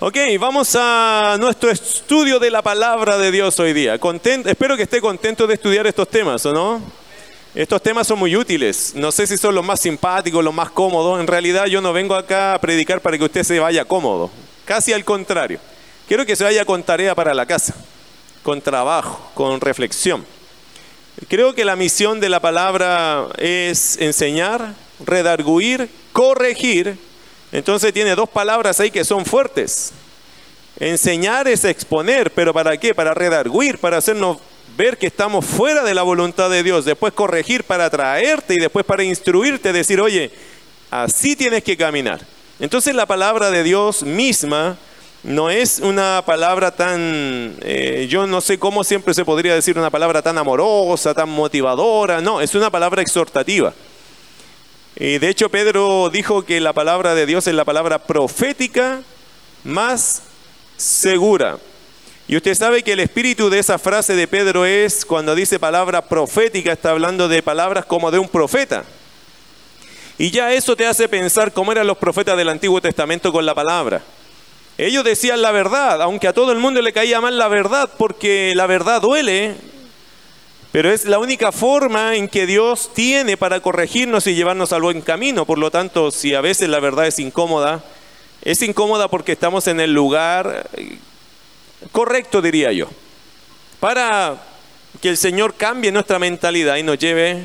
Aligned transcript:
Ok, 0.00 0.16
vamos 0.38 0.76
a 0.78 1.36
nuestro 1.40 1.72
estudio 1.72 2.38
de 2.38 2.52
la 2.52 2.62
palabra 2.62 3.18
de 3.18 3.32
Dios 3.32 3.58
hoy 3.58 3.72
día. 3.72 3.98
espero 4.44 4.76
que 4.76 4.84
esté 4.84 5.00
contento 5.00 5.44
de 5.44 5.54
estudiar 5.54 5.88
estos 5.88 6.06
temas, 6.06 6.46
¿o 6.46 6.52
no? 6.52 6.80
Estos 7.52 7.82
temas 7.82 8.06
son 8.06 8.20
muy 8.20 8.36
útiles. 8.36 8.92
No 8.94 9.10
sé 9.10 9.26
si 9.26 9.36
son 9.36 9.56
los 9.56 9.64
más 9.64 9.80
simpáticos, 9.80 10.44
los 10.44 10.54
más 10.54 10.70
cómodos. 10.70 11.18
En 11.18 11.26
realidad 11.26 11.66
yo 11.66 11.80
no 11.80 11.92
vengo 11.92 12.14
acá 12.14 12.54
a 12.54 12.60
predicar 12.60 13.00
para 13.00 13.18
que 13.18 13.24
usted 13.24 13.42
se 13.42 13.58
vaya 13.58 13.84
cómodo. 13.84 14.30
Casi 14.64 14.92
al 14.92 15.04
contrario. 15.04 15.58
Quiero 16.06 16.24
que 16.24 16.36
se 16.36 16.44
vaya 16.44 16.64
con 16.64 16.84
tarea 16.84 17.16
para 17.16 17.34
la 17.34 17.44
casa, 17.44 17.74
con 18.44 18.60
trabajo, 18.60 19.32
con 19.34 19.60
reflexión. 19.60 20.24
Creo 21.26 21.56
que 21.56 21.64
la 21.64 21.74
misión 21.74 22.20
de 22.20 22.28
la 22.28 22.38
palabra 22.38 23.26
es 23.36 23.98
enseñar, 23.98 24.74
redarguir, 25.04 25.90
corregir 26.12 27.07
entonces 27.52 27.92
tiene 27.92 28.14
dos 28.14 28.28
palabras 28.28 28.80
ahí 28.80 28.90
que 28.90 29.04
son 29.04 29.24
fuertes. 29.24 29.92
Enseñar 30.78 31.48
es 31.48 31.64
exponer, 31.64 32.30
pero 32.32 32.52
¿para 32.54 32.76
qué? 32.76 32.94
Para 32.94 33.14
redarguir, 33.14 33.78
para 33.78 33.96
hacernos 33.96 34.38
ver 34.76 34.96
que 34.96 35.08
estamos 35.08 35.44
fuera 35.44 35.82
de 35.82 35.94
la 35.94 36.02
voluntad 36.02 36.48
de 36.50 36.62
Dios, 36.62 36.84
después 36.84 37.12
corregir 37.12 37.64
para 37.64 37.90
traerte 37.90 38.54
y 38.54 38.58
después 38.58 38.84
para 38.84 39.02
instruirte, 39.02 39.72
decir, 39.72 40.00
oye, 40.00 40.30
así 40.90 41.34
tienes 41.34 41.64
que 41.64 41.76
caminar. 41.76 42.20
Entonces 42.60 42.94
la 42.94 43.06
palabra 43.06 43.50
de 43.50 43.64
Dios 43.64 44.02
misma 44.02 44.76
no 45.24 45.50
es 45.50 45.80
una 45.80 46.22
palabra 46.24 46.70
tan, 46.70 47.56
eh, 47.60 48.06
yo 48.08 48.26
no 48.26 48.40
sé 48.40 48.58
cómo 48.58 48.84
siempre 48.84 49.14
se 49.14 49.24
podría 49.24 49.54
decir 49.54 49.76
una 49.78 49.90
palabra 49.90 50.22
tan 50.22 50.38
amorosa, 50.38 51.12
tan 51.12 51.28
motivadora, 51.28 52.20
no, 52.20 52.40
es 52.40 52.54
una 52.54 52.70
palabra 52.70 53.02
exhortativa. 53.02 53.74
Y 55.00 55.18
de 55.18 55.28
hecho 55.28 55.48
Pedro 55.48 56.10
dijo 56.10 56.44
que 56.44 56.60
la 56.60 56.72
palabra 56.72 57.14
de 57.14 57.24
Dios 57.24 57.46
es 57.46 57.54
la 57.54 57.64
palabra 57.64 58.00
profética 58.00 59.00
más 59.62 60.22
segura. 60.76 61.58
Y 62.26 62.36
usted 62.36 62.54
sabe 62.54 62.82
que 62.82 62.92
el 62.92 63.00
espíritu 63.00 63.48
de 63.48 63.60
esa 63.60 63.78
frase 63.78 64.16
de 64.16 64.26
Pedro 64.26 64.66
es, 64.66 65.04
cuando 65.04 65.36
dice 65.36 65.60
palabra 65.60 66.02
profética, 66.02 66.72
está 66.72 66.90
hablando 66.90 67.28
de 67.28 67.42
palabras 67.44 67.86
como 67.86 68.10
de 68.10 68.18
un 68.18 68.28
profeta. 68.28 68.84
Y 70.18 70.32
ya 70.32 70.52
eso 70.52 70.74
te 70.74 70.84
hace 70.84 71.08
pensar 71.08 71.52
cómo 71.52 71.70
eran 71.70 71.86
los 71.86 71.96
profetas 71.96 72.36
del 72.36 72.48
Antiguo 72.48 72.80
Testamento 72.80 73.32
con 73.32 73.46
la 73.46 73.54
palabra. 73.54 74.02
Ellos 74.76 75.04
decían 75.04 75.40
la 75.40 75.52
verdad, 75.52 76.02
aunque 76.02 76.26
a 76.26 76.32
todo 76.32 76.50
el 76.50 76.58
mundo 76.58 76.82
le 76.82 76.92
caía 76.92 77.20
mal 77.20 77.38
la 77.38 77.46
verdad, 77.46 77.88
porque 77.96 78.52
la 78.56 78.66
verdad 78.66 79.00
duele, 79.00 79.54
pero 80.72 80.92
es 80.92 81.06
la 81.06 81.18
única 81.18 81.50
forma 81.50 82.16
en 82.16 82.28
que 82.28 82.46
Dios 82.46 82.90
tiene 82.94 83.36
para 83.36 83.60
corregirnos 83.60 84.26
y 84.26 84.34
llevarnos 84.34 84.72
al 84.72 84.82
buen 84.82 85.00
camino. 85.00 85.46
Por 85.46 85.58
lo 85.58 85.70
tanto, 85.70 86.10
si 86.10 86.34
a 86.34 86.40
veces 86.40 86.68
la 86.68 86.80
verdad 86.80 87.06
es 87.06 87.18
incómoda, 87.18 87.82
es 88.42 88.60
incómoda 88.62 89.08
porque 89.08 89.32
estamos 89.32 89.66
en 89.66 89.80
el 89.80 89.92
lugar 89.92 90.68
eh, 90.74 90.98
correcto, 91.90 92.42
diría 92.42 92.72
yo, 92.72 92.88
para 93.80 94.36
que 95.00 95.08
el 95.08 95.16
Señor 95.16 95.54
cambie 95.54 95.90
nuestra 95.90 96.18
mentalidad 96.18 96.76
y 96.76 96.82
nos 96.82 96.98
lleve 96.98 97.44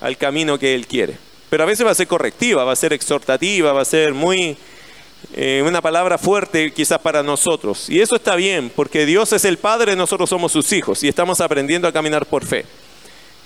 al 0.00 0.16
camino 0.16 0.58
que 0.58 0.74
Él 0.74 0.86
quiere. 0.86 1.16
Pero 1.50 1.62
a 1.62 1.66
veces 1.66 1.86
va 1.86 1.92
a 1.92 1.94
ser 1.94 2.08
correctiva, 2.08 2.64
va 2.64 2.72
a 2.72 2.76
ser 2.76 2.92
exhortativa, 2.92 3.72
va 3.72 3.82
a 3.82 3.86
ser 3.86 4.14
muy 4.14 4.56
eh, 5.34 5.62
una 5.66 5.82
palabra 5.82 6.16
fuerte 6.16 6.72
quizás 6.72 6.98
para 6.98 7.22
nosotros. 7.22 7.88
Y 7.90 8.00
eso 8.00 8.16
está 8.16 8.34
bien, 8.34 8.72
porque 8.74 9.04
Dios 9.04 9.32
es 9.32 9.44
el 9.44 9.58
Padre, 9.58 9.94
nosotros 9.94 10.30
somos 10.30 10.52
sus 10.52 10.72
hijos 10.72 11.02
y 11.04 11.08
estamos 11.08 11.40
aprendiendo 11.40 11.86
a 11.86 11.92
caminar 11.92 12.26
por 12.26 12.46
fe. 12.46 12.64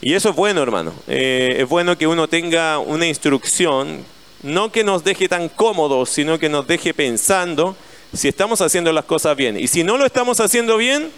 Y 0.01 0.15
eso 0.15 0.31
es 0.31 0.37
bueno, 0.37 0.63
hermano. 0.63 0.93
Eh, 1.07 1.57
es 1.59 1.69
bueno 1.69 1.97
que 1.99 2.07
uno 2.07 2.29
tenga 2.29 2.79
una 2.79 3.07
instrucción, 3.07 4.05
no 4.43 4.71
que 4.71 4.85
nos 4.85 5.05
deje 5.05 5.29
tan 5.29 5.49
cómodos, 5.49 6.11
sino 6.11 6.39
que 6.39 6.49
nos 6.49 6.67
deje 6.67 6.95
pensando 6.95 7.77
si 8.13 8.29
estamos 8.29 8.61
haciendo 8.61 8.93
las 8.93 9.05
cosas 9.05 9.37
bien. 9.37 9.59
Y 9.59 9.67
si 9.69 9.85
no 9.85 9.97
lo 9.97 10.07
estamos 10.07 10.41
haciendo 10.41 10.77
bien, 10.77 11.11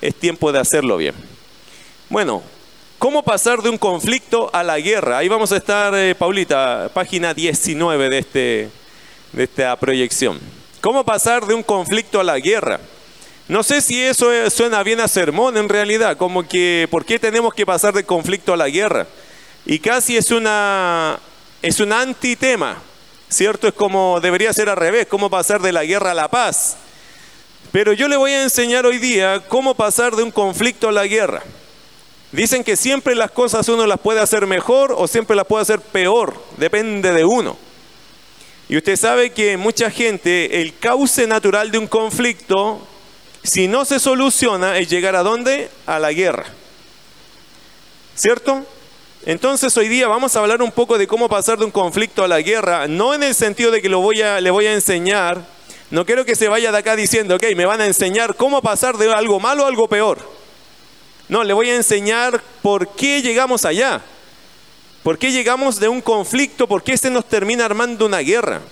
es 0.00 0.14
tiempo 0.14 0.52
de 0.52 0.58
hacerlo 0.58 0.96
bien. 0.96 1.14
Bueno, 2.08 2.42
¿cómo 2.98 3.22
pasar 3.22 3.62
de 3.62 3.70
un 3.70 3.78
conflicto 3.78 4.50
a 4.52 4.62
la 4.62 4.78
guerra? 4.78 5.18
Ahí 5.18 5.28
vamos 5.28 5.52
a 5.52 5.56
estar, 5.56 5.94
eh, 5.94 6.14
Paulita, 6.14 6.90
página 6.92 7.34
19 7.34 8.10
de 8.10 8.18
este 8.18 8.83
de 9.34 9.44
esta 9.44 9.74
proyección. 9.76 10.38
¿Cómo 10.80 11.04
pasar 11.04 11.46
de 11.46 11.54
un 11.54 11.62
conflicto 11.62 12.20
a 12.20 12.24
la 12.24 12.38
guerra? 12.38 12.80
No 13.48 13.62
sé 13.62 13.80
si 13.80 14.00
eso 14.00 14.28
suena 14.50 14.82
bien 14.82 15.00
a 15.00 15.08
sermón 15.08 15.56
en 15.56 15.68
realidad, 15.68 16.16
como 16.16 16.46
que 16.48 16.88
¿por 16.90 17.04
qué 17.04 17.18
tenemos 17.18 17.52
que 17.52 17.66
pasar 17.66 17.92
de 17.92 18.04
conflicto 18.04 18.54
a 18.54 18.56
la 18.56 18.68
guerra? 18.68 19.06
Y 19.66 19.78
casi 19.78 20.16
es 20.16 20.30
una 20.30 21.18
es 21.60 21.80
un 21.80 21.92
antitema, 21.92 22.78
¿cierto? 23.28 23.68
Es 23.68 23.74
como 23.74 24.20
debería 24.20 24.52
ser 24.52 24.68
al 24.68 24.76
revés, 24.76 25.06
cómo 25.06 25.28
pasar 25.28 25.60
de 25.60 25.72
la 25.72 25.84
guerra 25.84 26.12
a 26.12 26.14
la 26.14 26.28
paz. 26.28 26.76
Pero 27.72 27.92
yo 27.92 28.08
le 28.08 28.16
voy 28.16 28.30
a 28.32 28.42
enseñar 28.42 28.86
hoy 28.86 28.98
día 28.98 29.42
cómo 29.48 29.74
pasar 29.74 30.14
de 30.14 30.22
un 30.22 30.30
conflicto 30.30 30.88
a 30.88 30.92
la 30.92 31.06
guerra. 31.06 31.42
Dicen 32.32 32.64
que 32.64 32.76
siempre 32.76 33.14
las 33.14 33.30
cosas 33.30 33.68
uno 33.68 33.86
las 33.86 34.00
puede 34.00 34.20
hacer 34.20 34.46
mejor 34.46 34.94
o 34.96 35.06
siempre 35.06 35.36
las 35.36 35.46
puede 35.46 35.62
hacer 35.62 35.80
peor, 35.80 36.34
depende 36.56 37.12
de 37.12 37.24
uno. 37.24 37.56
Y 38.68 38.76
usted 38.76 38.96
sabe 38.96 39.30
que 39.30 39.56
mucha 39.56 39.90
gente, 39.90 40.62
el 40.62 40.76
cauce 40.78 41.26
natural 41.26 41.70
de 41.70 41.78
un 41.78 41.86
conflicto, 41.86 42.86
si 43.42 43.68
no 43.68 43.84
se 43.84 44.00
soluciona, 44.00 44.78
es 44.78 44.88
llegar 44.88 45.16
a 45.16 45.22
dónde? 45.22 45.68
A 45.86 45.98
la 45.98 46.12
guerra. 46.12 46.46
¿Cierto? 48.14 48.64
Entonces 49.26 49.76
hoy 49.76 49.88
día 49.88 50.08
vamos 50.08 50.36
a 50.36 50.40
hablar 50.40 50.62
un 50.62 50.70
poco 50.70 50.98
de 50.98 51.06
cómo 51.06 51.28
pasar 51.28 51.58
de 51.58 51.64
un 51.64 51.70
conflicto 51.70 52.24
a 52.24 52.28
la 52.28 52.40
guerra, 52.40 52.88
no 52.88 53.14
en 53.14 53.22
el 53.22 53.34
sentido 53.34 53.70
de 53.70 53.82
que 53.82 53.88
lo 53.88 54.00
voy 54.00 54.22
a, 54.22 54.40
le 54.40 54.50
voy 54.50 54.66
a 54.66 54.74
enseñar, 54.74 55.42
no 55.90 56.04
quiero 56.04 56.24
que 56.24 56.34
se 56.34 56.48
vaya 56.48 56.72
de 56.72 56.78
acá 56.78 56.96
diciendo, 56.96 57.36
ok, 57.36 57.44
me 57.56 57.64
van 57.64 57.80
a 57.80 57.86
enseñar 57.86 58.34
cómo 58.34 58.60
pasar 58.60 58.98
de 58.98 59.12
algo 59.12 59.40
malo 59.40 59.64
a 59.64 59.68
algo 59.68 59.88
peor. 59.88 60.18
No, 61.28 61.42
le 61.42 61.54
voy 61.54 61.70
a 61.70 61.76
enseñar 61.76 62.42
por 62.62 62.88
qué 62.88 63.22
llegamos 63.22 63.64
allá. 63.64 64.02
¿Por 65.04 65.18
qué 65.18 65.30
llegamos 65.30 65.78
de 65.78 65.86
un 65.86 66.00
conflicto? 66.00 66.66
¿Por 66.66 66.82
qué 66.82 66.96
se 66.96 67.10
nos 67.10 67.26
termina 67.26 67.66
armando 67.66 68.06
una 68.06 68.20
guerra? 68.20 68.62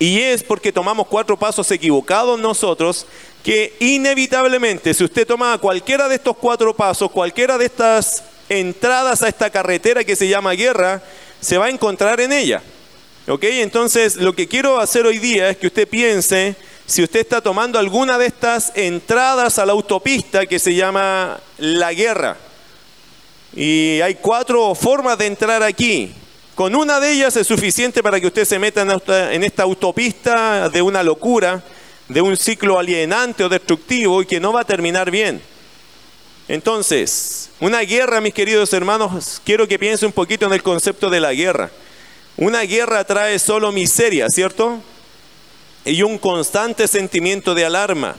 Y 0.00 0.18
es 0.18 0.42
porque 0.42 0.72
tomamos 0.72 1.06
cuatro 1.06 1.38
pasos 1.38 1.70
equivocados 1.70 2.40
nosotros 2.40 3.06
que 3.44 3.76
inevitablemente, 3.78 4.92
si 4.92 5.04
usted 5.04 5.24
toma 5.24 5.56
cualquiera 5.58 6.08
de 6.08 6.16
estos 6.16 6.36
cuatro 6.36 6.74
pasos, 6.74 7.12
cualquiera 7.12 7.58
de 7.58 7.66
estas 7.66 8.24
entradas 8.48 9.22
a 9.22 9.28
esta 9.28 9.50
carretera 9.50 10.02
que 10.02 10.16
se 10.16 10.26
llama 10.26 10.54
guerra, 10.54 11.00
se 11.40 11.58
va 11.58 11.66
a 11.66 11.70
encontrar 11.70 12.20
en 12.20 12.32
ella. 12.32 12.60
¿Ok? 13.28 13.44
Entonces, 13.44 14.16
lo 14.16 14.34
que 14.34 14.48
quiero 14.48 14.80
hacer 14.80 15.06
hoy 15.06 15.20
día 15.20 15.48
es 15.50 15.58
que 15.58 15.68
usted 15.68 15.86
piense 15.86 16.56
si 16.86 17.04
usted 17.04 17.20
está 17.20 17.40
tomando 17.40 17.78
alguna 17.78 18.18
de 18.18 18.26
estas 18.26 18.72
entradas 18.74 19.60
a 19.60 19.66
la 19.66 19.70
autopista 19.74 20.46
que 20.46 20.58
se 20.58 20.74
llama 20.74 21.38
la 21.56 21.92
guerra. 21.92 22.49
Y 23.54 24.00
hay 24.00 24.14
cuatro 24.16 24.74
formas 24.74 25.18
de 25.18 25.26
entrar 25.26 25.62
aquí. 25.62 26.12
Con 26.54 26.74
una 26.74 27.00
de 27.00 27.12
ellas 27.12 27.36
es 27.36 27.46
suficiente 27.46 28.02
para 28.02 28.20
que 28.20 28.26
usted 28.26 28.44
se 28.44 28.58
meta 28.58 28.82
en 29.32 29.44
esta, 29.44 29.62
autopista 29.62 30.68
de 30.68 30.82
una 30.82 31.02
locura, 31.02 31.62
de 32.08 32.20
un 32.20 32.36
ciclo 32.36 32.78
alienante 32.78 33.42
o 33.42 33.48
destructivo 33.48 34.22
y 34.22 34.26
que 34.26 34.40
no 34.40 34.52
va 34.52 34.60
a 34.60 34.64
terminar 34.64 35.10
bien. 35.10 35.40
Entonces, 36.48 37.50
una 37.60 37.80
guerra, 37.80 38.20
mis 38.20 38.34
queridos 38.34 38.72
hermanos, 38.72 39.40
quiero 39.44 39.66
que 39.66 39.78
piense 39.78 40.04
un 40.04 40.12
poquito 40.12 40.46
en 40.46 40.52
el 40.52 40.62
concepto 40.62 41.08
de 41.08 41.20
la 41.20 41.32
guerra. 41.32 41.70
Una 42.36 42.62
guerra 42.62 43.04
trae 43.04 43.38
solo 43.38 43.72
miseria, 43.72 44.28
¿cierto? 44.28 44.82
Y 45.84 46.02
un 46.02 46.18
constante 46.18 46.88
sentimiento 46.88 47.54
de 47.54 47.64
alarma. 47.64 48.16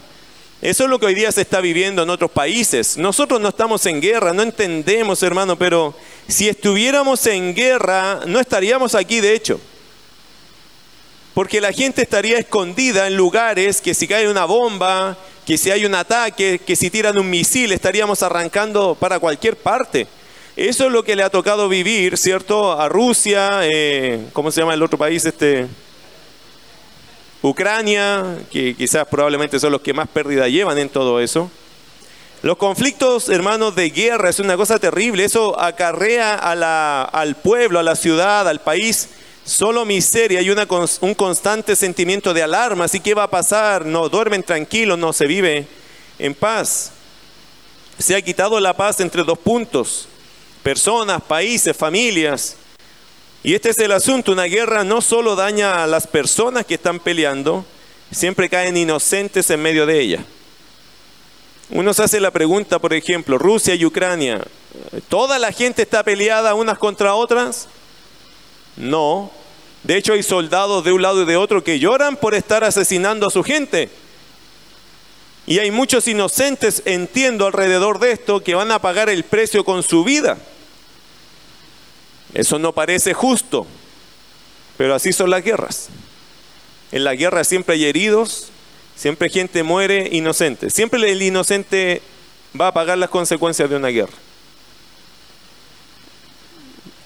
Eso 0.61 0.83
es 0.83 0.89
lo 0.91 0.99
que 0.99 1.07
hoy 1.07 1.16
día 1.16 1.31
se 1.31 1.41
está 1.41 1.59
viviendo 1.59 2.03
en 2.03 2.09
otros 2.11 2.29
países. 2.29 2.95
Nosotros 2.95 3.41
no 3.41 3.49
estamos 3.49 3.83
en 3.88 3.99
guerra, 3.99 4.31
no 4.31 4.44
entendemos, 4.44 5.23
hermano, 5.23 5.57
pero 5.57 5.95
si 6.27 6.47
estuviéramos 6.47 7.25
en 7.25 7.55
guerra, 7.55 8.19
no 8.27 8.39
estaríamos 8.39 8.94
aquí, 8.94 9.22
de 9.22 9.33
hecho. 9.33 9.59
Porque 11.33 11.61
la 11.61 11.72
gente 11.72 12.03
estaría 12.03 12.38
escondida 12.38 13.07
en 13.07 13.17
lugares 13.17 13.81
que 13.81 13.96
si 13.96 14.08
cae 14.08 14.29
una 14.29 14.46
bomba, 14.46 15.17
que 15.47 15.58
si 15.58 15.72
hay 15.72 15.84
un 15.84 15.96
ataque, 15.96 16.59
que 16.63 16.75
si 16.75 16.91
tiran 16.91 17.17
un 17.17 17.28
misil, 17.28 17.72
estaríamos 17.72 18.22
arrancando 18.22 18.93
para 18.93 19.17
cualquier 19.17 19.55
parte. 19.55 20.05
Eso 20.55 20.85
es 20.85 20.91
lo 20.91 21.03
que 21.03 21.16
le 21.16 21.23
ha 21.23 21.31
tocado 21.31 21.69
vivir, 21.69 22.19
¿cierto? 22.19 22.79
A 22.79 22.87
Rusia, 22.87 23.61
eh, 23.63 24.28
¿cómo 24.31 24.52
se 24.52 24.61
llama 24.61 24.75
el 24.75 24.84
otro 24.84 24.99
país? 24.99 25.25
Este, 25.25 25.66
Ucrania, 27.41 28.38
que 28.52 28.76
quizás 28.76 29.08
probablemente 29.08 29.59
son 29.59 29.72
los 29.72 29.82
que 29.82 29.93
más 29.93 30.08
pérdida 30.08 30.47
llevan 30.47 30.78
en 30.78 30.90
todo 30.90 31.20
eso. 31.20 31.49
Los 32.43 32.58
conflictos, 32.58 33.29
hermanos, 33.29 33.76
de 33.76 33.90
guerra 33.90 34.29
es 34.29 34.40
una 34.40 34.58
cosa 34.58 34.79
terrible. 34.79 35.23
Eso 35.23 35.59
acarrea 35.59 36.35
al 36.35 37.35
pueblo, 37.35 37.79
a 37.79 37.84
la 37.84 37.96
ciudad, 37.96 38.47
al 38.47 38.61
país, 38.61 39.09
solo 39.43 39.85
miseria 39.85 40.41
y 40.41 40.49
un 40.49 41.14
constante 41.16 41.76
sentimiento 41.76 42.34
de 42.34 42.43
alarma. 42.43 42.85
Así 42.85 42.99
que 42.99 43.14
va 43.14 43.23
a 43.23 43.29
pasar, 43.29 43.85
no 43.85 44.09
duermen 44.09 44.44
tranquilos, 44.44 44.97
no 44.97 45.14
se 45.14 45.28
vive 45.28 45.67
en 46.17 46.34
paz. 46.34 46.91
Se 47.99 48.16
ha 48.16 48.22
quitado 48.22 48.59
la 48.59 48.76
paz 48.76 48.99
entre 48.99 49.23
dos 49.23 49.37
puntos, 49.37 50.08
personas, 50.64 51.22
países, 51.22 51.78
familias. 51.78 52.55
Y 53.43 53.55
este 53.55 53.70
es 53.70 53.78
el 53.79 53.91
asunto, 53.91 54.32
una 54.32 54.43
guerra 54.43 54.84
no 54.84 55.02
solo 55.02 55.35
daña 55.35 55.84
a 55.84 55.88
las 55.88 56.05
personas 56.05 56.66
que 56.66 56.76
están 56.76 56.99
peleando, 56.99 57.66
siempre 58.11 58.49
caen 58.49 58.78
inocentes 58.78 59.49
en 59.49 59.61
medio 59.61 59.85
de 59.85 59.99
ella. 59.99 60.26
Uno 61.72 61.93
se 61.93 62.03
hace 62.03 62.20
la 62.20 62.32
pregunta, 62.32 62.78
por 62.79 62.93
ejemplo, 62.93 63.38
Rusia 63.38 63.73
y 63.73 63.85
Ucrania, 63.85 64.46
¿toda 65.09 65.40
la 65.40 65.52
gente 65.52 65.82
está 65.82 66.03
peleada 66.03 66.53
unas 66.53 66.78
contra 66.78 67.16
otras? 67.16 67.67
No. 68.76 69.32
De 69.84 69.97
hecho, 69.97 70.14
hay 70.14 70.22
soldados 70.22 70.84
de 70.84 70.91
un 70.91 71.02
lado 71.02 71.23
y 71.23 71.26
de 71.26 71.37
otro 71.37 71.64
que 71.64 71.79
lloran 71.79 72.17
por 72.17 72.35
estar 72.35 72.64
asesinando 72.64 73.26
a 73.26 73.32
su 73.32 73.44
gente. 73.44 73.90
Y 75.47 75.58
hay 75.58 75.72
muchos 75.72 76.08
inocentes, 76.08 76.84
entiendo, 76.85 77.47
alrededor 77.47 77.97
de 77.97 78.11
esto, 78.11 78.44
que 78.44 78.53
van 78.53 78.72
a 78.72 78.79
pagar 78.79 79.09
el 79.09 79.23
precio 79.23 79.66
con 79.66 79.82
su 79.82 80.03
vida. 80.03 80.37
Eso 82.33 82.59
no 82.59 82.73
parece 82.73 83.13
justo, 83.13 83.66
pero 84.78 84.95
así 84.95 85.11
son 85.11 85.29
las 85.29 85.43
guerras. 85.43 85.89
En 86.91 87.03
la 87.03 87.16
guerra 87.16 87.43
siempre 87.43 87.75
hay 87.75 87.85
heridos, 87.85 88.49
siempre 88.95 89.29
gente 89.29 89.63
muere 89.63 90.09
inocente. 90.11 90.69
Siempre 90.69 91.09
el 91.09 91.22
inocente 91.22 92.01
va 92.59 92.67
a 92.67 92.73
pagar 92.73 92.97
las 92.97 93.09
consecuencias 93.09 93.69
de 93.69 93.75
una 93.75 93.89
guerra. 93.89 94.13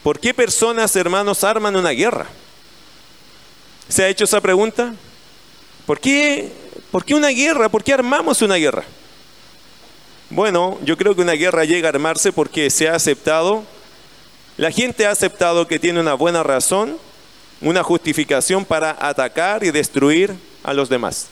¿Por 0.04 0.20
qué 0.20 0.34
personas, 0.34 0.96
hermanos, 0.96 1.44
arman 1.44 1.76
una 1.76 1.90
guerra? 1.90 2.28
¿Se 3.88 4.04
ha 4.04 4.08
hecho 4.08 4.26
esa 4.26 4.42
pregunta? 4.42 4.94
¿Por 5.86 6.00
qué, 6.00 6.52
¿Por 6.92 7.04
qué 7.06 7.16
una 7.16 7.30
guerra? 7.30 7.70
¿Por 7.70 7.84
qué 7.84 7.94
armamos 7.94 8.42
una 8.42 8.56
guerra? 8.56 8.84
Bueno, 10.30 10.80
yo 10.84 10.98
creo 10.98 11.16
que 11.16 11.22
una 11.22 11.34
guerra 11.34 11.66
llega 11.66 11.88
a 11.88 11.90
armarse 11.90 12.32
porque 12.32 12.70
se 12.70 12.88
ha 12.88 12.96
aceptado, 12.96 13.64
la 14.58 14.72
gente 14.72 15.06
ha 15.06 15.12
aceptado 15.12 15.68
que 15.68 15.80
tiene 15.80 16.00
una 16.00 16.14
buena 16.14 16.44
razón 16.44 16.98
una 17.62 17.84
justificación 17.84 18.66
para 18.66 18.96
atacar 19.00 19.64
y 19.64 19.72
destruir 19.72 20.36
a 20.64 20.74
los 20.74 20.90
demás. 20.90 21.28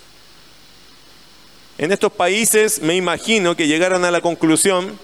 En 1.78 1.92
estos 1.92 2.12
países 2.12 2.82
me 2.82 2.96
imagino 2.96 3.56
que 3.56 3.68
llegaron 3.68 4.06
a 4.06 4.12
la 4.12 4.22
conclusión 4.22 4.98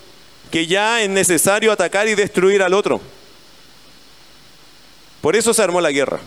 que 0.51 0.67
ya 0.67 1.01
es 1.01 1.09
necesario 1.09 1.71
atacar 1.71 2.07
y 2.07 2.15
destruir 2.15 2.63
al 2.63 2.73
otro. 2.73 3.01
Por 5.21 5.35
eso 5.35 5.53
se 5.53 5.61
armó 5.61 5.81
la 5.81 5.91
guerra. 5.91 6.19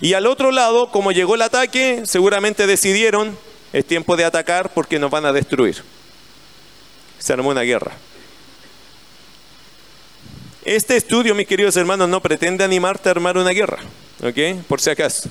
Y 0.00 0.14
al 0.14 0.26
otro 0.26 0.52
lado, 0.52 0.90
como 0.90 1.10
llegó 1.10 1.34
el 1.34 1.42
ataque, 1.42 2.02
seguramente 2.04 2.66
decidieron, 2.66 3.36
es 3.72 3.84
tiempo 3.84 4.16
de 4.16 4.24
atacar 4.24 4.72
porque 4.72 4.98
nos 4.98 5.10
van 5.10 5.26
a 5.26 5.32
destruir. 5.32 5.82
Se 7.18 7.32
armó 7.32 7.50
una 7.50 7.62
guerra. 7.62 7.92
Este 10.64 10.96
estudio, 10.96 11.34
mis 11.34 11.46
queridos 11.46 11.76
hermanos, 11.76 12.08
no 12.08 12.20
pretende 12.20 12.64
animarte 12.64 13.08
a 13.08 13.12
armar 13.12 13.38
una 13.38 13.50
guerra, 13.50 13.78
¿ok? 14.22 14.64
Por 14.66 14.80
si 14.80 14.90
acaso, 14.90 15.30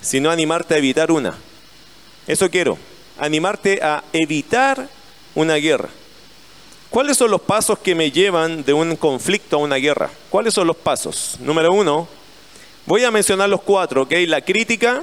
sino 0.00 0.30
animarte 0.30 0.74
a 0.74 0.78
evitar 0.78 1.12
una. 1.12 1.36
Eso 2.26 2.50
quiero, 2.50 2.78
animarte 3.18 3.80
a 3.82 4.02
evitar 4.12 4.88
una 5.34 5.56
guerra. 5.56 5.90
¿Cuáles 6.88 7.18
son 7.18 7.30
los 7.30 7.42
pasos 7.42 7.78
que 7.78 7.94
me 7.94 8.10
llevan 8.10 8.64
de 8.64 8.72
un 8.72 8.96
conflicto 8.96 9.56
a 9.56 9.58
una 9.58 9.76
guerra? 9.76 10.10
¿Cuáles 10.30 10.54
son 10.54 10.66
los 10.66 10.76
pasos? 10.76 11.36
Número 11.40 11.70
uno, 11.72 12.08
voy 12.86 13.04
a 13.04 13.10
mencionar 13.10 13.50
los 13.50 13.60
cuatro, 13.60 14.02
¿ok? 14.02 14.12
La 14.26 14.40
crítica, 14.40 15.02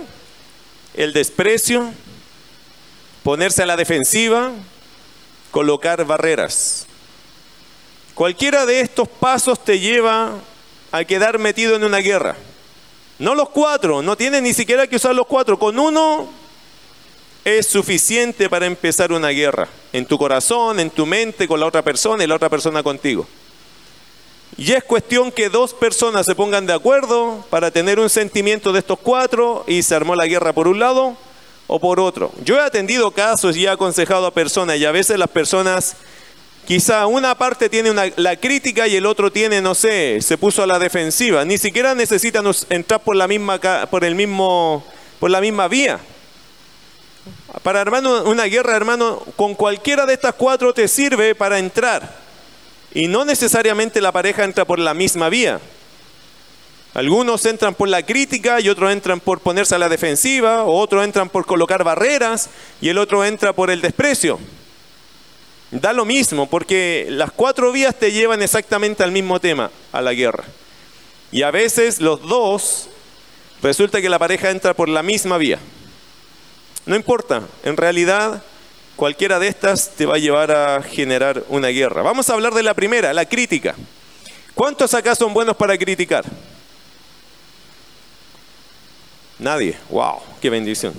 el 0.95 1.13
desprecio, 1.13 1.93
ponerse 3.23 3.61
a 3.61 3.67
la 3.67 3.77
defensiva, 3.77 4.51
colocar 5.51 6.03
barreras. 6.05 6.87
Cualquiera 8.21 8.67
de 8.67 8.81
estos 8.81 9.07
pasos 9.07 9.63
te 9.63 9.79
lleva 9.79 10.35
a 10.91 11.03
quedar 11.05 11.39
metido 11.39 11.75
en 11.75 11.83
una 11.83 11.97
guerra. 11.97 12.35
No 13.17 13.33
los 13.33 13.49
cuatro, 13.49 14.03
no 14.03 14.15
tienes 14.15 14.43
ni 14.43 14.53
siquiera 14.53 14.85
que 14.85 14.97
usar 14.97 15.15
los 15.15 15.25
cuatro. 15.25 15.57
Con 15.57 15.79
uno 15.79 16.29
es 17.43 17.65
suficiente 17.65 18.47
para 18.47 18.67
empezar 18.67 19.11
una 19.11 19.29
guerra. 19.29 19.67
En 19.91 20.05
tu 20.05 20.19
corazón, 20.19 20.79
en 20.79 20.91
tu 20.91 21.07
mente, 21.07 21.47
con 21.47 21.59
la 21.59 21.65
otra 21.65 21.81
persona 21.81 22.23
y 22.23 22.27
la 22.27 22.35
otra 22.35 22.47
persona 22.47 22.83
contigo. 22.83 23.25
Y 24.55 24.71
es 24.73 24.83
cuestión 24.83 25.31
que 25.31 25.49
dos 25.49 25.73
personas 25.73 26.27
se 26.27 26.35
pongan 26.35 26.67
de 26.67 26.73
acuerdo 26.73 27.43
para 27.49 27.71
tener 27.71 27.99
un 27.99 28.11
sentimiento 28.11 28.71
de 28.71 28.77
estos 28.77 28.99
cuatro 28.99 29.65
y 29.67 29.81
se 29.81 29.95
armó 29.95 30.13
la 30.13 30.27
guerra 30.27 30.53
por 30.53 30.67
un 30.67 30.77
lado 30.77 31.17
o 31.65 31.79
por 31.79 31.99
otro. 31.99 32.31
Yo 32.45 32.57
he 32.57 32.61
atendido 32.61 33.09
casos 33.09 33.57
y 33.57 33.65
he 33.65 33.69
aconsejado 33.69 34.27
a 34.27 34.31
personas 34.31 34.77
y 34.77 34.85
a 34.85 34.91
veces 34.91 35.17
las 35.17 35.29
personas 35.29 35.95
Quizá 36.65 37.05
una 37.07 37.35
parte 37.35 37.69
tiene 37.69 38.13
la 38.15 38.35
crítica 38.35 38.87
y 38.87 38.95
el 38.95 39.05
otro 39.05 39.31
tiene, 39.31 39.61
no 39.61 39.75
sé, 39.75 40.21
se 40.21 40.37
puso 40.37 40.63
a 40.63 40.67
la 40.67 40.79
defensiva. 40.79 41.43
Ni 41.43 41.57
siquiera 41.57 41.95
necesitan 41.95 42.45
entrar 42.69 43.01
por 43.01 43.15
la 43.15 43.27
misma, 43.27 43.59
por 43.89 44.03
el 44.03 44.15
mismo, 44.15 44.85
por 45.19 45.31
la 45.31 45.41
misma 45.41 45.67
vía. 45.67 45.99
Para 47.63 47.81
hermano, 47.81 48.23
una 48.23 48.45
guerra, 48.45 48.75
hermano, 48.75 49.21
con 49.35 49.55
cualquiera 49.55 50.05
de 50.05 50.13
estas 50.13 50.35
cuatro 50.35 50.73
te 50.73 50.87
sirve 50.87 51.35
para 51.35 51.59
entrar. 51.59 52.15
Y 52.93 53.07
no 53.07 53.25
necesariamente 53.25 53.99
la 53.99 54.11
pareja 54.11 54.43
entra 54.43 54.65
por 54.65 54.79
la 54.79 54.93
misma 54.93 55.29
vía. 55.29 55.59
Algunos 56.93 57.45
entran 57.45 57.73
por 57.73 57.87
la 57.87 58.05
crítica 58.05 58.59
y 58.59 58.69
otros 58.69 58.91
entran 58.91 59.19
por 59.19 59.39
ponerse 59.39 59.75
a 59.75 59.79
la 59.79 59.87
defensiva, 59.87 60.65
otros 60.65 61.03
entran 61.03 61.29
por 61.29 61.45
colocar 61.45 61.83
barreras 61.83 62.49
y 62.81 62.89
el 62.89 62.97
otro 62.97 63.23
entra 63.23 63.53
por 63.53 63.71
el 63.71 63.81
desprecio. 63.81 64.39
Da 65.71 65.93
lo 65.93 66.03
mismo, 66.03 66.49
porque 66.49 67.07
las 67.09 67.31
cuatro 67.31 67.71
vías 67.71 67.95
te 67.97 68.11
llevan 68.11 68.41
exactamente 68.41 69.03
al 69.03 69.11
mismo 69.11 69.39
tema, 69.39 69.71
a 69.93 70.01
la 70.01 70.13
guerra. 70.13 70.43
Y 71.31 71.43
a 71.43 71.51
veces 71.51 72.01
los 72.01 72.21
dos, 72.21 72.89
resulta 73.63 74.01
que 74.01 74.09
la 74.09 74.19
pareja 74.19 74.51
entra 74.51 74.73
por 74.73 74.89
la 74.89 75.01
misma 75.01 75.37
vía. 75.37 75.59
No 76.85 76.95
importa, 76.95 77.43
en 77.63 77.77
realidad 77.77 78.43
cualquiera 78.97 79.39
de 79.39 79.47
estas 79.47 79.91
te 79.91 80.05
va 80.05 80.15
a 80.15 80.19
llevar 80.19 80.51
a 80.51 80.83
generar 80.83 81.43
una 81.47 81.69
guerra. 81.69 82.01
Vamos 82.01 82.29
a 82.29 82.33
hablar 82.33 82.53
de 82.53 82.63
la 82.63 82.73
primera, 82.73 83.13
la 83.13 83.25
crítica. 83.25 83.73
¿Cuántos 84.53 84.93
acá 84.93 85.15
son 85.15 85.33
buenos 85.33 85.55
para 85.55 85.77
criticar? 85.77 86.25
Nadie. 89.39 89.77
¡Wow! 89.89 90.19
¡Qué 90.41 90.49
bendición! 90.49 90.93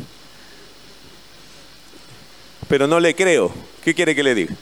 Pero 2.68 2.86
no 2.86 2.98
le 2.98 3.14
creo. 3.14 3.52
¿Qué 3.84 3.94
quiere 3.94 4.14
que 4.14 4.22
le 4.22 4.34
diga? 4.34 4.54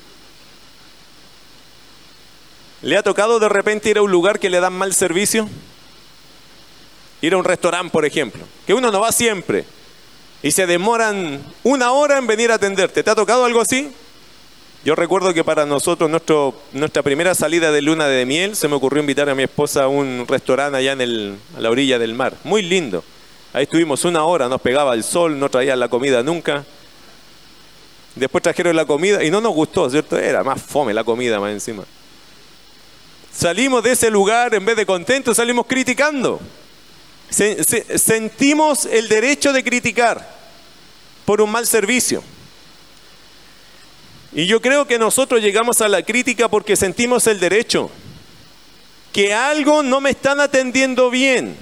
¿Le 2.83 2.97
ha 2.97 3.03
tocado 3.03 3.39
de 3.39 3.49
repente 3.49 3.91
ir 3.91 3.99
a 3.99 4.03
un 4.03 4.11
lugar 4.11 4.39
que 4.39 4.49
le 4.49 4.61
dan 4.61 4.73
mal 4.73 4.95
servicio? 4.95 5.49
Ir 7.21 7.35
a 7.35 7.37
un 7.37 7.45
restaurante, 7.45 7.93
por 7.93 8.07
ejemplo, 8.07 8.43
que 8.67 8.73
uno 8.73 8.91
no 8.91 9.01
va 9.01 9.13
siempre 9.13 9.67
y 10.43 10.51
se 10.53 10.67
demoran 10.67 11.43
una 11.63 11.93
hora 11.93 12.17
en 12.17 12.27
venir 12.27 12.51
a 12.51 12.55
atenderte. 12.55 13.03
¿Te 13.03 13.11
ha 13.11 13.15
tocado 13.15 13.45
algo 13.45 13.61
así? 13.61 13.91
Yo 14.83 14.95
recuerdo 14.95 15.35
que 15.35 15.45
para 15.45 15.67
nosotros, 15.67 16.09
nuestro, 16.09 16.55
nuestra 16.73 17.03
primera 17.03 17.35
salida 17.35 17.71
de 17.71 17.83
luna 17.83 18.07
de 18.07 18.25
miel, 18.25 18.57
se 18.57 18.67
me 18.67 18.77
ocurrió 18.77 19.03
invitar 19.03 19.29
a 19.29 19.35
mi 19.35 19.43
esposa 19.43 19.85
a 19.85 19.89
un 19.89 20.25
restaurante 20.27 20.79
allá 20.79 20.93
en 20.93 21.39
a 21.55 21.61
la 21.61 21.69
orilla 21.69 21.99
del 21.99 22.15
mar. 22.15 22.35
Muy 22.45 22.63
lindo. 22.63 23.05
Ahí 23.53 23.65
estuvimos 23.65 24.07
una 24.07 24.25
hora, 24.25 24.49
nos 24.49 24.63
pegaba 24.63 24.95
el 24.95 25.05
sol, 25.05 25.39
no 25.39 25.51
traían 25.51 25.79
la 25.79 25.89
comida 25.89 26.23
nunca. 26.23 26.65
Después 28.15 28.43
trajeron 28.43 28.75
la 28.75 28.85
comida 28.85 29.23
y 29.23 29.31
no 29.31 29.41
nos 29.41 29.55
gustó, 29.55 29.89
¿cierto? 29.89 30.19
Era 30.19 30.43
más 30.43 30.61
fome 30.61 30.93
la 30.93 31.05
comida 31.05 31.39
más 31.39 31.53
encima. 31.53 31.85
Salimos 33.33 33.83
de 33.83 33.93
ese 33.93 34.11
lugar, 34.11 34.55
en 34.55 34.65
vez 34.65 34.77
de 34.77 34.85
contentos, 34.85 35.37
salimos 35.37 35.67
criticando. 35.67 36.41
sentimos 37.31 38.87
el 38.87 39.09
derecho 39.09 39.53
de 39.53 39.63
criticar 39.63 40.39
por 41.25 41.41
un 41.41 41.51
mal 41.51 41.67
servicio. 41.67 42.23
Y 44.33 44.47
yo 44.47 44.61
creo 44.61 44.87
que 44.87 44.99
nosotros 44.99 45.41
llegamos 45.41 45.81
a 45.81 45.89
la 45.89 46.03
crítica 46.03 46.49
porque 46.49 46.77
sentimos 46.77 47.27
el 47.29 47.39
derecho. 47.39 47.91
Que 49.13 49.35
algo 49.35 49.83
no 49.83 50.01
me 50.01 50.11
están 50.11 50.41
atendiendo 50.41 51.11
bien. 51.11 51.57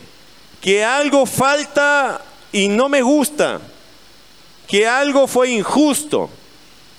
Que 0.60 0.84
algo 0.84 1.26
falta 1.26 2.22
y 2.52 2.68
no 2.68 2.88
me 2.88 3.02
gusta. 3.02 3.60
Que 4.66 4.86
algo 4.86 5.26
fue 5.26 5.50
injusto 5.50 6.30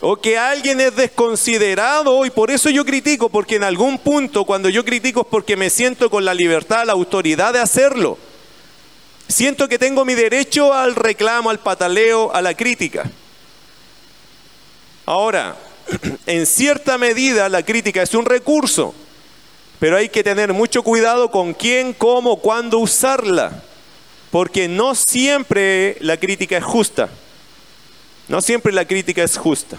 o 0.01 0.15
que 0.15 0.37
alguien 0.37 0.79
es 0.79 0.95
desconsiderado 0.95 2.25
y 2.25 2.29
por 2.29 2.51
eso 2.51 2.69
yo 2.69 2.85
critico, 2.85 3.29
porque 3.29 3.55
en 3.55 3.63
algún 3.63 3.97
punto 3.97 4.45
cuando 4.45 4.69
yo 4.69 4.85
critico 4.85 5.21
es 5.21 5.27
porque 5.27 5.57
me 5.57 5.69
siento 5.69 6.09
con 6.09 6.23
la 6.23 6.33
libertad, 6.33 6.85
la 6.85 6.93
autoridad 6.93 7.53
de 7.53 7.59
hacerlo. 7.59 8.17
Siento 9.27 9.67
que 9.67 9.77
tengo 9.77 10.05
mi 10.05 10.15
derecho 10.15 10.73
al 10.73 10.95
reclamo, 10.95 11.49
al 11.49 11.59
pataleo, 11.59 12.33
a 12.33 12.41
la 12.41 12.55
crítica. 12.55 13.09
Ahora, 15.05 15.57
en 16.25 16.45
cierta 16.45 16.97
medida 16.97 17.49
la 17.49 17.63
crítica 17.63 18.01
es 18.01 18.13
un 18.13 18.25
recurso, 18.25 18.95
pero 19.79 19.97
hay 19.97 20.09
que 20.09 20.23
tener 20.23 20.53
mucho 20.53 20.81
cuidado 20.81 21.29
con 21.29 21.53
quién, 21.53 21.93
cómo, 21.93 22.39
cuándo 22.39 22.79
usarla, 22.79 23.63
porque 24.31 24.67
no 24.67 24.95
siempre 24.95 25.97
la 25.99 26.17
crítica 26.17 26.57
es 26.57 26.63
justa. 26.63 27.09
No 28.29 28.41
siempre 28.41 28.71
la 28.71 28.85
crítica 28.85 29.23
es 29.23 29.37
justa. 29.37 29.75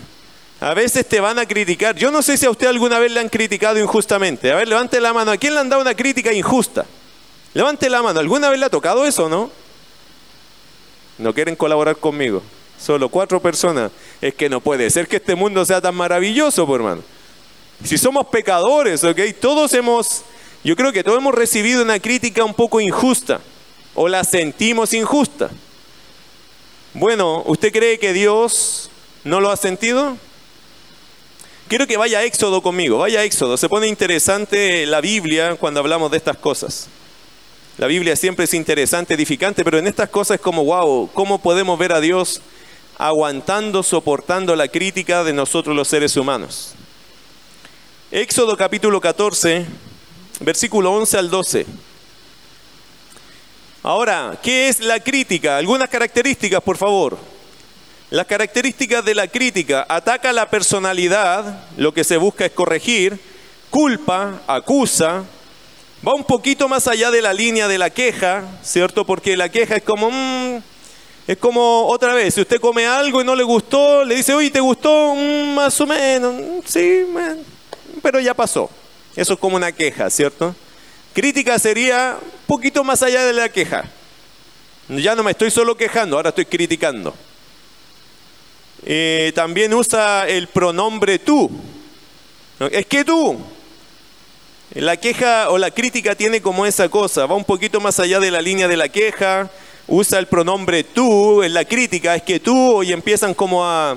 A 0.60 0.74
veces 0.74 1.08
te 1.08 1.20
van 1.20 1.38
a 1.38 1.46
criticar. 1.46 1.96
Yo 1.96 2.10
no 2.10 2.20
sé 2.20 2.36
si 2.36 2.44
a 2.44 2.50
usted 2.50 2.66
alguna 2.66 2.98
vez 2.98 3.10
le 3.10 3.20
han 3.20 3.30
criticado 3.30 3.78
injustamente. 3.78 4.52
A 4.52 4.56
ver, 4.56 4.68
levante 4.68 5.00
la 5.00 5.14
mano. 5.14 5.30
¿A 5.30 5.36
quién 5.38 5.54
le 5.54 5.60
han 5.60 5.70
dado 5.70 5.80
una 5.80 5.94
crítica 5.94 6.32
injusta? 6.32 6.84
Levante 7.54 7.88
la 7.88 8.02
mano. 8.02 8.20
¿Alguna 8.20 8.50
vez 8.50 8.58
le 8.58 8.66
ha 8.66 8.70
tocado 8.70 9.06
eso, 9.06 9.28
no? 9.28 9.50
No 11.16 11.32
quieren 11.32 11.56
colaborar 11.56 11.96
conmigo. 11.96 12.42
Solo 12.78 13.08
cuatro 13.08 13.40
personas. 13.40 13.92
Es 14.20 14.34
que 14.34 14.50
no 14.50 14.60
puede 14.60 14.90
ser 14.90 15.06
que 15.06 15.16
este 15.16 15.34
mundo 15.34 15.64
sea 15.64 15.80
tan 15.80 15.94
maravilloso, 15.94 16.66
por 16.66 16.80
hermano. 16.80 17.02
Si 17.84 17.96
somos 17.96 18.26
pecadores, 18.26 19.02
¿ok? 19.04 19.18
Todos 19.40 19.72
hemos, 19.72 20.22
yo 20.64 20.76
creo 20.76 20.92
que 20.92 21.04
todos 21.04 21.18
hemos 21.18 21.34
recibido 21.34 21.82
una 21.82 22.00
crítica 22.00 22.44
un 22.44 22.52
poco 22.52 22.80
injusta. 22.80 23.40
O 23.94 24.08
la 24.08 24.24
sentimos 24.24 24.92
injusta. 24.92 25.50
Bueno, 26.92 27.44
¿usted 27.46 27.72
cree 27.72 28.00
que 28.00 28.12
Dios 28.12 28.90
no 29.22 29.38
lo 29.38 29.52
ha 29.52 29.56
sentido? 29.56 30.16
Quiero 31.68 31.86
que 31.86 31.96
vaya 31.96 32.18
a 32.18 32.24
Éxodo 32.24 32.62
conmigo, 32.62 32.98
vaya 32.98 33.20
a 33.20 33.24
Éxodo. 33.24 33.56
Se 33.56 33.68
pone 33.68 33.86
interesante 33.86 34.84
la 34.86 35.00
Biblia 35.00 35.54
cuando 35.54 35.78
hablamos 35.78 36.10
de 36.10 36.16
estas 36.16 36.36
cosas. 36.36 36.88
La 37.78 37.86
Biblia 37.86 38.16
siempre 38.16 38.46
es 38.46 38.54
interesante, 38.54 39.14
edificante, 39.14 39.62
pero 39.62 39.78
en 39.78 39.86
estas 39.86 40.08
cosas 40.08 40.34
es 40.34 40.40
como, 40.40 40.64
wow, 40.64 41.08
¿cómo 41.14 41.40
podemos 41.40 41.78
ver 41.78 41.92
a 41.92 42.00
Dios 42.00 42.40
aguantando, 42.98 43.84
soportando 43.84 44.56
la 44.56 44.66
crítica 44.66 45.22
de 45.22 45.32
nosotros 45.32 45.76
los 45.76 45.86
seres 45.86 46.16
humanos? 46.16 46.72
Éxodo 48.10 48.56
capítulo 48.56 49.00
14, 49.00 49.64
versículo 50.40 50.92
11 50.92 51.18
al 51.18 51.30
12. 51.30 51.66
Ahora, 53.82 54.38
¿qué 54.42 54.68
es 54.68 54.80
la 54.80 55.00
crítica? 55.00 55.56
Algunas 55.56 55.88
características, 55.88 56.62
por 56.62 56.76
favor. 56.76 57.16
Las 58.10 58.26
características 58.26 59.02
de 59.02 59.14
la 59.14 59.26
crítica, 59.28 59.86
ataca 59.88 60.34
la 60.34 60.50
personalidad, 60.50 61.64
lo 61.78 61.94
que 61.94 62.04
se 62.04 62.18
busca 62.18 62.44
es 62.44 62.52
corregir, 62.52 63.18
culpa, 63.70 64.42
acusa, 64.46 65.24
va 66.06 66.14
un 66.14 66.24
poquito 66.24 66.68
más 66.68 66.88
allá 66.88 67.10
de 67.10 67.22
la 67.22 67.32
línea 67.32 67.68
de 67.68 67.78
la 67.78 67.88
queja, 67.88 68.44
¿cierto? 68.62 69.06
Porque 69.06 69.34
la 69.34 69.48
queja 69.48 69.76
es 69.76 69.82
como, 69.82 70.10
mm, 70.10 70.62
es 71.26 71.38
como 71.38 71.86
otra 71.86 72.12
vez, 72.12 72.34
si 72.34 72.42
usted 72.42 72.60
come 72.60 72.86
algo 72.86 73.22
y 73.22 73.24
no 73.24 73.34
le 73.34 73.44
gustó, 73.44 74.04
le 74.04 74.16
dice, 74.16 74.34
oye, 74.34 74.50
¿te 74.50 74.60
gustó? 74.60 75.14
Mm, 75.14 75.54
más 75.54 75.80
o 75.80 75.86
menos, 75.86 76.34
sí, 76.66 77.06
pero 78.02 78.20
ya 78.20 78.34
pasó. 78.34 78.68
Eso 79.16 79.32
es 79.34 79.38
como 79.38 79.56
una 79.56 79.72
queja, 79.72 80.10
¿cierto? 80.10 80.54
Crítica 81.14 81.58
sería 81.58 82.18
poquito 82.50 82.82
más 82.82 83.00
allá 83.04 83.24
de 83.24 83.32
la 83.32 83.48
queja. 83.48 83.84
Ya 84.88 85.14
no 85.14 85.22
me 85.22 85.30
estoy 85.30 85.52
solo 85.52 85.76
quejando, 85.76 86.16
ahora 86.16 86.30
estoy 86.30 86.46
criticando. 86.46 87.14
Eh, 88.84 89.30
también 89.36 89.72
usa 89.72 90.26
el 90.26 90.48
pronombre 90.48 91.20
tú. 91.20 91.48
Es 92.72 92.86
que 92.86 93.04
tú. 93.04 93.38
La 94.74 94.96
queja 94.96 95.50
o 95.50 95.58
la 95.58 95.70
crítica 95.70 96.16
tiene 96.16 96.42
como 96.42 96.66
esa 96.66 96.88
cosa, 96.88 97.24
va 97.26 97.36
un 97.36 97.44
poquito 97.44 97.80
más 97.80 98.00
allá 98.00 98.18
de 98.18 98.32
la 98.32 98.42
línea 98.42 98.66
de 98.66 98.76
la 98.76 98.88
queja, 98.88 99.48
usa 99.86 100.18
el 100.18 100.26
pronombre 100.26 100.82
tú 100.82 101.44
en 101.44 101.54
la 101.54 101.64
crítica, 101.64 102.16
es 102.16 102.22
que 102.22 102.40
tú, 102.40 102.82
y 102.82 102.92
empiezan 102.92 103.32
como 103.32 103.64
a 103.64 103.96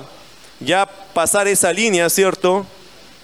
ya 0.60 0.86
pasar 0.86 1.48
esa 1.48 1.72
línea, 1.72 2.08
¿cierto? 2.08 2.64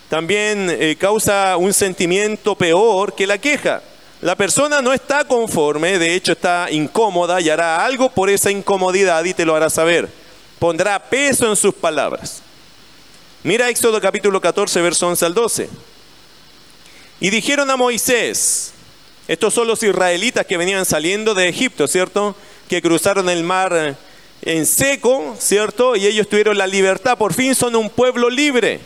También 0.08 0.68
eh, 0.70 0.96
causa 0.98 1.56
un 1.56 1.72
sentimiento 1.72 2.56
peor 2.56 3.14
que 3.14 3.28
la 3.28 3.38
queja. 3.38 3.80
La 4.22 4.36
persona 4.36 4.82
no 4.82 4.92
está 4.92 5.24
conforme, 5.24 5.98
de 5.98 6.14
hecho 6.14 6.32
está 6.32 6.68
incómoda 6.70 7.40
y 7.40 7.48
hará 7.48 7.84
algo 7.84 8.10
por 8.10 8.28
esa 8.28 8.50
incomodidad 8.50 9.24
y 9.24 9.34
te 9.34 9.46
lo 9.46 9.56
hará 9.56 9.70
saber 9.70 10.10
pondrá 10.60 11.02
peso 11.02 11.48
en 11.48 11.56
sus 11.56 11.74
palabras. 11.74 12.42
Mira 13.42 13.70
Éxodo 13.70 14.00
capítulo 14.00 14.40
14, 14.40 14.80
verso 14.82 15.08
11 15.08 15.24
al 15.24 15.34
12. 15.34 15.70
Y 17.18 17.30
dijeron 17.30 17.70
a 17.70 17.76
Moisés, 17.76 18.72
estos 19.26 19.54
son 19.54 19.66
los 19.66 19.82
israelitas 19.82 20.44
que 20.44 20.58
venían 20.58 20.84
saliendo 20.84 21.34
de 21.34 21.48
Egipto, 21.48 21.88
¿cierto? 21.88 22.36
Que 22.68 22.82
cruzaron 22.82 23.30
el 23.30 23.42
mar 23.42 23.96
en 24.42 24.66
seco, 24.66 25.34
¿cierto? 25.38 25.96
Y 25.96 26.06
ellos 26.06 26.28
tuvieron 26.28 26.58
la 26.58 26.66
libertad, 26.66 27.16
por 27.16 27.32
fin 27.32 27.54
son 27.54 27.74
un 27.74 27.88
pueblo 27.88 28.28
libre. 28.28 28.80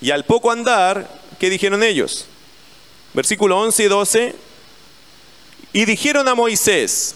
Y 0.00 0.10
al 0.10 0.24
poco 0.24 0.50
andar, 0.50 1.08
¿qué 1.38 1.48
dijeron 1.48 1.84
ellos? 1.84 2.26
Versículo 3.14 3.58
11 3.60 3.82
y 3.82 3.88
12. 3.88 4.34
Y 5.72 5.84
dijeron 5.84 6.26
a 6.28 6.34
Moisés, 6.34 7.14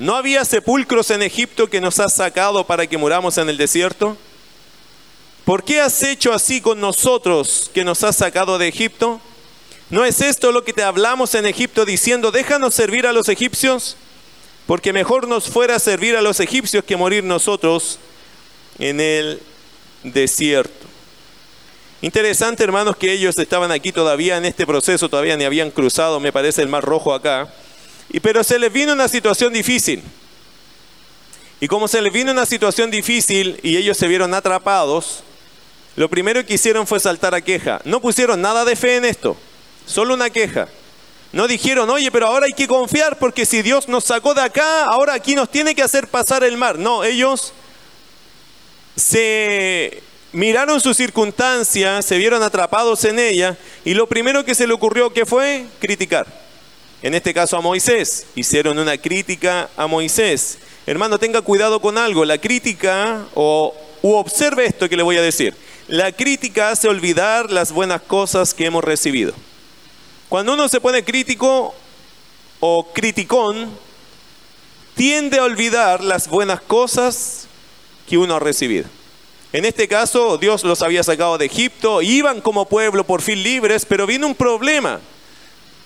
¿No 0.00 0.16
había 0.16 0.46
sepulcros 0.46 1.10
en 1.10 1.20
Egipto 1.20 1.68
que 1.68 1.78
nos 1.78 2.00
has 2.00 2.14
sacado 2.14 2.66
para 2.66 2.86
que 2.86 2.96
muramos 2.96 3.36
en 3.36 3.50
el 3.50 3.58
desierto? 3.58 4.16
¿Por 5.44 5.62
qué 5.62 5.82
has 5.82 6.02
hecho 6.02 6.32
así 6.32 6.62
con 6.62 6.80
nosotros 6.80 7.70
que 7.74 7.84
nos 7.84 8.02
has 8.02 8.16
sacado 8.16 8.56
de 8.56 8.66
Egipto? 8.66 9.20
¿No 9.90 10.06
es 10.06 10.22
esto 10.22 10.52
lo 10.52 10.64
que 10.64 10.72
te 10.72 10.82
hablamos 10.82 11.34
en 11.34 11.44
Egipto 11.44 11.84
diciendo, 11.84 12.30
déjanos 12.30 12.72
servir 12.72 13.06
a 13.06 13.12
los 13.12 13.28
egipcios? 13.28 13.98
Porque 14.66 14.94
mejor 14.94 15.28
nos 15.28 15.50
fuera 15.50 15.78
servir 15.78 16.16
a 16.16 16.22
los 16.22 16.40
egipcios 16.40 16.82
que 16.82 16.96
morir 16.96 17.22
nosotros 17.22 17.98
en 18.78 19.02
el 19.02 19.42
desierto. 20.02 20.86
Interesante, 22.02 22.64
hermanos, 22.64 22.96
que 22.96 23.12
ellos 23.12 23.38
estaban 23.38 23.70
aquí 23.70 23.92
todavía 23.92 24.38
en 24.38 24.46
este 24.46 24.66
proceso, 24.66 25.10
todavía 25.10 25.36
ni 25.36 25.44
habían 25.44 25.70
cruzado, 25.70 26.18
me 26.18 26.32
parece, 26.32 26.62
el 26.62 26.68
mar 26.68 26.82
rojo 26.82 27.12
acá. 27.12 27.52
Y, 28.08 28.20
pero 28.20 28.42
se 28.42 28.58
les 28.58 28.72
vino 28.72 28.94
una 28.94 29.06
situación 29.06 29.52
difícil. 29.52 30.02
Y 31.60 31.68
como 31.68 31.88
se 31.88 32.00
les 32.00 32.10
vino 32.10 32.32
una 32.32 32.46
situación 32.46 32.90
difícil 32.90 33.60
y 33.62 33.76
ellos 33.76 33.98
se 33.98 34.08
vieron 34.08 34.32
atrapados, 34.32 35.22
lo 35.94 36.08
primero 36.08 36.44
que 36.46 36.54
hicieron 36.54 36.86
fue 36.86 37.00
saltar 37.00 37.34
a 37.34 37.42
queja. 37.42 37.82
No 37.84 38.00
pusieron 38.00 38.40
nada 38.40 38.64
de 38.64 38.76
fe 38.76 38.96
en 38.96 39.04
esto, 39.04 39.36
solo 39.84 40.14
una 40.14 40.30
queja. 40.30 40.68
No 41.32 41.46
dijeron, 41.46 41.90
oye, 41.90 42.10
pero 42.10 42.26
ahora 42.28 42.46
hay 42.46 42.54
que 42.54 42.66
confiar 42.66 43.18
porque 43.18 43.44
si 43.44 43.60
Dios 43.60 43.88
nos 43.88 44.04
sacó 44.04 44.32
de 44.32 44.40
acá, 44.40 44.86
ahora 44.86 45.12
aquí 45.12 45.34
nos 45.34 45.50
tiene 45.50 45.74
que 45.74 45.82
hacer 45.82 46.08
pasar 46.08 46.42
el 46.44 46.56
mar. 46.56 46.78
No, 46.78 47.04
ellos 47.04 47.52
se 48.96 50.02
miraron 50.32 50.80
sus 50.80 50.96
circunstancias, 50.96 52.04
se 52.04 52.18
vieron 52.18 52.42
atrapados 52.42 53.04
en 53.04 53.18
ella 53.18 53.56
y 53.84 53.94
lo 53.94 54.06
primero 54.06 54.44
que 54.44 54.54
se 54.54 54.66
le 54.66 54.72
ocurrió 54.72 55.12
que 55.12 55.26
fue 55.26 55.66
criticar 55.78 56.26
en 57.02 57.14
este 57.14 57.32
caso 57.32 57.56
a 57.56 57.60
Moisés. 57.60 58.26
Hicieron 58.34 58.78
una 58.78 58.98
crítica 58.98 59.70
a 59.76 59.86
Moisés. 59.86 60.58
Hermano, 60.86 61.18
tenga 61.18 61.42
cuidado 61.42 61.80
con 61.80 61.98
algo. 61.98 62.24
La 62.24 62.38
crítica, 62.38 63.24
o 63.34 63.74
u 64.02 64.14
observe 64.14 64.66
esto 64.66 64.88
que 64.88 64.96
le 64.96 65.02
voy 65.02 65.16
a 65.16 65.22
decir. 65.22 65.54
La 65.88 66.12
crítica 66.12 66.70
hace 66.70 66.88
olvidar 66.88 67.50
las 67.50 67.72
buenas 67.72 68.02
cosas 68.02 68.54
que 68.54 68.66
hemos 68.66 68.84
recibido. 68.84 69.32
Cuando 70.28 70.54
uno 70.54 70.68
se 70.68 70.80
pone 70.80 71.04
crítico 71.04 71.74
o 72.60 72.92
criticón, 72.92 73.70
tiende 74.94 75.38
a 75.38 75.44
olvidar 75.44 76.04
las 76.04 76.28
buenas 76.28 76.60
cosas 76.60 77.46
que 78.08 78.18
uno 78.18 78.36
ha 78.36 78.38
recibido. 78.38 78.88
En 79.52 79.64
este 79.64 79.88
caso, 79.88 80.38
Dios 80.38 80.64
los 80.64 80.82
había 80.82 81.02
sacado 81.02 81.38
de 81.38 81.46
Egipto, 81.46 82.02
iban 82.02 82.40
como 82.40 82.66
pueblo 82.66 83.04
por 83.04 83.22
fin 83.22 83.42
libres, 83.42 83.84
pero 83.84 84.06
vino 84.06 84.26
un 84.26 84.34
problema 84.34 85.00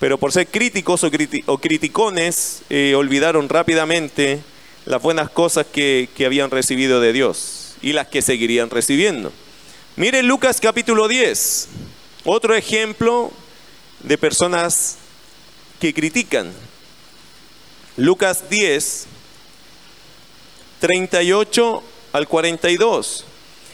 pero 0.04 0.18
por 0.18 0.32
ser 0.32 0.48
críticos 0.48 1.02
o, 1.02 1.58
criticones, 1.58 2.60
eh, 2.68 2.94
olvidaron 2.94 3.48
rápidamente 3.48 4.42
las 4.84 5.00
buenas 5.00 5.30
cosas 5.30 5.66
que, 5.72 6.10
que 6.14 6.26
habían 6.26 6.50
recibido 6.50 7.00
de 7.00 7.14
Dios 7.14 7.76
y 7.80 7.94
las 7.94 8.08
que 8.08 8.20
seguirían 8.20 8.68
recibiendo. 8.68 9.32
Mire 9.96 10.22
Lucas 10.22 10.60
capítulo 10.60 11.08
10, 11.08 11.68
otro 12.24 12.54
ejemplo 12.54 13.32
de 14.00 14.18
personas 14.18 14.96
que 15.80 15.94
critican. 15.94 16.52
Lucas 17.96 18.50
10, 18.50 19.06
38 20.80 21.82
al 22.12 22.28
42. 22.28 23.24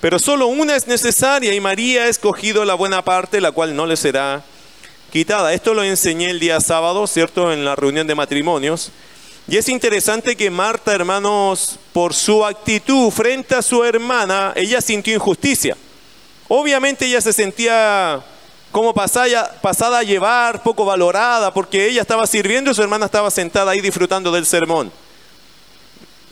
pero 0.00 0.18
solo 0.18 0.46
una 0.46 0.76
es 0.76 0.86
necesaria 0.86 1.54
y 1.54 1.60
María 1.60 2.02
ha 2.02 2.08
escogido 2.08 2.64
la 2.64 2.74
buena 2.74 3.02
parte, 3.02 3.40
la 3.40 3.52
cual 3.52 3.74
no 3.74 3.86
le 3.86 3.96
será 3.96 4.42
quitada. 5.10 5.52
Esto 5.52 5.74
lo 5.74 5.82
enseñé 5.82 6.30
el 6.30 6.40
día 6.40 6.60
sábado, 6.60 7.06
¿cierto? 7.06 7.52
En 7.52 7.64
la 7.64 7.76
reunión 7.76 8.06
de 8.06 8.14
matrimonios. 8.14 8.92
Y 9.48 9.56
es 9.56 9.68
interesante 9.68 10.36
que 10.36 10.50
Marta, 10.50 10.92
hermanos, 10.92 11.78
por 11.92 12.14
su 12.14 12.44
actitud 12.44 13.10
frente 13.10 13.54
a 13.54 13.62
su 13.62 13.84
hermana, 13.84 14.52
ella 14.56 14.80
sintió 14.80 15.14
injusticia. 15.14 15.76
Obviamente 16.48 17.06
ella 17.06 17.20
se 17.20 17.32
sentía 17.32 18.22
como 18.72 18.92
pasada, 18.92 19.56
pasada 19.62 20.00
a 20.00 20.02
llevar, 20.02 20.62
poco 20.62 20.84
valorada, 20.84 21.54
porque 21.54 21.88
ella 21.88 22.02
estaba 22.02 22.26
sirviendo 22.26 22.70
y 22.70 22.74
su 22.74 22.82
hermana 22.82 23.06
estaba 23.06 23.30
sentada 23.30 23.70
ahí 23.70 23.80
disfrutando 23.80 24.30
del 24.32 24.44
sermón. 24.46 24.92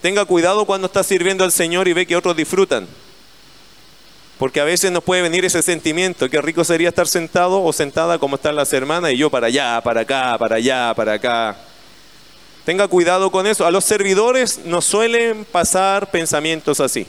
Tenga 0.03 0.25
cuidado 0.25 0.67
cuando 0.67 0.89
está 0.89 1.03
sirviendo 1.03 1.45
al 1.45 1.53
Señor 1.53 1.89
y 1.89 1.95
ve 1.95 2.07
que 2.07 2.17
otros 2.17 2.37
disfrutan. 2.37 2.87
Porque 4.45 4.61
a 4.61 4.65
veces 4.65 4.93
nos 4.93 5.03
puede 5.03 5.23
venir 5.23 5.43
ese 5.47 5.63
sentimiento, 5.63 6.29
qué 6.29 6.39
rico 6.43 6.65
sería 6.65 6.91
estar 6.91 7.09
sentado 7.09 7.63
o 7.63 7.73
sentada 7.73 8.19
como 8.19 8.37
están 8.37 8.55
las 8.55 8.71
hermanas 8.75 9.13
y 9.13 9.17
yo 9.17 9.31
para 9.31 9.47
allá, 9.47 9.81
para 9.83 10.03
acá, 10.03 10.37
para 10.37 10.57
allá, 10.57 10.93
para 10.95 11.15
acá. 11.15 11.57
Tenga 12.67 12.87
cuidado 12.87 13.31
con 13.31 13.47
eso. 13.47 13.65
A 13.65 13.71
los 13.71 13.87
servidores 13.87 14.61
nos 14.67 14.85
suelen 14.85 15.47
pasar 15.47 16.11
pensamientos 16.11 16.79
así. 16.81 17.07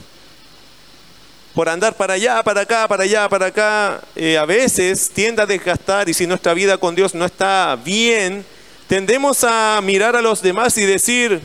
Por 1.54 1.68
andar 1.68 1.92
para 1.92 2.14
allá, 2.14 2.42
para 2.42 2.62
acá, 2.62 2.88
para 2.88 3.02
allá, 3.02 3.28
para 3.28 3.46
acá, 3.48 4.00
eh, 4.14 4.38
a 4.38 4.46
veces 4.46 5.10
tiende 5.10 5.42
a 5.42 5.46
desgastar 5.46 6.08
y 6.08 6.14
si 6.14 6.26
nuestra 6.26 6.54
vida 6.54 6.78
con 6.78 6.94
Dios 6.94 7.14
no 7.14 7.26
está 7.26 7.76
bien, 7.84 8.46
tendemos 8.86 9.44
a 9.44 9.78
mirar 9.82 10.16
a 10.16 10.22
los 10.22 10.40
demás 10.40 10.78
y 10.78 10.86
decir, 10.86 11.42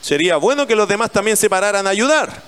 sería 0.00 0.36
bueno 0.36 0.66
que 0.66 0.74
los 0.74 0.88
demás 0.88 1.12
también 1.12 1.36
se 1.36 1.48
pararan 1.48 1.86
a 1.86 1.90
ayudar. 1.90 2.47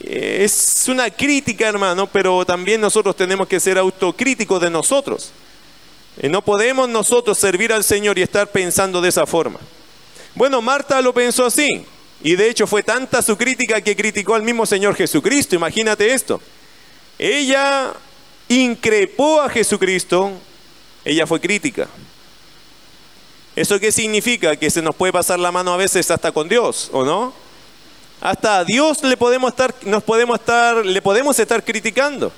Es 0.00 0.86
una 0.88 1.10
crítica, 1.10 1.68
hermano, 1.68 2.06
pero 2.06 2.44
también 2.46 2.80
nosotros 2.80 3.14
tenemos 3.14 3.46
que 3.46 3.60
ser 3.60 3.78
autocríticos 3.78 4.60
de 4.60 4.70
nosotros. 4.70 5.30
Eh, 6.16 6.28
no 6.28 6.42
podemos 6.42 6.88
nosotros 6.88 7.38
servir 7.38 7.72
al 7.72 7.84
Señor 7.84 8.18
y 8.18 8.22
estar 8.22 8.50
pensando 8.50 9.00
de 9.00 9.10
esa 9.10 9.26
forma. 9.26 9.60
Bueno, 10.34 10.62
Marta 10.62 11.00
lo 11.02 11.12
pensó 11.12 11.46
así. 11.46 11.84
Y 12.22 12.36
de 12.36 12.50
hecho 12.50 12.66
fue 12.66 12.82
tanta 12.82 13.22
su 13.22 13.36
crítica 13.36 13.80
que 13.80 13.96
criticó 13.96 14.34
al 14.34 14.42
mismo 14.42 14.66
Señor 14.66 14.94
Jesucristo. 14.94 15.54
Imagínate 15.54 16.12
esto. 16.12 16.40
Ella 17.18 17.92
increpó 18.48 19.40
a 19.40 19.48
Jesucristo. 19.48 20.32
Ella 21.04 21.26
fue 21.26 21.40
crítica. 21.40 21.88
¿Eso 23.56 23.80
qué 23.80 23.90
significa? 23.90 24.56
Que 24.56 24.70
se 24.70 24.82
nos 24.82 24.94
puede 24.94 25.12
pasar 25.12 25.38
la 25.38 25.52
mano 25.52 25.72
a 25.72 25.76
veces 25.76 26.10
hasta 26.10 26.32
con 26.32 26.48
Dios, 26.48 26.88
¿o 26.92 27.04
no? 27.04 27.34
Hasta 28.20 28.58
a 28.58 28.64
Dios 28.64 29.02
le 29.02 29.16
podemos 29.16 29.50
estar, 29.50 29.74
nos 29.82 30.02
podemos 30.02 30.38
estar, 30.38 30.84
le 30.84 31.00
podemos 31.00 31.38
estar 31.38 31.64
criticando. 31.64 32.30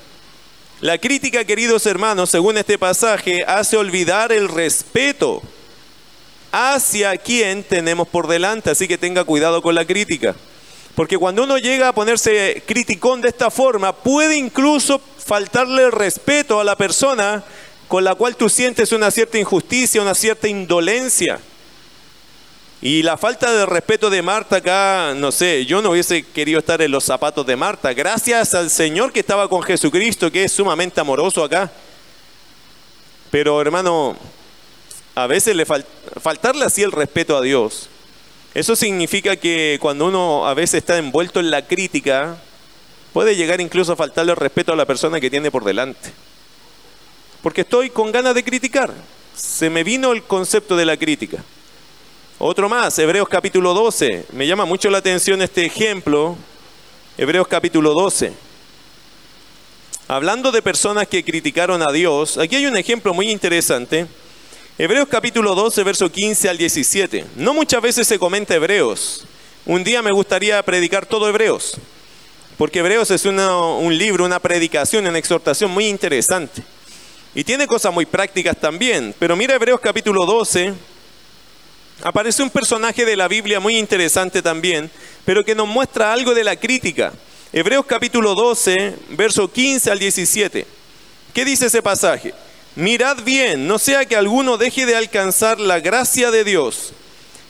La 0.79 0.97
crítica, 0.97 1.43
queridos 1.43 1.85
hermanos, 1.85 2.29
según 2.29 2.57
este 2.57 2.77
pasaje, 2.77 3.43
hace 3.45 3.75
olvidar 3.75 4.31
el 4.31 4.47
respeto 4.47 5.41
hacia 6.53 7.17
quien 7.17 7.63
tenemos 7.63 8.07
por 8.07 8.27
delante, 8.27 8.69
así 8.69 8.87
que 8.87 8.97
tenga 8.97 9.25
cuidado 9.25 9.61
con 9.61 9.75
la 9.75 9.85
crítica. 9.85 10.35
Porque 10.95 11.17
cuando 11.17 11.43
uno 11.43 11.57
llega 11.57 11.89
a 11.89 11.93
ponerse 11.93 12.63
criticón 12.65 13.19
de 13.21 13.29
esta 13.29 13.51
forma, 13.51 13.93
puede 13.93 14.37
incluso 14.37 15.01
faltarle 15.17 15.83
el 15.83 15.91
respeto 15.91 16.59
a 16.61 16.63
la 16.63 16.77
persona 16.77 17.43
con 17.89 18.03
la 18.03 18.15
cual 18.15 18.37
tú 18.37 18.47
sientes 18.47 18.91
una 18.91 19.11
cierta 19.11 19.37
injusticia, 19.37 20.01
una 20.01 20.15
cierta 20.15 20.47
indolencia. 20.47 21.39
Y 22.85 23.01
la 23.01 23.15
falta 23.15 23.49
de 23.49 23.65
respeto 23.65 24.09
de 24.09 24.21
Marta 24.21 24.57
acá, 24.57 25.13
no 25.15 25.31
sé, 25.31 25.65
yo 25.65 25.81
no 25.81 25.91
hubiese 25.91 26.21
querido 26.21 26.59
estar 26.59 26.81
en 26.81 26.91
los 26.91 27.05
zapatos 27.05 27.45
de 27.45 27.55
Marta. 27.55 27.93
Gracias 27.93 28.53
al 28.55 28.69
Señor 28.69 29.13
que 29.13 29.21
estaba 29.21 29.47
con 29.47 29.63
Jesucristo, 29.63 30.29
que 30.29 30.43
es 30.43 30.51
sumamente 30.51 30.99
amoroso 30.99 31.45
acá. 31.45 31.71
Pero 33.31 33.61
hermano, 33.61 34.17
a 35.15 35.27
veces 35.27 35.55
le 35.55 35.65
faltarle 35.65 36.65
así 36.65 36.81
el 36.81 36.91
respeto 36.91 37.37
a 37.37 37.41
Dios. 37.41 37.87
Eso 38.53 38.75
significa 38.75 39.37
que 39.37 39.77
cuando 39.79 40.07
uno 40.07 40.45
a 40.45 40.53
veces 40.53 40.79
está 40.79 40.97
envuelto 40.97 41.39
en 41.39 41.51
la 41.51 41.65
crítica, 41.65 42.35
puede 43.13 43.37
llegar 43.37 43.61
incluso 43.61 43.93
a 43.93 43.95
faltarle 43.95 44.33
el 44.33 44.37
respeto 44.37 44.73
a 44.73 44.75
la 44.75 44.85
persona 44.85 45.21
que 45.21 45.29
tiene 45.29 45.51
por 45.51 45.63
delante. 45.63 46.11
Porque 47.41 47.61
estoy 47.61 47.91
con 47.91 48.11
ganas 48.11 48.35
de 48.35 48.43
criticar. 48.43 48.93
Se 49.33 49.69
me 49.69 49.85
vino 49.85 50.11
el 50.11 50.23
concepto 50.23 50.75
de 50.75 50.85
la 50.85 50.97
crítica. 50.97 51.41
Otro 52.39 52.67
más, 52.67 52.97
Hebreos 52.97 53.29
capítulo 53.29 53.75
12. 53.75 54.25
Me 54.31 54.47
llama 54.47 54.65
mucho 54.65 54.89
la 54.89 54.97
atención 54.97 55.41
este 55.43 55.65
ejemplo. 55.65 56.35
Hebreos 57.15 57.47
capítulo 57.47 57.93
12. 57.93 58.33
Hablando 60.07 60.51
de 60.51 60.63
personas 60.63 61.07
que 61.07 61.23
criticaron 61.23 61.83
a 61.83 61.91
Dios, 61.91 62.39
aquí 62.39 62.55
hay 62.55 62.65
un 62.65 62.75
ejemplo 62.75 63.13
muy 63.13 63.29
interesante. 63.29 64.07
Hebreos 64.79 65.07
capítulo 65.09 65.53
12, 65.53 65.83
verso 65.83 66.11
15 66.11 66.49
al 66.49 66.57
17. 66.57 67.25
No 67.35 67.53
muchas 67.53 67.81
veces 67.83 68.07
se 68.07 68.17
comenta 68.17 68.55
Hebreos. 68.55 69.25
Un 69.65 69.83
día 69.83 70.01
me 70.01 70.11
gustaría 70.11 70.61
predicar 70.63 71.05
todo 71.05 71.29
Hebreos, 71.29 71.77
porque 72.57 72.79
Hebreos 72.79 73.11
es 73.11 73.25
un 73.25 73.97
libro, 73.97 74.25
una 74.25 74.39
predicación, 74.39 75.05
una 75.05 75.19
exhortación 75.19 75.69
muy 75.69 75.87
interesante. 75.87 76.63
Y 77.35 77.43
tiene 77.43 77.67
cosas 77.67 77.93
muy 77.93 78.07
prácticas 78.07 78.59
también. 78.59 79.15
Pero 79.19 79.35
mira 79.35 79.55
Hebreos 79.55 79.79
capítulo 79.79 80.25
12, 80.25 80.73
aparece 82.01 82.43
un 82.43 82.49
personaje 82.49 83.05
de 83.05 83.15
la 83.15 83.27
Biblia 83.27 83.59
muy 83.59 83.77
interesante 83.77 84.41
también, 84.41 84.89
pero 85.25 85.43
que 85.43 85.55
nos 85.55 85.67
muestra 85.67 86.11
algo 86.11 86.33
de 86.33 86.43
la 86.43 86.55
crítica. 86.55 87.13
Hebreos 87.51 87.85
capítulo 87.85 88.33
12, 88.35 88.95
verso 89.09 89.51
15 89.51 89.91
al 89.91 89.99
17. 89.99 90.65
¿Qué 91.33 91.45
dice 91.45 91.67
ese 91.67 91.81
pasaje? 91.81 92.33
Mirad 92.75 93.23
bien, 93.23 93.67
no 93.67 93.77
sea 93.77 94.05
que 94.05 94.15
alguno 94.15 94.57
deje 94.57 94.85
de 94.85 94.95
alcanzar 94.95 95.59
la 95.59 95.79
gracia 95.79 96.31
de 96.31 96.43
Dios, 96.43 96.93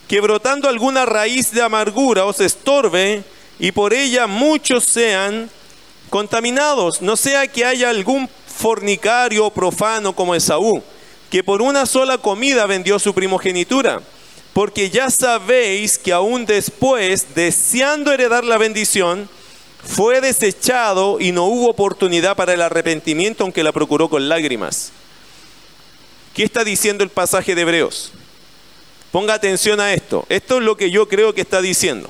que 0.06 0.20
brotando 0.20 0.68
alguna 0.68 1.06
raíz 1.06 1.50
de 1.52 1.62
amargura 1.62 2.26
os 2.26 2.40
estorbe 2.40 3.24
y 3.58 3.72
por 3.72 3.94
ella 3.94 4.26
muchos 4.26 4.84
sean 4.84 5.48
contaminados. 6.10 7.00
No 7.00 7.16
sea 7.16 7.46
que 7.46 7.64
haya 7.64 7.88
algún 7.88 8.28
fornicario 8.46 9.50
profano 9.50 10.14
como 10.14 10.34
Esaú, 10.34 10.82
que 11.30 11.42
por 11.42 11.62
una 11.62 11.86
sola 11.86 12.18
comida 12.18 12.66
vendió 12.66 12.98
su 12.98 13.14
primogenitura 13.14 14.02
porque 14.54 14.88
ya 14.88 15.10
sabéis 15.10 15.98
que 15.98 16.12
aún 16.12 16.46
después, 16.46 17.34
deseando 17.34 18.12
heredar 18.12 18.44
la 18.44 18.56
bendición, 18.56 19.28
fue 19.82 20.20
desechado 20.20 21.20
y 21.20 21.32
no 21.32 21.44
hubo 21.44 21.68
oportunidad 21.68 22.36
para 22.36 22.54
el 22.54 22.62
arrepentimiento, 22.62 23.42
aunque 23.42 23.64
la 23.64 23.72
procuró 23.72 24.08
con 24.08 24.28
lágrimas. 24.28 24.92
¿Qué 26.32 26.44
está 26.44 26.64
diciendo 26.64 27.02
el 27.02 27.10
pasaje 27.10 27.56
de 27.56 27.62
Hebreos? 27.62 28.12
Ponga 29.10 29.34
atención 29.34 29.80
a 29.80 29.92
esto. 29.92 30.24
Esto 30.28 30.58
es 30.58 30.62
lo 30.62 30.76
que 30.76 30.90
yo 30.90 31.08
creo 31.08 31.34
que 31.34 31.40
está 31.40 31.60
diciendo. 31.60 32.08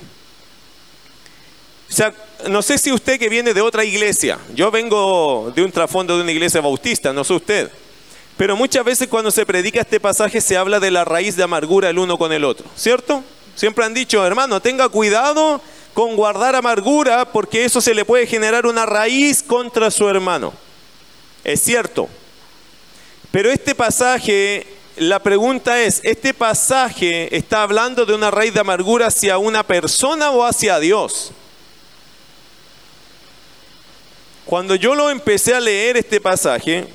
O 1.90 1.92
sea, 1.92 2.14
no 2.48 2.60
sé 2.60 2.76
si 2.76 2.92
usted 2.92 3.18
que 3.18 3.28
viene 3.30 3.54
de 3.54 3.60
otra 3.62 3.84
iglesia, 3.84 4.38
yo 4.54 4.70
vengo 4.70 5.50
de 5.54 5.62
un 5.62 5.72
trasfondo 5.72 6.16
de 6.16 6.22
una 6.22 6.32
iglesia 6.32 6.60
bautista, 6.60 7.12
no 7.12 7.24
sé 7.24 7.32
usted. 7.32 7.70
Pero 8.36 8.56
muchas 8.56 8.84
veces 8.84 9.08
cuando 9.08 9.30
se 9.30 9.46
predica 9.46 9.80
este 9.80 10.00
pasaje 10.00 10.40
se 10.40 10.56
habla 10.56 10.80
de 10.80 10.90
la 10.90 11.04
raíz 11.04 11.36
de 11.36 11.44
amargura 11.44 11.90
el 11.90 11.98
uno 11.98 12.18
con 12.18 12.32
el 12.32 12.44
otro, 12.44 12.66
¿cierto? 12.76 13.22
Siempre 13.54 13.84
han 13.84 13.94
dicho, 13.94 14.26
hermano, 14.26 14.60
tenga 14.60 14.88
cuidado 14.88 15.60
con 15.92 16.16
guardar 16.16 16.56
amargura 16.56 17.24
porque 17.24 17.64
eso 17.64 17.80
se 17.80 17.94
le 17.94 18.04
puede 18.04 18.26
generar 18.26 18.66
una 18.66 18.84
raíz 18.84 19.42
contra 19.42 19.90
su 19.90 20.08
hermano. 20.08 20.52
Es 21.44 21.60
cierto. 21.60 22.08
Pero 23.30 23.50
este 23.50 23.74
pasaje, 23.76 24.66
la 24.96 25.20
pregunta 25.20 25.80
es, 25.80 26.00
¿este 26.02 26.34
pasaje 26.34 27.36
está 27.36 27.62
hablando 27.62 28.04
de 28.04 28.14
una 28.14 28.32
raíz 28.32 28.52
de 28.52 28.60
amargura 28.60 29.06
hacia 29.06 29.38
una 29.38 29.62
persona 29.64 30.30
o 30.30 30.44
hacia 30.44 30.80
Dios? 30.80 31.30
Cuando 34.44 34.74
yo 34.74 34.94
lo 34.94 35.10
empecé 35.10 35.54
a 35.54 35.60
leer 35.60 35.96
este 35.96 36.20
pasaje, 36.20 36.86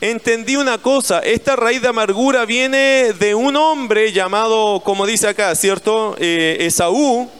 entendí 0.00 0.56
una 0.56 0.78
cosa, 0.78 1.20
esta 1.20 1.56
raíz 1.56 1.82
de 1.82 1.88
amargura 1.88 2.44
viene 2.44 3.12
de 3.12 3.34
un 3.34 3.56
hombre 3.56 4.12
llamado, 4.12 4.80
como 4.80 5.06
dice 5.06 5.28
acá, 5.28 5.54
¿cierto? 5.54 6.16
Eh, 6.18 6.58
Esaú, 6.60 7.30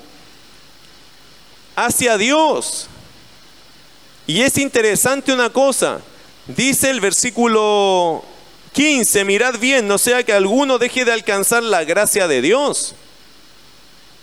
hacia 1.76 2.18
Dios. 2.18 2.88
Y 4.26 4.42
es 4.42 4.58
interesante 4.58 5.32
una 5.32 5.50
cosa, 5.50 6.00
dice 6.46 6.90
el 6.90 7.00
versículo 7.00 8.22
15, 8.72 9.24
mirad 9.24 9.58
bien, 9.58 9.88
no 9.88 9.98
sea 9.98 10.22
que 10.22 10.32
alguno 10.32 10.78
deje 10.78 11.04
de 11.04 11.12
alcanzar 11.12 11.62
la 11.62 11.84
gracia 11.84 12.28
de 12.28 12.42
Dios. 12.42 12.94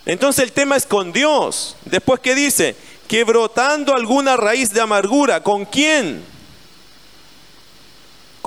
Entonces 0.06 0.44
el 0.44 0.52
tema 0.52 0.76
es 0.76 0.86
con 0.86 1.12
Dios. 1.12 1.76
Después 1.84 2.20
que 2.20 2.34
dice, 2.34 2.74
que 3.08 3.24
brotando 3.24 3.94
alguna 3.94 4.36
raíz 4.36 4.72
de 4.72 4.80
amargura, 4.80 5.42
¿con 5.42 5.64
quién? 5.64 6.24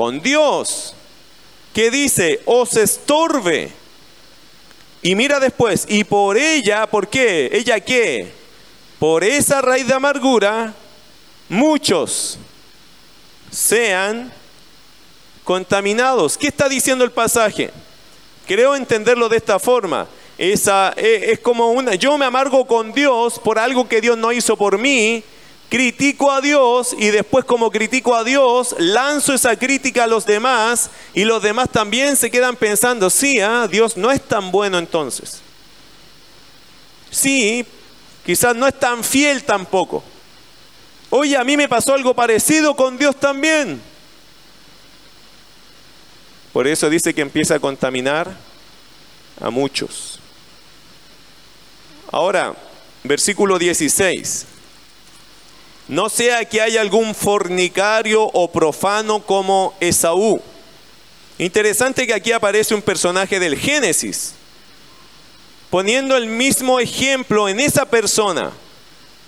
Con 0.02 0.20
Dios, 0.20 0.96
que 1.76 1.92
dice, 1.92 2.42
os 2.46 2.76
estorbe. 2.76 3.72
Y 5.04 5.14
mira 5.14 5.40
después, 5.40 5.86
y 5.88 6.06
por 6.06 6.38
ella, 6.38 6.88
¿por 6.88 7.08
qué? 7.08 7.52
¿Ella 7.54 7.80
qué? 7.80 8.34
Por 8.98 9.24
esa 9.24 9.62
raíz 9.62 9.86
de 9.86 9.94
amargura, 9.94 10.74
muchos 11.50 12.40
sean 13.52 14.34
contaminados. 15.44 16.36
¿Qué 16.36 16.48
está 16.48 16.68
diciendo 16.68 17.04
el 17.04 17.12
pasaje? 17.12 17.70
Creo 18.48 18.76
entenderlo 18.76 19.30
de 19.30 19.38
esta 19.38 19.60
forma. 19.60 20.08
Esa, 20.36 20.96
e, 20.98 21.30
es 21.32 21.40
como 21.42 21.74
una, 21.74 21.94
yo 21.94 22.18
me 22.18 22.26
amargo 22.26 22.66
con 22.66 22.92
Dios 22.92 23.38
por 23.38 23.60
algo 23.60 23.88
que 23.88 24.02
Dios 24.02 24.18
no 24.18 24.32
hizo 24.32 24.58
por 24.58 24.80
mí, 24.80 25.24
critico 25.72 26.30
a 26.30 26.42
Dios 26.42 26.94
y 27.00 27.12
después 27.12 27.46
como 27.46 27.72
critico 27.72 28.14
a 28.14 28.26
Dios, 28.26 28.76
lanzo 28.78 29.34
esa 29.34 29.56
crítica 29.56 30.04
a 30.04 30.08
los 30.08 30.26
demás 30.26 30.90
y 31.14 31.24
los 31.24 31.42
demás 31.42 31.70
también 31.70 32.18
se 32.18 32.30
quedan 32.30 32.58
pensando, 32.58 33.10
sí, 33.10 33.40
¿ah? 33.40 33.70
Dios 33.72 33.96
no 33.96 34.12
es 34.12 34.22
tan 34.22 34.52
bueno 34.52 34.78
entonces. 34.78 35.40
Sí, 37.10 37.66
quizás 38.26 38.54
no 38.54 38.68
es 38.68 38.78
tan 38.78 39.02
fiel 39.02 39.46
tampoco. 39.46 40.04
Oye, 41.10 41.38
a 41.38 41.44
mí 41.46 41.56
me 41.56 41.70
pasó 41.70 41.94
algo 41.94 42.14
parecido 42.14 42.76
con 42.76 42.98
Dios 42.98 43.16
también. 43.18 43.82
Por 46.52 46.68
eso 46.68 46.90
dice 46.90 47.14
que 47.14 47.22
empieza 47.22 47.56
a 47.56 47.60
contaminar 47.62 48.36
a 49.40 49.50
muchos. 49.50 50.20
Ahora, 52.12 52.54
versículo 53.06 53.58
16. 53.58 54.48
No 55.92 56.08
sea 56.08 56.46
que 56.46 56.62
haya 56.62 56.80
algún 56.80 57.14
fornicario 57.14 58.24
o 58.24 58.50
profano 58.50 59.26
como 59.26 59.74
Esaú. 59.82 60.42
Interesante 61.38 62.08
que 62.08 62.14
aquí 62.14 62.32
aparece 62.32 62.74
un 62.74 62.82
personaje 62.82 63.42
del 63.42 63.58
Génesis, 63.58 64.32
poniendo 65.70 66.16
el 66.16 66.28
mismo 66.28 66.80
ejemplo 66.80 67.50
en 67.50 67.60
esa 67.60 67.84
persona. 67.84 68.54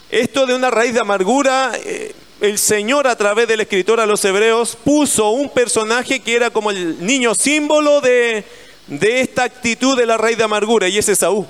Esto 0.09 0.45
de 0.45 0.55
una 0.55 0.71
raíz 0.71 0.93
de 0.93 1.01
amargura, 1.01 1.73
eh, 1.83 2.15
el 2.39 2.57
Señor 2.57 3.07
a 3.07 3.17
través 3.17 3.45
del 3.49 3.59
escritor 3.59 3.99
a 3.99 4.05
los 4.05 4.23
hebreos 4.23 4.77
puso 4.85 5.31
un 5.31 5.49
personaje 5.49 6.21
que 6.21 6.33
era 6.33 6.49
como 6.49 6.71
el 6.71 7.05
niño 7.05 7.35
símbolo 7.35 7.99
de, 7.99 8.45
de 8.87 9.19
esta 9.19 9.43
actitud 9.43 9.97
de 9.97 10.05
la 10.05 10.15
raíz 10.15 10.37
de 10.37 10.45
amargura, 10.45 10.87
y 10.87 10.97
es 10.97 11.09
Esaú. 11.09 11.45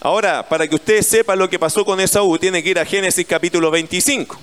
Ahora, 0.00 0.46
para 0.48 0.68
que 0.68 0.74
usted 0.74 1.02
sepa 1.02 1.34
lo 1.34 1.48
que 1.48 1.58
pasó 1.58 1.84
con 1.84 2.00
Esaú, 2.00 2.38
tiene 2.38 2.62
que 2.62 2.70
ir 2.70 2.78
a 2.78 2.84
Génesis 2.84 3.26
capítulo 3.26 3.70
25. 3.70 4.38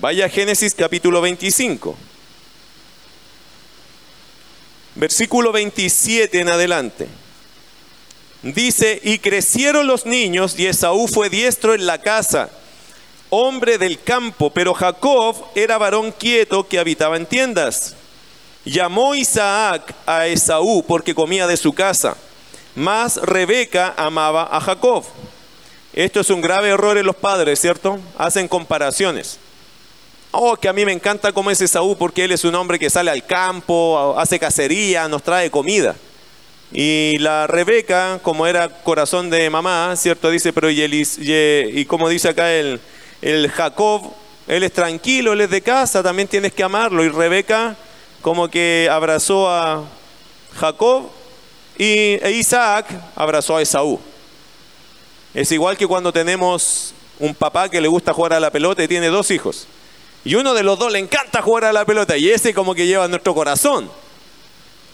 Vaya 0.00 0.26
a 0.26 0.28
Génesis 0.28 0.74
capítulo 0.74 1.20
25. 1.20 1.96
Versículo 4.94 5.52
27 5.52 6.40
en 6.40 6.48
adelante. 6.48 7.08
Dice, 8.42 9.00
y 9.02 9.18
crecieron 9.18 9.88
los 9.88 10.06
niños 10.06 10.56
y 10.56 10.66
Esaú 10.66 11.08
fue 11.08 11.28
diestro 11.28 11.74
en 11.74 11.86
la 11.86 11.98
casa, 11.98 12.50
hombre 13.30 13.78
del 13.78 14.00
campo, 14.00 14.50
pero 14.50 14.74
Jacob 14.74 15.34
era 15.56 15.76
varón 15.78 16.12
quieto 16.12 16.68
que 16.68 16.78
habitaba 16.78 17.16
en 17.16 17.26
tiendas. 17.26 17.96
Llamó 18.64 19.16
Isaac 19.16 19.94
a 20.06 20.28
Esaú 20.28 20.84
porque 20.86 21.16
comía 21.16 21.48
de 21.48 21.56
su 21.56 21.72
casa 21.72 22.16
más 22.78 23.16
Rebeca 23.16 23.94
amaba 23.96 24.48
a 24.50 24.60
Jacob. 24.60 25.04
Esto 25.92 26.20
es 26.20 26.30
un 26.30 26.40
grave 26.40 26.68
error 26.68 26.96
en 26.96 27.06
los 27.06 27.16
padres, 27.16 27.60
¿cierto? 27.60 27.98
Hacen 28.16 28.48
comparaciones. 28.48 29.38
Oh, 30.30 30.56
que 30.56 30.68
a 30.68 30.72
mí 30.72 30.84
me 30.84 30.92
encanta 30.92 31.32
cómo 31.32 31.50
es 31.50 31.60
Esaú 31.60 31.96
porque 31.96 32.24
él 32.24 32.32
es 32.32 32.44
un 32.44 32.54
hombre 32.54 32.78
que 32.78 32.90
sale 32.90 33.10
al 33.10 33.26
campo, 33.26 34.14
hace 34.16 34.38
cacería, 34.38 35.08
nos 35.08 35.22
trae 35.22 35.50
comida. 35.50 35.96
Y 36.70 37.16
la 37.18 37.46
Rebeca, 37.46 38.20
como 38.22 38.46
era 38.46 38.68
corazón 38.68 39.30
de 39.30 39.48
mamá, 39.48 39.94
¿cierto? 39.96 40.30
Dice, 40.30 40.52
pero 40.52 40.70
y, 40.70 40.82
y, 40.82 41.84
como 41.86 42.08
dice 42.08 42.28
acá 42.28 42.52
el, 42.52 42.78
el 43.22 43.50
Jacob, 43.50 44.12
él 44.46 44.62
es 44.62 44.72
tranquilo, 44.72 45.32
él 45.32 45.40
es 45.40 45.50
de 45.50 45.62
casa, 45.62 46.02
también 46.02 46.28
tienes 46.28 46.52
que 46.52 46.62
amarlo. 46.62 47.02
Y 47.02 47.08
Rebeca 47.08 47.76
como 48.20 48.48
que 48.48 48.88
abrazó 48.90 49.48
a 49.48 49.84
Jacob 50.54 51.10
y 51.78 52.18
Isaac 52.28 52.86
abrazó 53.14 53.56
a 53.56 53.62
Esaú. 53.62 54.00
Es 55.32 55.52
igual 55.52 55.76
que 55.76 55.86
cuando 55.86 56.12
tenemos 56.12 56.92
un 57.20 57.34
papá 57.34 57.68
que 57.68 57.80
le 57.80 57.88
gusta 57.88 58.12
jugar 58.12 58.32
a 58.32 58.40
la 58.40 58.50
pelota 58.50 58.82
y 58.82 58.88
tiene 58.88 59.06
dos 59.06 59.30
hijos. 59.30 59.68
Y 60.24 60.34
uno 60.34 60.54
de 60.54 60.64
los 60.64 60.78
dos 60.78 60.92
le 60.92 60.98
encanta 60.98 61.40
jugar 61.40 61.66
a 61.66 61.72
la 61.72 61.84
pelota 61.84 62.16
y 62.16 62.28
ese 62.28 62.52
como 62.52 62.74
que 62.74 62.86
lleva 62.86 63.06
nuestro 63.06 63.34
corazón. 63.34 63.90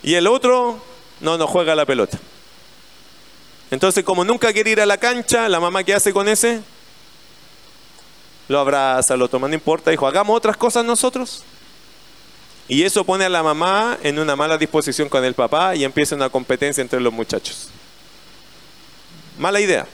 Y 0.03 0.13
el 0.13 0.27
otro 0.27 0.79
no 1.19 1.37
nos 1.37 1.49
juega 1.49 1.73
a 1.73 1.75
la 1.75 1.85
pelota. 1.85 2.19
Entonces 3.71 4.03
como 4.03 4.23
nunca 4.23 4.53
quiere 4.53 4.69
ir 4.69 4.81
a 4.81 4.85
la 4.85 4.97
cancha, 4.97 5.49
la 5.49 5.59
mamá 5.59 5.83
que 5.83 5.95
hace 5.95 6.13
con 6.13 6.27
ese, 6.27 6.61
lo 8.47 8.59
abraza, 8.59 9.17
lo 9.17 9.27
toma, 9.27 9.47
no 9.47 9.55
importa, 9.55 9.89
dijo, 9.89 10.05
hagamos 10.05 10.37
otras 10.37 10.55
cosas 10.55 10.85
nosotros. 10.85 11.43
Y 12.67 12.83
eso 12.83 13.03
pone 13.03 13.25
a 13.25 13.29
la 13.29 13.43
mamá 13.43 13.97
en 14.01 14.17
una 14.17 14.35
mala 14.35 14.57
disposición 14.57 15.07
con 15.07 15.23
el 15.23 15.35
papá 15.35 15.75
y 15.75 15.83
empieza 15.83 16.15
una 16.15 16.29
competencia 16.29 16.81
entre 16.81 16.99
los 16.99 17.13
muchachos. 17.13 17.69
Mala 19.37 19.59
idea, 19.59 19.85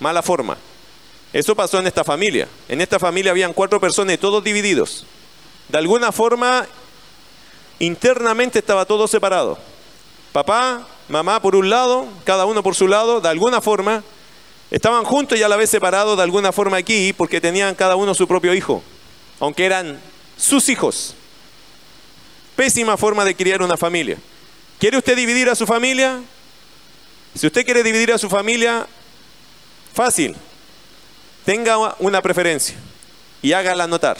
mala 0.00 0.22
forma. 0.22 0.56
Eso 1.32 1.54
pasó 1.54 1.78
en 1.78 1.86
esta 1.86 2.02
familia. 2.02 2.48
En 2.68 2.80
esta 2.80 2.98
familia 2.98 3.30
habían 3.30 3.52
cuatro 3.52 3.80
personas 3.80 4.14
y 4.14 4.18
todos 4.18 4.42
divididos. 4.42 5.04
De 5.68 5.78
alguna 5.78 6.12
forma, 6.12 6.66
internamente 7.78 8.58
estaba 8.58 8.84
todo 8.84 9.06
separado. 9.06 9.58
Papá, 10.32 10.86
mamá 11.08 11.40
por 11.40 11.54
un 11.54 11.70
lado, 11.70 12.08
cada 12.24 12.44
uno 12.44 12.62
por 12.62 12.74
su 12.74 12.88
lado, 12.88 13.20
de 13.20 13.28
alguna 13.28 13.60
forma. 13.60 14.02
Estaban 14.70 15.04
juntos 15.04 15.38
y 15.38 15.42
a 15.42 15.48
la 15.48 15.56
vez 15.56 15.70
separados 15.70 16.16
de 16.16 16.22
alguna 16.24 16.50
forma 16.50 16.76
aquí 16.76 17.12
porque 17.12 17.40
tenían 17.40 17.74
cada 17.76 17.94
uno 17.94 18.14
su 18.14 18.26
propio 18.26 18.54
hijo, 18.54 18.82
aunque 19.38 19.64
eran 19.64 20.00
sus 20.36 20.68
hijos. 20.68 21.14
Pésima 22.56 22.96
forma 22.96 23.24
de 23.24 23.34
criar 23.34 23.62
una 23.62 23.76
familia. 23.76 24.18
¿Quiere 24.78 24.98
usted 24.98 25.16
dividir 25.16 25.48
a 25.48 25.54
su 25.54 25.66
familia? 25.66 26.20
Si 27.34 27.46
usted 27.46 27.64
quiere 27.64 27.82
dividir 27.82 28.12
a 28.12 28.18
su 28.18 28.28
familia, 28.28 28.86
fácil. 29.92 30.36
Tenga 31.44 31.96
una 31.98 32.22
preferencia 32.22 32.76
y 33.42 33.52
hágala 33.52 33.86
notar. 33.86 34.16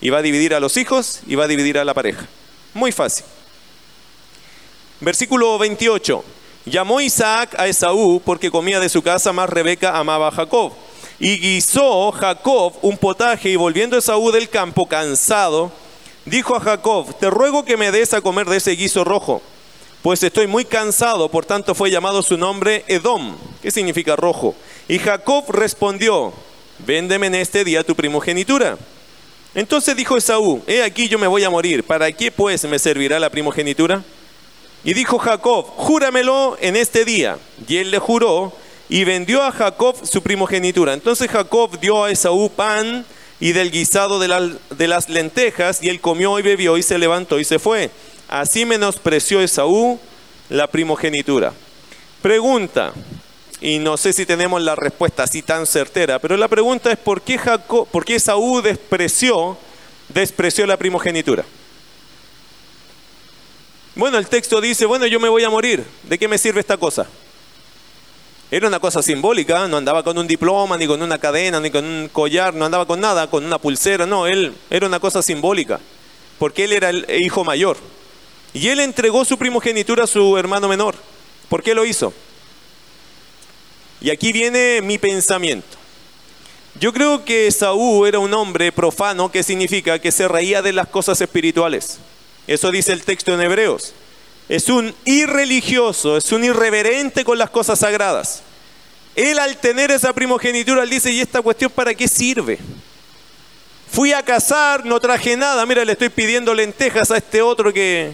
Y 0.00 0.10
va 0.10 0.18
a 0.18 0.22
dividir 0.22 0.54
a 0.54 0.60
los 0.60 0.76
hijos 0.76 1.20
y 1.26 1.34
va 1.34 1.44
a 1.44 1.48
dividir 1.48 1.78
a 1.78 1.84
la 1.84 1.94
pareja. 1.94 2.26
Muy 2.74 2.92
fácil. 2.92 3.24
Versículo 5.00 5.58
28. 5.58 6.24
Llamó 6.66 7.00
Isaac 7.00 7.54
a 7.58 7.66
Esaú 7.66 8.20
porque 8.24 8.50
comía 8.50 8.80
de 8.80 8.88
su 8.88 9.02
casa, 9.02 9.32
más 9.32 9.48
Rebeca 9.48 9.98
amaba 9.98 10.28
a 10.28 10.30
Jacob. 10.30 10.72
Y 11.18 11.38
guisó 11.38 12.12
Jacob 12.12 12.74
un 12.82 12.96
potaje 12.96 13.50
y 13.50 13.56
volviendo 13.56 13.96
Esaú 13.96 14.30
del 14.30 14.48
campo 14.48 14.86
cansado, 14.86 15.72
dijo 16.24 16.56
a 16.56 16.60
Jacob, 16.60 17.18
te 17.18 17.30
ruego 17.30 17.64
que 17.64 17.76
me 17.76 17.90
des 17.90 18.14
a 18.14 18.20
comer 18.20 18.48
de 18.48 18.58
ese 18.58 18.72
guiso 18.72 19.04
rojo, 19.04 19.42
pues 20.02 20.22
estoy 20.22 20.46
muy 20.46 20.64
cansado, 20.64 21.28
por 21.30 21.44
tanto 21.44 21.74
fue 21.74 21.90
llamado 21.90 22.22
su 22.22 22.36
nombre 22.36 22.84
Edom, 22.88 23.36
que 23.60 23.70
significa 23.70 24.16
rojo. 24.16 24.54
Y 24.88 24.98
Jacob 24.98 25.44
respondió, 25.50 26.32
véndeme 26.78 27.26
en 27.26 27.34
este 27.34 27.64
día 27.64 27.84
tu 27.84 27.94
primogenitura. 27.94 28.78
Entonces 29.54 29.96
dijo 29.96 30.16
Esaú, 30.16 30.62
he 30.66 30.82
aquí 30.82 31.08
yo 31.08 31.18
me 31.18 31.26
voy 31.26 31.44
a 31.44 31.50
morir, 31.50 31.84
¿para 31.84 32.10
qué 32.12 32.30
pues 32.30 32.64
me 32.64 32.78
servirá 32.78 33.18
la 33.18 33.30
primogenitura? 33.30 34.02
Y 34.84 34.94
dijo 34.94 35.18
Jacob, 35.18 35.66
júramelo 35.76 36.56
en 36.60 36.76
este 36.76 37.04
día. 37.04 37.38
Y 37.68 37.76
él 37.76 37.90
le 37.90 37.98
juró 37.98 38.52
y 38.88 39.04
vendió 39.04 39.42
a 39.42 39.52
Jacob 39.52 39.96
su 40.04 40.22
primogenitura. 40.22 40.94
Entonces 40.94 41.30
Jacob 41.30 41.78
dio 41.78 42.04
a 42.04 42.10
Esaú 42.10 42.50
pan 42.50 43.04
y 43.40 43.52
del 43.52 43.70
guisado 43.70 44.18
de, 44.18 44.86
las 44.86 45.08
lentejas, 45.08 45.82
y 45.82 45.88
él 45.88 46.00
comió 46.00 46.38
y 46.38 46.42
bebió 46.42 46.76
y 46.76 46.82
se 46.82 46.98
levantó 46.98 47.40
y 47.40 47.44
se 47.44 47.58
fue. 47.58 47.90
Así 48.28 48.66
menospreció 48.66 49.40
Esaú 49.40 49.98
la 50.50 50.66
primogenitura. 50.66 51.54
Pregunta, 52.20 52.92
y 53.62 53.78
no 53.78 53.96
sé 53.96 54.12
si 54.12 54.26
tenemos 54.26 54.60
la 54.60 54.76
respuesta 54.76 55.22
así 55.22 55.40
tan 55.40 55.66
certera, 55.66 56.18
pero 56.18 56.36
la 56.36 56.48
pregunta 56.48 56.92
es 56.92 56.98
¿por 56.98 57.22
qué, 57.22 57.38
Jacob, 57.38 57.88
Esaú 58.06 58.60
despreció, 58.60 59.56
despreció 60.08 60.66
la 60.66 60.76
primogenitura? 60.76 61.44
Bueno, 63.94 64.18
el 64.18 64.28
texto 64.28 64.60
dice, 64.60 64.84
bueno, 64.84 65.06
yo 65.06 65.18
me 65.18 65.30
voy 65.30 65.44
a 65.44 65.50
morir, 65.50 65.82
¿de 66.02 66.18
qué 66.18 66.28
me 66.28 66.38
sirve 66.38 66.60
esta 66.60 66.76
cosa? 66.76 67.06
Era 68.50 68.66
una 68.66 68.80
cosa 68.80 69.00
simbólica, 69.00 69.68
no 69.68 69.76
andaba 69.76 70.02
con 70.02 70.18
un 70.18 70.26
diploma, 70.26 70.76
ni 70.76 70.86
con 70.86 71.00
una 71.00 71.18
cadena, 71.18 71.60
ni 71.60 71.70
con 71.70 71.84
un 71.84 72.08
collar, 72.08 72.52
no 72.52 72.64
andaba 72.64 72.84
con 72.84 73.00
nada, 73.00 73.30
con 73.30 73.44
una 73.44 73.58
pulsera, 73.58 74.06
no, 74.06 74.26
él 74.26 74.52
era 74.70 74.88
una 74.88 74.98
cosa 74.98 75.22
simbólica, 75.22 75.78
porque 76.38 76.64
él 76.64 76.72
era 76.72 76.90
el 76.90 77.06
hijo 77.08 77.44
mayor. 77.44 77.76
Y 78.52 78.66
él 78.66 78.80
entregó 78.80 79.24
su 79.24 79.38
primogenitura 79.38 80.04
a 80.04 80.08
su 80.08 80.36
hermano 80.36 80.66
menor. 80.66 80.96
¿Por 81.48 81.62
qué 81.62 81.74
lo 81.74 81.84
hizo? 81.84 82.12
Y 84.00 84.10
aquí 84.10 84.32
viene 84.32 84.82
mi 84.82 84.98
pensamiento. 84.98 85.78
Yo 86.80 86.92
creo 86.92 87.24
que 87.24 87.50
Saúl 87.52 88.08
era 88.08 88.18
un 88.18 88.34
hombre 88.34 88.72
profano, 88.72 89.30
que 89.30 89.44
significa 89.44 90.00
que 90.00 90.10
se 90.10 90.26
reía 90.26 90.60
de 90.60 90.72
las 90.72 90.88
cosas 90.88 91.20
espirituales. 91.20 91.98
Eso 92.48 92.72
dice 92.72 92.92
el 92.92 93.04
texto 93.04 93.32
en 93.32 93.42
Hebreos 93.42 93.94
es 94.50 94.68
un 94.68 94.92
irreligioso, 95.04 96.16
es 96.16 96.32
un 96.32 96.42
irreverente 96.42 97.24
con 97.24 97.38
las 97.38 97.50
cosas 97.50 97.78
sagradas. 97.78 98.42
Él 99.14 99.38
al 99.38 99.56
tener 99.58 99.92
esa 99.92 100.12
primogenitura, 100.12 100.82
él 100.82 100.90
dice, 100.90 101.12
¿y 101.12 101.20
esta 101.20 101.40
cuestión 101.40 101.70
para 101.70 101.94
qué 101.94 102.08
sirve? 102.08 102.58
Fui 103.92 104.12
a 104.12 104.24
cazar, 104.24 104.84
no 104.84 104.98
traje 104.98 105.36
nada, 105.36 105.64
mira, 105.66 105.84
le 105.84 105.92
estoy 105.92 106.08
pidiendo 106.08 106.52
lentejas 106.52 107.12
a 107.12 107.18
este 107.18 107.40
otro 107.42 107.72
que 107.72 108.12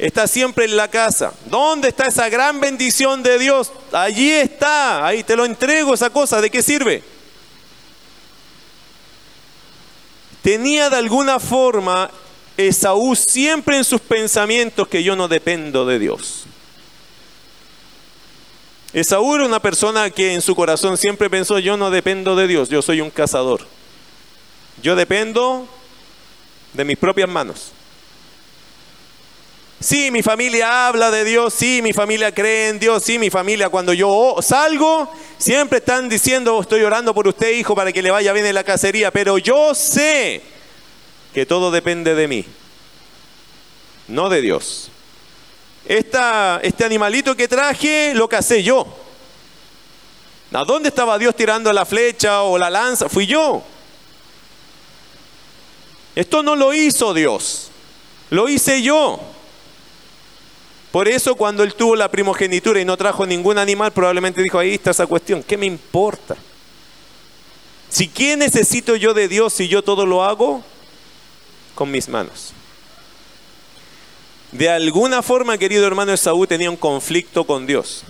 está 0.00 0.26
siempre 0.26 0.64
en 0.64 0.76
la 0.76 0.88
casa. 0.88 1.32
¿Dónde 1.46 1.90
está 1.90 2.08
esa 2.08 2.28
gran 2.28 2.58
bendición 2.58 3.22
de 3.22 3.38
Dios? 3.38 3.70
Allí 3.92 4.32
está, 4.32 5.06
ahí 5.06 5.22
te 5.22 5.36
lo 5.36 5.44
entrego 5.44 5.94
esa 5.94 6.10
cosa, 6.10 6.40
¿de 6.40 6.50
qué 6.50 6.60
sirve? 6.60 7.04
Tenía 10.42 10.90
de 10.90 10.96
alguna 10.96 11.38
forma 11.38 12.10
Esaú 12.56 13.16
siempre 13.16 13.76
en 13.76 13.84
sus 13.84 14.00
pensamientos 14.00 14.88
que 14.88 15.02
yo 15.02 15.16
no 15.16 15.28
dependo 15.28 15.86
de 15.86 15.98
Dios. 15.98 16.44
Esaú 18.92 19.34
era 19.34 19.46
una 19.46 19.60
persona 19.60 20.10
que 20.10 20.34
en 20.34 20.42
su 20.42 20.54
corazón 20.54 20.98
siempre 20.98 21.30
pensó, 21.30 21.58
yo 21.58 21.76
no 21.76 21.90
dependo 21.90 22.36
de 22.36 22.46
Dios, 22.46 22.68
yo 22.68 22.82
soy 22.82 23.00
un 23.00 23.10
cazador. 23.10 23.66
Yo 24.82 24.96
dependo 24.96 25.66
de 26.74 26.84
mis 26.84 26.98
propias 26.98 27.28
manos. 27.28 27.72
Sí, 29.80 30.10
mi 30.10 30.22
familia 30.22 30.86
habla 30.86 31.10
de 31.10 31.24
Dios, 31.24 31.54
sí, 31.54 31.80
mi 31.82 31.92
familia 31.92 32.32
cree 32.32 32.68
en 32.68 32.78
Dios, 32.78 33.02
sí, 33.02 33.18
mi 33.18 33.30
familia 33.30 33.68
cuando 33.68 33.92
yo 33.92 34.36
salgo, 34.40 35.12
siempre 35.38 35.78
están 35.78 36.08
diciendo, 36.08 36.60
estoy 36.60 36.82
orando 36.82 37.12
por 37.12 37.26
usted, 37.26 37.50
hijo, 37.52 37.74
para 37.74 37.92
que 37.92 38.02
le 38.02 38.12
vaya 38.12 38.32
bien 38.32 38.46
en 38.46 38.54
la 38.54 38.62
cacería, 38.62 39.10
pero 39.10 39.38
yo 39.38 39.74
sé 39.74 40.40
que 41.32 41.46
todo 41.46 41.70
depende 41.70 42.14
de 42.14 42.28
mí, 42.28 42.44
no 44.08 44.28
de 44.28 44.40
Dios 44.40 44.90
este 45.84 46.84
animalito 46.84 47.36
que 47.36 47.48
traje 47.48 48.14
lo 48.14 48.28
casé 48.28 48.62
yo. 48.62 48.86
¿A 50.52 50.64
dónde 50.64 50.90
estaba 50.90 51.18
Dios 51.18 51.34
tirando 51.34 51.72
la 51.72 51.86
flecha 51.86 52.42
o 52.42 52.58
la 52.58 52.68
lanza? 52.68 53.08
Fui 53.08 53.26
yo. 53.26 53.62
Esto 56.14 56.42
no 56.42 56.56
lo 56.56 56.74
hizo 56.74 57.14
Dios, 57.14 57.70
lo 58.30 58.48
hice 58.48 58.82
yo. 58.82 59.18
Por 60.90 61.08
eso 61.08 61.36
cuando 61.36 61.62
él 61.62 61.74
tuvo 61.74 61.96
la 61.96 62.10
primogenitura 62.10 62.78
y 62.78 62.84
no 62.84 62.98
trajo 62.98 63.24
ningún 63.24 63.56
animal, 63.56 63.92
probablemente 63.92 64.42
dijo, 64.42 64.58
ahí 64.58 64.74
está 64.74 64.90
esa 64.90 65.06
cuestión, 65.06 65.42
¿qué 65.42 65.56
me 65.56 65.64
importa? 65.64 66.36
Si 67.88 68.08
qué 68.08 68.36
necesito 68.36 68.94
yo 68.96 69.14
de 69.14 69.26
Dios 69.26 69.54
si 69.54 69.68
yo 69.68 69.82
todo 69.82 70.04
lo 70.04 70.22
hago 70.22 70.62
con 71.74 71.90
mis 71.90 72.08
manos. 72.08 72.52
De 74.52 74.68
alguna 74.68 75.22
forma, 75.22 75.56
querido 75.56 75.86
hermano 75.86 76.12
Esaú 76.12 76.46
tenía 76.46 76.70
un 76.70 76.76
conflicto 76.76 77.44
con 77.44 77.66
Dios. 77.66 78.04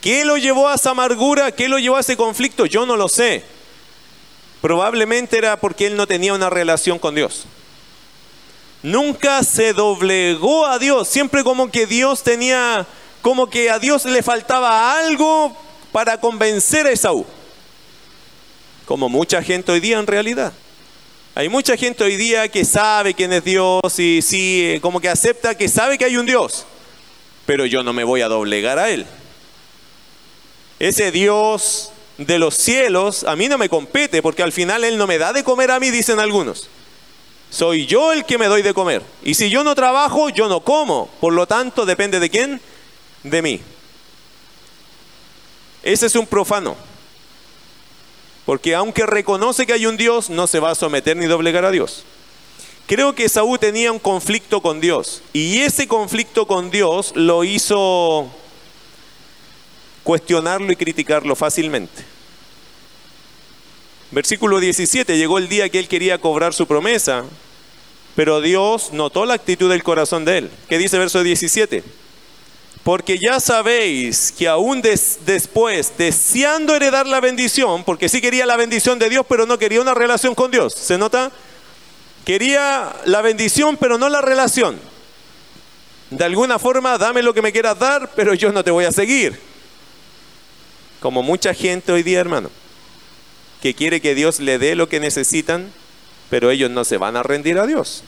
¿Qué 0.00 0.24
lo 0.24 0.36
llevó 0.36 0.68
a 0.68 0.74
esa 0.74 0.90
amargura? 0.90 1.52
¿Qué 1.52 1.68
lo 1.68 1.78
llevó 1.78 1.96
a 1.96 2.00
ese 2.00 2.16
conflicto? 2.16 2.66
Yo 2.66 2.86
no 2.86 2.96
lo 2.96 3.08
sé. 3.08 3.44
Probablemente 4.62 5.36
era 5.36 5.60
porque 5.60 5.86
él 5.86 5.96
no 5.96 6.06
tenía 6.06 6.32
una 6.32 6.48
relación 6.48 6.98
con 6.98 7.14
Dios. 7.14 7.44
Nunca 8.82 9.44
se 9.44 9.74
doblegó 9.74 10.66
a 10.66 10.78
Dios, 10.78 11.06
siempre 11.06 11.44
como 11.44 11.70
que 11.70 11.86
Dios 11.86 12.22
tenía, 12.22 12.86
como 13.20 13.48
que 13.48 13.70
a 13.70 13.78
Dios 13.78 14.04
le 14.06 14.22
faltaba 14.22 14.98
algo 14.98 15.56
para 15.92 16.18
convencer 16.18 16.86
a 16.86 16.90
Esaú. 16.90 17.26
Como 18.86 19.08
mucha 19.08 19.42
gente 19.42 19.70
hoy 19.70 19.80
día 19.80 19.98
en 19.98 20.06
realidad. 20.06 20.52
Hay 21.34 21.48
mucha 21.48 21.78
gente 21.78 22.04
hoy 22.04 22.16
día 22.16 22.48
que 22.48 22.62
sabe 22.62 23.14
quién 23.14 23.32
es 23.32 23.42
Dios 23.42 23.98
y 23.98 24.20
sí, 24.20 24.78
como 24.82 25.00
que 25.00 25.08
acepta 25.08 25.54
que 25.54 25.66
sabe 25.66 25.96
que 25.96 26.04
hay 26.04 26.18
un 26.18 26.26
Dios, 26.26 26.66
pero 27.46 27.64
yo 27.64 27.82
no 27.82 27.94
me 27.94 28.04
voy 28.04 28.20
a 28.20 28.28
doblegar 28.28 28.78
a 28.78 28.90
Él. 28.90 29.06
Ese 30.78 31.10
Dios 31.10 31.90
de 32.18 32.38
los 32.38 32.54
cielos 32.54 33.24
a 33.24 33.34
mí 33.34 33.48
no 33.48 33.56
me 33.56 33.70
compete 33.70 34.20
porque 34.20 34.42
al 34.42 34.52
final 34.52 34.84
Él 34.84 34.98
no 34.98 35.06
me 35.06 35.16
da 35.16 35.32
de 35.32 35.42
comer 35.42 35.70
a 35.70 35.80
mí, 35.80 35.88
dicen 35.88 36.20
algunos. 36.20 36.68
Soy 37.48 37.86
yo 37.86 38.12
el 38.12 38.26
que 38.26 38.36
me 38.36 38.46
doy 38.46 38.60
de 38.60 38.74
comer. 38.74 39.02
Y 39.24 39.32
si 39.32 39.48
yo 39.48 39.64
no 39.64 39.74
trabajo, 39.74 40.28
yo 40.28 40.48
no 40.48 40.60
como. 40.60 41.08
Por 41.20 41.32
lo 41.32 41.46
tanto, 41.46 41.86
depende 41.86 42.20
de 42.20 42.28
quién? 42.28 42.60
De 43.22 43.40
mí. 43.40 43.60
Ese 45.82 46.06
es 46.06 46.14
un 46.14 46.26
profano. 46.26 46.76
Porque 48.52 48.74
aunque 48.74 49.06
reconoce 49.06 49.64
que 49.64 49.72
hay 49.72 49.86
un 49.86 49.96
Dios, 49.96 50.28
no 50.28 50.46
se 50.46 50.60
va 50.60 50.72
a 50.72 50.74
someter 50.74 51.16
ni 51.16 51.24
doblegar 51.24 51.64
a 51.64 51.70
Dios. 51.70 52.04
Creo 52.86 53.14
que 53.14 53.26
Saúl 53.30 53.58
tenía 53.58 53.90
un 53.90 53.98
conflicto 53.98 54.60
con 54.60 54.78
Dios 54.78 55.22
y 55.32 55.60
ese 55.60 55.88
conflicto 55.88 56.46
con 56.46 56.70
Dios 56.70 57.12
lo 57.14 57.44
hizo 57.44 58.30
cuestionarlo 60.02 60.70
y 60.70 60.76
criticarlo 60.76 61.34
fácilmente. 61.34 62.04
Versículo 64.10 64.60
17, 64.60 65.16
llegó 65.16 65.38
el 65.38 65.48
día 65.48 65.70
que 65.70 65.78
él 65.78 65.88
quería 65.88 66.18
cobrar 66.18 66.52
su 66.52 66.66
promesa, 66.66 67.24
pero 68.14 68.42
Dios 68.42 68.92
notó 68.92 69.24
la 69.24 69.32
actitud 69.32 69.70
del 69.70 69.82
corazón 69.82 70.26
de 70.26 70.36
él. 70.36 70.50
¿Qué 70.68 70.76
dice 70.76 70.98
verso 70.98 71.22
17? 71.22 71.82
Porque 72.84 73.18
ya 73.18 73.38
sabéis 73.38 74.32
que 74.36 74.48
aún 74.48 74.82
después, 74.82 75.92
deseando 75.96 76.74
heredar 76.74 77.06
la 77.06 77.20
bendición, 77.20 77.84
porque 77.84 78.08
sí 78.08 78.20
quería 78.20 78.44
la 78.44 78.56
bendición 78.56 78.98
de 78.98 79.08
Dios, 79.08 79.24
pero 79.28 79.46
no 79.46 79.56
quería 79.56 79.80
una 79.80 79.94
relación 79.94 80.34
con 80.34 80.50
Dios, 80.50 80.74
¿se 80.74 80.98
nota? 80.98 81.30
Quería 82.24 82.92
la 83.04 83.22
bendición, 83.22 83.76
pero 83.76 83.98
no 83.98 84.08
la 84.08 84.20
relación. 84.20 84.80
De 86.10 86.24
alguna 86.24 86.58
forma, 86.58 86.98
dame 86.98 87.22
lo 87.22 87.32
que 87.32 87.40
me 87.40 87.52
quieras 87.52 87.78
dar, 87.78 88.10
pero 88.16 88.34
yo 88.34 88.52
no 88.52 88.64
te 88.64 88.70
voy 88.72 88.84
a 88.84 88.92
seguir. 88.92 89.38
Como 91.00 91.22
mucha 91.22 91.54
gente 91.54 91.92
hoy 91.92 92.02
día, 92.02 92.20
hermano, 92.20 92.50
que 93.60 93.74
quiere 93.74 94.00
que 94.00 94.14
Dios 94.16 94.40
le 94.40 94.58
dé 94.58 94.74
lo 94.74 94.88
que 94.88 94.98
necesitan, 94.98 95.72
pero 96.30 96.50
ellos 96.50 96.70
no 96.70 96.84
se 96.84 96.96
van 96.96 97.16
a 97.16 97.22
rendir 97.22 97.58
a 97.58 97.66
Dios. 97.66 98.02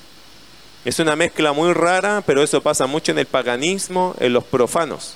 Es 0.84 0.98
una 0.98 1.16
mezcla 1.16 1.52
muy 1.52 1.72
rara, 1.72 2.22
pero 2.26 2.42
eso 2.42 2.60
pasa 2.60 2.86
mucho 2.86 3.12
en 3.12 3.18
el 3.18 3.26
paganismo, 3.26 4.14
en 4.20 4.32
los 4.32 4.44
profanos. 4.44 5.14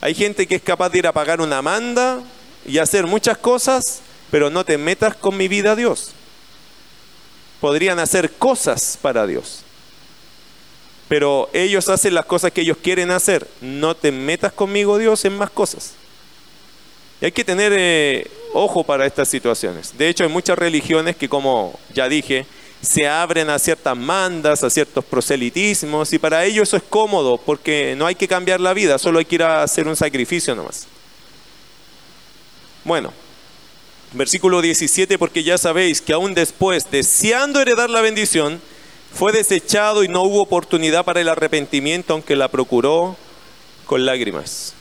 Hay 0.00 0.14
gente 0.14 0.46
que 0.46 0.54
es 0.56 0.62
capaz 0.62 0.88
de 0.90 0.98
ir 0.98 1.06
a 1.06 1.12
pagar 1.12 1.40
una 1.40 1.60
manda 1.60 2.20
y 2.66 2.78
hacer 2.78 3.06
muchas 3.06 3.36
cosas, 3.36 4.00
pero 4.30 4.48
no 4.48 4.64
te 4.64 4.78
metas 4.78 5.14
con 5.16 5.36
mi 5.36 5.48
vida, 5.48 5.76
Dios. 5.76 6.12
Podrían 7.60 7.98
hacer 7.98 8.32
cosas 8.32 8.98
para 9.00 9.26
Dios. 9.26 9.62
Pero 11.08 11.50
ellos 11.52 11.88
hacen 11.90 12.14
las 12.14 12.24
cosas 12.24 12.50
que 12.52 12.62
ellos 12.62 12.78
quieren 12.82 13.10
hacer. 13.10 13.46
No 13.60 13.94
te 13.94 14.10
metas 14.12 14.52
conmigo, 14.52 14.98
Dios, 14.98 15.24
en 15.26 15.36
más 15.36 15.50
cosas. 15.50 15.92
Y 17.20 17.26
hay 17.26 17.32
que 17.32 17.44
tener 17.44 17.72
eh, 17.76 18.30
ojo 18.54 18.84
para 18.84 19.06
estas 19.06 19.28
situaciones. 19.28 19.96
De 19.96 20.08
hecho, 20.08 20.24
hay 20.24 20.30
muchas 20.30 20.58
religiones 20.58 21.16
que, 21.16 21.28
como 21.28 21.78
ya 21.94 22.08
dije, 22.08 22.46
se 22.84 23.08
abren 23.08 23.50
a 23.50 23.58
ciertas 23.58 23.96
mandas, 23.96 24.62
a 24.62 24.70
ciertos 24.70 25.04
proselitismos, 25.04 26.12
y 26.12 26.18
para 26.18 26.44
ellos 26.44 26.68
eso 26.68 26.76
es 26.76 26.82
cómodo, 26.82 27.38
porque 27.38 27.94
no 27.96 28.06
hay 28.06 28.14
que 28.14 28.28
cambiar 28.28 28.60
la 28.60 28.74
vida, 28.74 28.98
solo 28.98 29.18
hay 29.18 29.24
que 29.24 29.36
ir 29.36 29.42
a 29.42 29.62
hacer 29.62 29.88
un 29.88 29.96
sacrificio 29.96 30.54
nomás. 30.54 30.86
Bueno, 32.84 33.12
versículo 34.12 34.60
17, 34.60 35.18
porque 35.18 35.42
ya 35.42 35.58
sabéis 35.58 36.00
que 36.00 36.12
aún 36.12 36.34
después, 36.34 36.90
deseando 36.90 37.60
heredar 37.60 37.90
la 37.90 38.00
bendición, 38.00 38.60
fue 39.12 39.32
desechado 39.32 40.02
y 40.02 40.08
no 40.08 40.22
hubo 40.22 40.42
oportunidad 40.42 41.04
para 41.04 41.20
el 41.20 41.28
arrepentimiento, 41.28 42.14
aunque 42.14 42.36
la 42.36 42.48
procuró 42.48 43.16
con 43.86 44.04
lágrimas. 44.04 44.74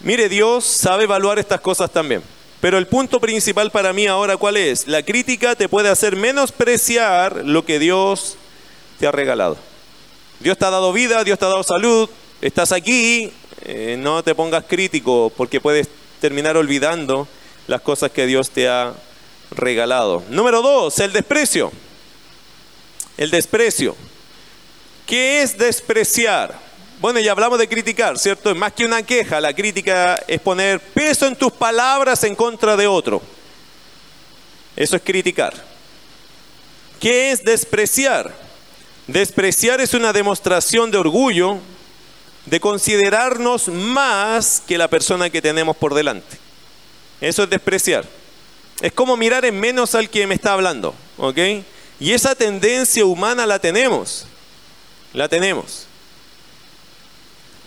Mire, 0.00 0.28
Dios 0.28 0.64
sabe 0.64 1.04
evaluar 1.04 1.38
estas 1.38 1.60
cosas 1.60 1.90
también. 1.90 2.22
Pero 2.60 2.76
el 2.76 2.86
punto 2.86 3.20
principal 3.20 3.70
para 3.70 3.92
mí 3.92 4.06
ahora, 4.06 4.36
¿cuál 4.36 4.56
es? 4.56 4.86
La 4.86 5.02
crítica 5.02 5.54
te 5.54 5.68
puede 5.68 5.88
hacer 5.88 6.16
menospreciar 6.16 7.42
lo 7.44 7.64
que 7.64 7.78
Dios 7.78 8.36
te 8.98 9.06
ha 9.06 9.12
regalado. 9.12 9.56
Dios 10.40 10.58
te 10.58 10.66
ha 10.66 10.70
dado 10.70 10.92
vida, 10.92 11.24
Dios 11.24 11.38
te 11.38 11.44
ha 11.46 11.48
dado 11.48 11.62
salud, 11.62 12.08
estás 12.42 12.72
aquí, 12.72 13.32
eh, 13.62 13.96
no 13.98 14.22
te 14.22 14.34
pongas 14.34 14.64
crítico 14.66 15.32
porque 15.36 15.60
puedes 15.60 15.88
terminar 16.20 16.56
olvidando 16.56 17.26
las 17.66 17.80
cosas 17.80 18.10
que 18.10 18.26
Dios 18.26 18.50
te 18.50 18.68
ha 18.68 18.92
regalado. 19.50 20.22
Número 20.28 20.60
dos, 20.60 20.98
el 20.98 21.12
desprecio. 21.12 21.72
El 23.16 23.30
desprecio. 23.30 23.96
¿Qué 25.06 25.42
es 25.42 25.56
despreciar? 25.58 26.69
Bueno, 27.00 27.18
ya 27.18 27.32
hablamos 27.32 27.58
de 27.58 27.66
criticar, 27.66 28.18
¿cierto? 28.18 28.50
Es 28.50 28.56
más 28.56 28.74
que 28.74 28.84
una 28.84 29.02
queja, 29.02 29.40
la 29.40 29.54
crítica 29.54 30.22
es 30.28 30.38
poner 30.38 30.78
peso 30.78 31.26
en 31.26 31.34
tus 31.34 31.50
palabras 31.50 32.22
en 32.24 32.36
contra 32.36 32.76
de 32.76 32.86
otro. 32.86 33.22
Eso 34.76 34.96
es 34.96 35.02
criticar. 35.02 35.54
¿Qué 37.00 37.30
es 37.30 37.42
despreciar? 37.42 38.34
Despreciar 39.06 39.80
es 39.80 39.94
una 39.94 40.12
demostración 40.12 40.90
de 40.90 40.98
orgullo, 40.98 41.56
de 42.44 42.60
considerarnos 42.60 43.68
más 43.68 44.62
que 44.66 44.76
la 44.76 44.88
persona 44.88 45.30
que 45.30 45.40
tenemos 45.40 45.78
por 45.78 45.94
delante. 45.94 46.36
Eso 47.22 47.44
es 47.44 47.50
despreciar. 47.50 48.04
Es 48.82 48.92
como 48.92 49.16
mirar 49.16 49.46
en 49.46 49.58
menos 49.58 49.94
al 49.94 50.10
que 50.10 50.26
me 50.26 50.34
está 50.34 50.52
hablando, 50.52 50.94
¿ok? 51.16 51.38
Y 51.98 52.12
esa 52.12 52.34
tendencia 52.34 53.06
humana 53.06 53.46
la 53.46 53.58
tenemos, 53.58 54.26
la 55.14 55.28
tenemos. 55.30 55.86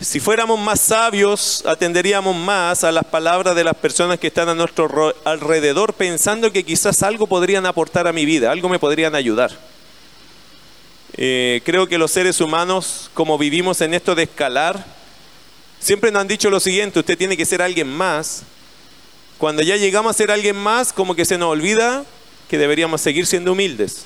Si 0.04 0.20
fuéramos 0.20 0.60
más 0.60 0.82
sabios, 0.82 1.64
atenderíamos 1.66 2.36
más 2.36 2.84
a 2.84 2.92
las 2.92 3.06
palabras 3.06 3.56
de 3.56 3.64
las 3.64 3.76
personas 3.76 4.20
que 4.20 4.28
están 4.28 4.50
a 4.50 4.54
nuestro 4.54 5.16
alrededor 5.24 5.94
pensando 5.94 6.52
que 6.52 6.66
quizás 6.66 7.04
algo 7.04 7.26
podrían 7.26 7.66
aportar 7.66 8.06
a 8.06 8.12
mi 8.12 8.26
vida, 8.26 8.52
algo 8.52 8.68
me 8.68 8.80
podrían 8.80 9.16
ayudar. 9.16 9.58
Eh, 11.16 11.62
creo 11.64 11.88
que 11.88 11.98
los 11.98 12.12
seres 12.12 12.42
humanos, 12.42 13.12
como 13.14 13.38
vivimos 13.38 13.80
en 13.80 13.94
esto 13.94 14.14
de 14.14 14.24
escalar, 14.24 14.86
siempre 15.80 16.12
nos 16.12 16.20
han 16.20 16.28
dicho 16.28 16.50
lo 16.50 16.60
siguiente, 16.60 17.00
usted 17.00 17.18
tiene 17.18 17.38
que 17.38 17.46
ser 17.46 17.62
alguien 17.62 17.88
más. 17.88 18.44
Cuando 19.38 19.62
ya 19.62 19.78
llegamos 19.78 20.10
a 20.10 20.18
ser 20.18 20.32
alguien 20.32 20.58
más, 20.58 20.92
como 20.92 21.16
que 21.16 21.24
se 21.24 21.38
nos 21.38 21.48
olvida 21.48 22.04
que 22.50 22.58
deberíamos 22.58 23.00
seguir 23.00 23.26
siendo 23.26 23.54
humildes. 23.54 24.04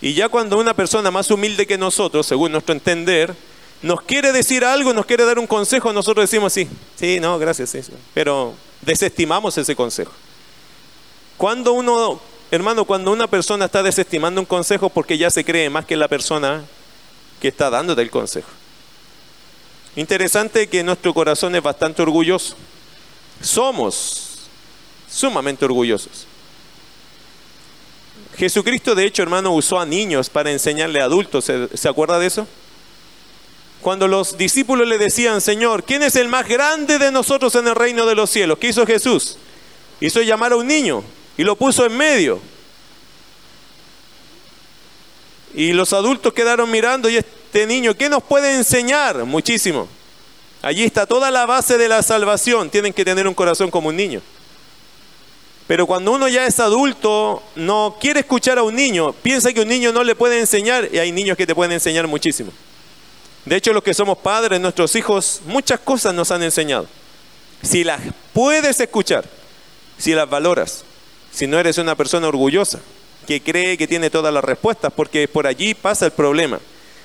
Y 0.00 0.14
ya 0.14 0.28
cuando 0.28 0.58
una 0.58 0.74
persona 0.74 1.10
más 1.10 1.28
humilde 1.32 1.66
que 1.66 1.76
nosotros, 1.76 2.24
según 2.24 2.52
nuestro 2.52 2.72
entender, 2.72 3.34
nos 3.82 4.02
quiere 4.02 4.32
decir 4.32 4.64
algo, 4.64 4.92
nos 4.92 5.06
quiere 5.06 5.24
dar 5.24 5.38
un 5.38 5.46
consejo, 5.46 5.92
nosotros 5.92 6.30
decimos 6.30 6.52
sí, 6.52 6.68
sí, 6.96 7.18
no, 7.20 7.38
gracias, 7.38 7.70
sí, 7.70 7.80
pero 8.14 8.54
desestimamos 8.80 9.58
ese 9.58 9.74
consejo. 9.74 10.12
Cuando 11.36 11.72
uno, 11.72 12.20
hermano, 12.50 12.84
cuando 12.84 13.10
una 13.10 13.26
persona 13.26 13.64
está 13.64 13.82
desestimando 13.82 14.40
un 14.40 14.46
consejo 14.46 14.88
porque 14.88 15.18
ya 15.18 15.30
se 15.30 15.44
cree 15.44 15.68
más 15.70 15.84
que 15.84 15.96
la 15.96 16.08
persona 16.08 16.64
que 17.40 17.48
está 17.48 17.70
dándote 17.70 18.02
el 18.02 18.10
consejo. 18.10 18.48
Interesante 19.96 20.68
que 20.68 20.82
nuestro 20.82 21.12
corazón 21.12 21.54
es 21.54 21.62
bastante 21.62 22.00
orgulloso. 22.00 22.56
Somos 23.40 24.48
sumamente 25.10 25.64
orgullosos. 25.64 26.26
Jesucristo, 28.36 28.94
de 28.94 29.04
hecho, 29.04 29.22
hermano, 29.22 29.52
usó 29.52 29.78
a 29.78 29.84
niños 29.84 30.30
para 30.30 30.50
enseñarle 30.50 31.00
a 31.00 31.04
adultos. 31.04 31.50
¿Se, 31.74 31.88
acuerda 31.88 32.18
de 32.18 32.26
eso? 32.26 32.46
Cuando 33.82 34.06
los 34.06 34.38
discípulos 34.38 34.86
le 34.86 34.96
decían, 34.96 35.40
Señor, 35.40 35.82
¿quién 35.82 36.04
es 36.04 36.14
el 36.14 36.28
más 36.28 36.48
grande 36.48 37.00
de 37.00 37.10
nosotros 37.10 37.52
en 37.56 37.66
el 37.66 37.74
reino 37.74 38.06
de 38.06 38.14
los 38.14 38.30
cielos? 38.30 38.58
¿Qué 38.58 38.68
hizo 38.68 38.86
Jesús? 38.86 39.36
Hizo 40.00 40.22
llamar 40.22 40.52
a 40.52 40.56
un 40.56 40.68
niño 40.68 41.02
y 41.36 41.42
lo 41.42 41.56
puso 41.56 41.84
en 41.84 41.96
medio. 41.96 42.40
Y 45.52 45.72
los 45.72 45.92
adultos 45.92 46.32
quedaron 46.32 46.70
mirando 46.70 47.10
y 47.10 47.16
este 47.16 47.66
niño, 47.66 47.94
¿qué 47.96 48.08
nos 48.08 48.22
puede 48.22 48.54
enseñar? 48.54 49.24
Muchísimo. 49.24 49.88
Allí 50.62 50.84
está 50.84 51.04
toda 51.04 51.32
la 51.32 51.44
base 51.44 51.76
de 51.76 51.88
la 51.88 52.04
salvación. 52.04 52.70
Tienen 52.70 52.92
que 52.92 53.04
tener 53.04 53.26
un 53.26 53.34
corazón 53.34 53.68
como 53.68 53.88
un 53.88 53.96
niño. 53.96 54.22
Pero 55.66 55.88
cuando 55.88 56.12
uno 56.12 56.28
ya 56.28 56.46
es 56.46 56.60
adulto, 56.60 57.42
no 57.56 57.96
quiere 58.00 58.20
escuchar 58.20 58.58
a 58.58 58.62
un 58.62 58.76
niño, 58.76 59.12
piensa 59.12 59.52
que 59.52 59.60
un 59.60 59.68
niño 59.68 59.92
no 59.92 60.04
le 60.04 60.14
puede 60.14 60.38
enseñar 60.38 60.88
y 60.92 60.98
hay 60.98 61.10
niños 61.10 61.36
que 61.36 61.46
te 61.46 61.54
pueden 61.54 61.72
enseñar 61.72 62.06
muchísimo. 62.06 62.52
De 63.44 63.56
hecho, 63.56 63.72
los 63.72 63.82
que 63.82 63.94
somos 63.94 64.18
padres, 64.18 64.60
nuestros 64.60 64.94
hijos, 64.94 65.40
muchas 65.46 65.80
cosas 65.80 66.14
nos 66.14 66.30
han 66.30 66.42
enseñado. 66.42 66.86
Si 67.62 67.84
las 67.84 68.00
puedes 68.32 68.78
escuchar, 68.80 69.24
si 69.98 70.12
las 70.14 70.28
valoras, 70.28 70.84
si 71.32 71.46
no 71.46 71.58
eres 71.58 71.78
una 71.78 71.96
persona 71.96 72.28
orgullosa, 72.28 72.80
que 73.26 73.40
cree 73.40 73.76
que 73.78 73.86
tiene 73.88 74.10
todas 74.10 74.32
las 74.32 74.44
respuestas, 74.44 74.92
porque 74.94 75.26
por 75.28 75.46
allí 75.46 75.74
pasa 75.74 76.06
el 76.06 76.12
problema. 76.12 76.60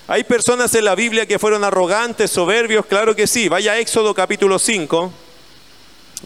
Hay 0.07 0.23
personas 0.23 0.73
en 0.75 0.85
la 0.85 0.95
Biblia 0.95 1.25
que 1.25 1.39
fueron 1.39 1.63
arrogantes, 1.63 2.31
soberbios, 2.31 2.85
claro 2.85 3.15
que 3.15 3.27
sí. 3.27 3.49
Vaya 3.49 3.73
a 3.73 3.79
Éxodo 3.79 4.13
capítulo 4.13 4.57
5, 4.57 5.11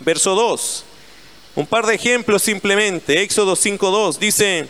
verso 0.02 0.36
2. 0.36 0.84
Un 1.56 1.68
par 1.68 1.86
de 1.86 1.96
ejemplos 1.96 2.44
simplemente. 2.44 3.22
Éxodo 3.22 3.56
5.2 3.56 4.18
dice, 4.18 4.68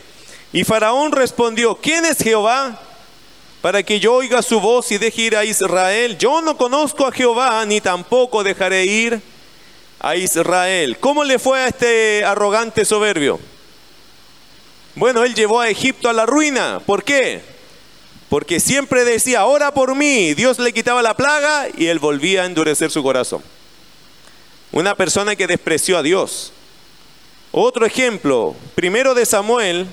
y 0.54 0.64
Faraón 0.64 1.12
respondió, 1.12 1.76
¿quién 1.76 2.06
es 2.06 2.18
Jehová? 2.18 2.80
Para 3.62 3.84
que 3.84 4.00
yo 4.00 4.16
oiga 4.16 4.42
su 4.42 4.60
voz 4.60 4.92
y 4.92 4.98
deje 4.98 5.22
ir 5.22 5.36
a 5.36 5.46
Israel. 5.46 6.18
Yo 6.18 6.42
no 6.42 6.58
conozco 6.58 7.06
a 7.06 7.12
Jehová, 7.12 7.64
ni 7.66 7.80
tampoco 7.80 8.44
dejaré 8.44 8.86
ir 8.86 9.22
a 10.00 10.16
Israel. 10.16 10.98
¿Cómo 11.00 11.24
le 11.24 11.38
fue 11.38 11.60
a 11.60 11.68
este 11.68 12.26
arrogante 12.26 12.86
soberbio? 12.86 13.40
Bueno, 14.96 15.24
él 15.24 15.36
llevó 15.36 15.62
a 15.62 15.70
Egipto 15.70 16.10
a 16.10 16.14
la 16.14 16.26
ruina. 16.26 16.82
¿Por 16.86 17.04
qué? 17.04 17.42
Porque 18.30 18.60
siempre 18.60 19.06
decía, 19.06 19.46
ora 19.46 19.74
por 19.74 19.94
mí. 19.94 20.34
Dios 20.34 20.58
le 20.58 20.74
quitaba 20.74 21.02
la 21.04 21.16
plaga 21.16 21.68
y 21.78 21.86
él 21.86 22.00
volvía 22.00 22.44
a 22.44 22.46
endurecer 22.46 22.90
su 22.90 23.04
corazón. 23.04 23.44
Una 24.72 24.96
persona 24.96 25.36
que 25.36 25.48
despreció 25.48 25.98
a 25.98 26.04
Dios. 26.04 26.52
Otro 27.52 27.86
ejemplo, 27.86 28.56
primero 28.74 29.14
de 29.14 29.26
Samuel, 29.26 29.86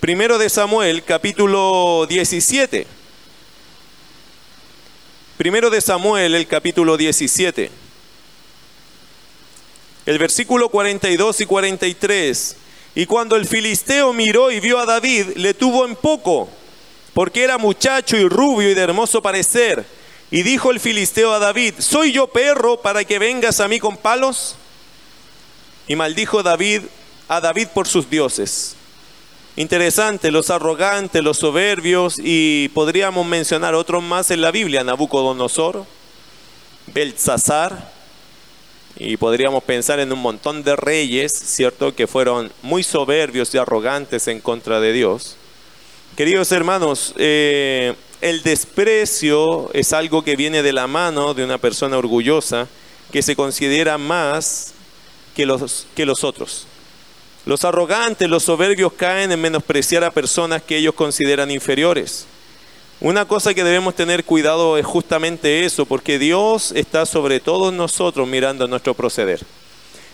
primero 0.00 0.38
de 0.38 0.48
Samuel, 0.48 1.04
capítulo 1.04 2.06
17. 2.08 2.86
Primero 5.36 5.70
de 5.70 5.80
Samuel, 5.80 6.34
el 6.34 6.46
capítulo 6.46 6.96
17. 6.96 7.70
El 10.06 10.18
versículo 10.18 10.68
42 10.68 11.40
y 11.40 11.46
43. 11.46 12.56
Y 12.94 13.06
cuando 13.06 13.36
el 13.36 13.46
filisteo 13.46 14.12
miró 14.12 14.50
y 14.50 14.60
vio 14.60 14.78
a 14.78 14.86
David, 14.86 15.36
le 15.36 15.52
tuvo 15.52 15.84
en 15.84 15.96
poco, 15.96 16.48
porque 17.12 17.44
era 17.44 17.58
muchacho 17.58 18.16
y 18.16 18.26
rubio 18.28 18.70
y 18.70 18.74
de 18.74 18.80
hermoso 18.80 19.20
parecer. 19.20 19.84
Y 20.30 20.42
dijo 20.42 20.70
el 20.70 20.80
filisteo 20.80 21.32
a 21.32 21.38
David, 21.38 21.74
¿soy 21.78 22.12
yo 22.12 22.28
perro 22.28 22.80
para 22.80 23.04
que 23.04 23.18
vengas 23.18 23.60
a 23.60 23.68
mí 23.68 23.78
con 23.78 23.96
palos? 23.96 24.56
Y 25.86 25.94
maldijo 25.96 26.42
David 26.42 26.82
a 27.28 27.40
David 27.40 27.68
por 27.74 27.86
sus 27.86 28.08
dioses. 28.08 28.76
Interesante, 29.58 30.30
los 30.30 30.50
arrogantes, 30.50 31.24
los 31.24 31.38
soberbios, 31.38 32.16
y 32.22 32.68
podríamos 32.74 33.26
mencionar 33.26 33.74
otros 33.74 34.02
más 34.02 34.30
en 34.30 34.42
la 34.42 34.50
Biblia, 34.50 34.84
Nabucodonosor, 34.84 35.86
Beltzazar, 36.88 37.90
y 38.98 39.16
podríamos 39.16 39.64
pensar 39.64 39.98
en 39.98 40.12
un 40.12 40.18
montón 40.18 40.62
de 40.62 40.76
reyes, 40.76 41.32
¿cierto?, 41.32 41.94
que 41.94 42.06
fueron 42.06 42.52
muy 42.60 42.82
soberbios 42.82 43.54
y 43.54 43.58
arrogantes 43.58 44.28
en 44.28 44.40
contra 44.40 44.78
de 44.78 44.92
Dios. 44.92 45.36
Queridos 46.16 46.52
hermanos, 46.52 47.14
eh, 47.16 47.94
el 48.20 48.42
desprecio 48.42 49.72
es 49.72 49.94
algo 49.94 50.22
que 50.22 50.36
viene 50.36 50.62
de 50.62 50.74
la 50.74 50.86
mano 50.86 51.32
de 51.32 51.44
una 51.44 51.56
persona 51.56 51.96
orgullosa 51.96 52.68
que 53.10 53.22
se 53.22 53.34
considera 53.34 53.96
más 53.96 54.74
que 55.34 55.46
los, 55.46 55.86
que 55.94 56.04
los 56.04 56.24
otros. 56.24 56.66
Los 57.46 57.64
arrogantes, 57.64 58.28
los 58.28 58.42
soberbios 58.42 58.92
caen 58.92 59.32
en 59.32 59.40
menospreciar 59.40 60.04
a 60.04 60.10
personas 60.10 60.62
que 60.62 60.76
ellos 60.76 60.94
consideran 60.94 61.50
inferiores. 61.50 62.26
Una 63.00 63.24
cosa 63.24 63.54
que 63.54 63.62
debemos 63.62 63.94
tener 63.94 64.24
cuidado 64.24 64.76
es 64.76 64.84
justamente 64.84 65.64
eso, 65.64 65.86
porque 65.86 66.18
Dios 66.18 66.72
está 66.72 67.06
sobre 67.06 67.40
todos 67.40 67.72
nosotros 67.72 68.26
mirando 68.26 68.66
nuestro 68.66 68.94
proceder. 68.94 69.40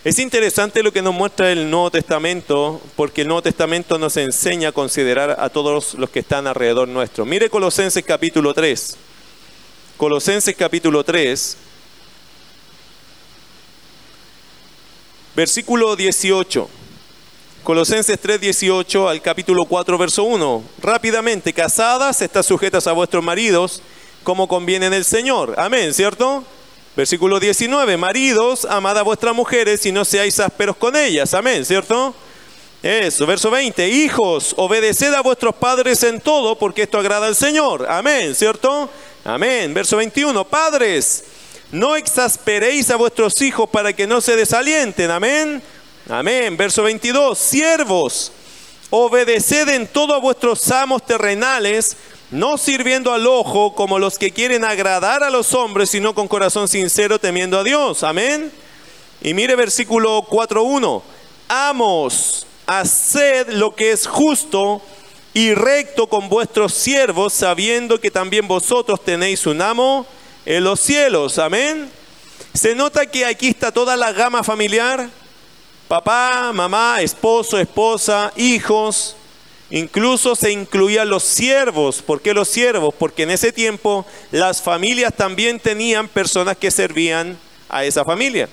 Es 0.03 0.19
interesante 0.19 0.83
lo 0.83 0.91
que 0.91 1.01
nos 1.01 1.13
muestra 1.13 1.51
el 1.51 1.69
Nuevo 1.71 1.89
Testamento, 1.89 2.79
porque 2.95 3.21
el 3.21 3.27
Nuevo 3.27 3.41
Testamento 3.41 3.97
nos 3.97 4.15
enseña 4.17 4.69
a 4.69 4.73
considerar 4.73 5.37
a 5.39 5.49
todos 5.49 5.95
los 5.95 6.09
que 6.09 6.19
están 6.19 6.45
alrededor 6.45 6.87
nuestro. 6.87 7.25
Mire 7.25 7.49
Colosenses 7.49 8.03
capítulo 8.03 8.53
3. 8.53 8.97
Colosenses 9.97 10.55
capítulo 10.55 11.03
3, 11.03 11.57
Versículo 15.35 15.95
18. 15.95 16.69
Colosenses 17.63 18.19
3, 18.19 18.41
18 18.41 19.07
al 19.07 19.21
capítulo 19.21 19.63
4, 19.63 19.97
verso 19.97 20.25
1. 20.25 20.63
Rápidamente, 20.81 21.53
casadas, 21.53 22.21
estás 22.21 22.45
sujetas 22.45 22.87
a 22.87 22.91
vuestros 22.91 23.23
maridos 23.23 23.81
como 24.23 24.49
conviene 24.49 24.87
en 24.87 24.93
el 24.93 25.05
Señor. 25.05 25.55
Amén, 25.57 25.93
¿cierto? 25.93 26.43
Versículo 26.97 27.39
19. 27.39 27.95
Maridos, 27.95 28.65
amad 28.65 28.97
a 28.97 29.03
vuestras 29.03 29.33
mujeres 29.33 29.85
y 29.85 29.93
no 29.93 30.03
seáis 30.03 30.41
ásperos 30.41 30.75
con 30.75 30.97
ellas. 30.97 31.33
Amén, 31.33 31.63
¿cierto? 31.63 32.13
Eso, 32.81 33.25
verso 33.25 33.49
20. 33.49 33.87
Hijos, 33.87 34.53
obedeced 34.57 35.13
a 35.13 35.21
vuestros 35.21 35.55
padres 35.55 36.03
en 36.03 36.19
todo 36.19 36.57
porque 36.57 36.81
esto 36.81 36.99
agrada 36.99 37.27
al 37.27 37.35
Señor. 37.35 37.89
Amén, 37.89 38.35
¿cierto? 38.35 38.89
Amén. 39.23 39.73
Verso 39.73 39.95
21. 39.95 40.43
Padres, 40.43 41.23
no 41.71 41.95
exasperéis 41.95 42.91
a 42.91 42.97
vuestros 42.97 43.41
hijos 43.41 43.69
para 43.69 43.93
que 43.93 44.05
no 44.05 44.19
se 44.19 44.35
desalienten. 44.35 45.09
Amén. 45.11 45.63
Amén. 46.09 46.57
Verso 46.57 46.83
22. 46.83 47.37
Siervos, 47.37 48.31
obedeced 48.89 49.69
en 49.69 49.87
todo 49.87 50.13
a 50.13 50.19
vuestros 50.19 50.69
amos 50.71 51.05
terrenales, 51.05 51.95
no 52.29 52.57
sirviendo 52.57 53.13
al 53.13 53.25
ojo 53.25 53.73
como 53.73 53.99
los 53.99 54.17
que 54.17 54.31
quieren 54.31 54.65
agradar 54.65 55.23
a 55.23 55.29
los 55.29 55.53
hombres, 55.53 55.89
sino 55.89 56.13
con 56.13 56.27
corazón 56.27 56.67
sincero 56.67 57.19
temiendo 57.19 57.57
a 57.57 57.63
Dios. 57.63 58.03
Amén. 58.03 58.51
Y 59.21 59.33
mire 59.33 59.55
versículo 59.55 60.23
4.1. 60.23 61.01
Amos, 61.47 62.47
haced 62.65 63.49
lo 63.49 63.73
que 63.73 63.91
es 63.91 64.05
justo 64.05 64.81
y 65.33 65.53
recto 65.53 66.07
con 66.07 66.27
vuestros 66.27 66.73
siervos, 66.73 67.31
sabiendo 67.31 67.99
que 68.01 68.11
también 68.11 68.47
vosotros 68.47 69.03
tenéis 69.03 69.45
un 69.45 69.61
amo 69.61 70.05
en 70.45 70.65
los 70.65 70.81
cielos. 70.81 71.39
Amén. 71.39 71.89
Se 72.53 72.75
nota 72.75 73.05
que 73.05 73.25
aquí 73.25 73.47
está 73.47 73.71
toda 73.71 73.95
la 73.95 74.11
gama 74.11 74.43
familiar. 74.43 75.09
Papá, 75.87 76.51
mamá, 76.53 77.01
esposo, 77.01 77.59
esposa, 77.59 78.31
hijos. 78.35 79.15
Incluso 79.69 80.35
se 80.35 80.51
incluían 80.51 81.09
los 81.09 81.23
siervos. 81.23 82.01
¿Por 82.01 82.21
qué 82.21 82.33
los 82.33 82.47
siervos? 82.47 82.93
Porque 82.97 83.23
en 83.23 83.31
ese 83.31 83.51
tiempo 83.51 84.05
las 84.31 84.61
familias 84.61 85.13
también 85.15 85.59
tenían 85.59 86.07
personas 86.07 86.57
que 86.57 86.71
servían 86.71 87.37
a 87.69 87.83
esa 87.83 88.05
familia. 88.05 88.49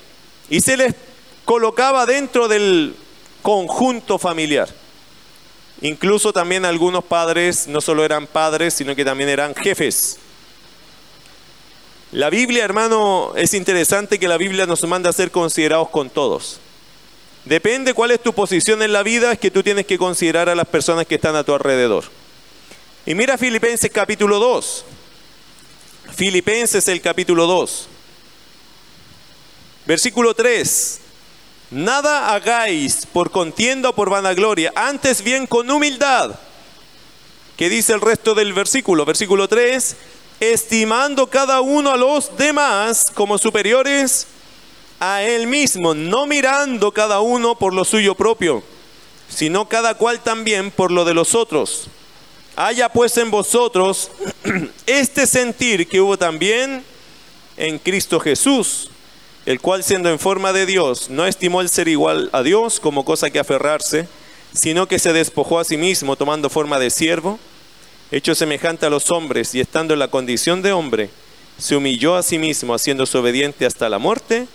Y 0.48 0.60
se 0.60 0.76
les 0.76 0.94
colocaba 1.44 2.06
dentro 2.06 2.48
del 2.48 2.94
conjunto 3.42 4.18
familiar. 4.18 4.68
Incluso 5.82 6.32
también 6.32 6.64
algunos 6.64 7.04
padres 7.04 7.66
no 7.66 7.80
solo 7.80 8.04
eran 8.04 8.26
padres, 8.26 8.74
sino 8.74 8.94
que 8.94 9.04
también 9.04 9.30
eran 9.30 9.54
jefes. 9.54 10.18
La 12.12 12.28
Biblia, 12.28 12.64
hermano, 12.64 13.32
es 13.36 13.54
interesante 13.54 14.18
que 14.18 14.26
la 14.26 14.36
Biblia 14.36 14.66
nos 14.66 14.82
manda 14.84 15.10
a 15.10 15.12
ser 15.12 15.30
considerados 15.30 15.90
con 15.90 16.10
todos. 16.10 16.60
Depende 17.44 17.94
cuál 17.94 18.10
es 18.10 18.22
tu 18.22 18.32
posición 18.32 18.82
en 18.82 18.92
la 18.92 19.02
vida, 19.02 19.32
es 19.32 19.38
que 19.38 19.50
tú 19.50 19.62
tienes 19.62 19.86
que 19.86 19.98
considerar 19.98 20.48
a 20.48 20.54
las 20.54 20.66
personas 20.66 21.06
que 21.06 21.14
están 21.14 21.36
a 21.36 21.44
tu 21.44 21.54
alrededor. 21.54 22.04
Y 23.06 23.14
mira 23.14 23.38
Filipenses 23.38 23.90
capítulo 23.90 24.38
2. 24.38 24.84
Filipenses 26.14 26.86
el 26.88 27.00
capítulo 27.00 27.46
2. 27.46 27.88
Versículo 29.86 30.34
3. 30.34 31.00
Nada 31.70 32.34
hagáis 32.34 33.06
por 33.06 33.30
contienda 33.30 33.90
o 33.90 33.94
por 33.94 34.10
vanagloria, 34.10 34.72
antes 34.74 35.22
bien 35.22 35.46
con 35.46 35.70
humildad. 35.70 36.38
¿Qué 37.56 37.68
dice 37.68 37.94
el 37.94 38.00
resto 38.00 38.34
del 38.34 38.52
versículo? 38.52 39.04
Versículo 39.04 39.48
3. 39.48 39.96
Estimando 40.40 41.28
cada 41.28 41.60
uno 41.60 41.90
a 41.92 41.96
los 41.96 42.36
demás 42.36 43.06
como 43.14 43.38
superiores 43.38 44.26
a 45.00 45.22
él 45.22 45.46
mismo, 45.46 45.94
no 45.94 46.26
mirando 46.26 46.92
cada 46.92 47.20
uno 47.20 47.56
por 47.56 47.74
lo 47.74 47.84
suyo 47.84 48.14
propio, 48.14 48.62
sino 49.28 49.68
cada 49.68 49.94
cual 49.94 50.20
también 50.20 50.70
por 50.70 50.92
lo 50.92 51.04
de 51.04 51.14
los 51.14 51.34
otros. 51.34 51.88
Haya 52.54 52.88
pues 52.88 53.16
en 53.16 53.30
vosotros 53.30 54.10
este 54.86 55.26
sentir 55.26 55.88
que 55.88 56.00
hubo 56.00 56.18
también 56.18 56.84
en 57.56 57.78
Cristo 57.78 58.20
Jesús 58.20 58.90
el 59.46 59.60
cual 59.60 59.82
siendo 59.82 60.10
en 60.10 60.18
forma 60.18 60.52
de 60.52 60.66
Dios, 60.66 61.08
no 61.10 61.26
estimó 61.26 61.60
el 61.60 61.68
ser 61.68 61.88
igual 61.88 62.28
a 62.32 62.42
Dios 62.42 62.78
como 62.78 63.04
cosa 63.04 63.30
que 63.30 63.38
aferrarse, 63.38 64.06
sino 64.52 64.86
que 64.86 64.98
se 64.98 65.12
despojó 65.12 65.58
a 65.58 65.64
sí 65.64 65.76
mismo 65.76 66.16
tomando 66.16 66.50
forma 66.50 66.78
de 66.78 66.90
siervo, 66.90 67.38
hecho 68.10 68.34
semejante 68.34 68.86
a 68.86 68.90
los 68.90 69.10
hombres 69.10 69.54
y 69.54 69.60
estando 69.60 69.94
en 69.94 70.00
la 70.00 70.08
condición 70.08 70.62
de 70.62 70.72
hombre, 70.72 71.10
se 71.58 71.76
humilló 71.76 72.16
a 72.16 72.22
sí 72.22 72.38
mismo 72.38 72.74
haciéndose 72.74 73.16
obediente 73.18 73.66
hasta 73.66 73.88
la 73.88 73.98
muerte 73.98 74.46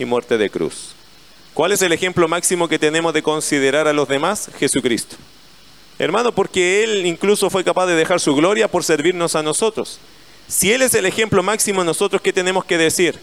y 0.00 0.04
muerte 0.06 0.38
de 0.38 0.50
cruz. 0.50 0.94
¿Cuál 1.54 1.72
es 1.72 1.82
el 1.82 1.92
ejemplo 1.92 2.26
máximo 2.26 2.68
que 2.68 2.78
tenemos 2.78 3.12
de 3.12 3.22
considerar 3.22 3.86
a 3.86 3.92
los 3.92 4.08
demás? 4.08 4.50
Jesucristo. 4.58 5.16
Hermano, 5.98 6.32
porque 6.32 6.82
Él 6.82 7.04
incluso 7.04 7.50
fue 7.50 7.62
capaz 7.62 7.86
de 7.86 7.94
dejar 7.94 8.18
su 8.18 8.34
gloria 8.34 8.66
por 8.66 8.82
servirnos 8.82 9.36
a 9.36 9.42
nosotros. 9.42 10.00
Si 10.48 10.72
Él 10.72 10.80
es 10.80 10.94
el 10.94 11.04
ejemplo 11.04 11.42
máximo, 11.42 11.84
nosotros 11.84 12.22
qué 12.22 12.32
tenemos 12.32 12.64
que 12.64 12.78
decir? 12.78 13.20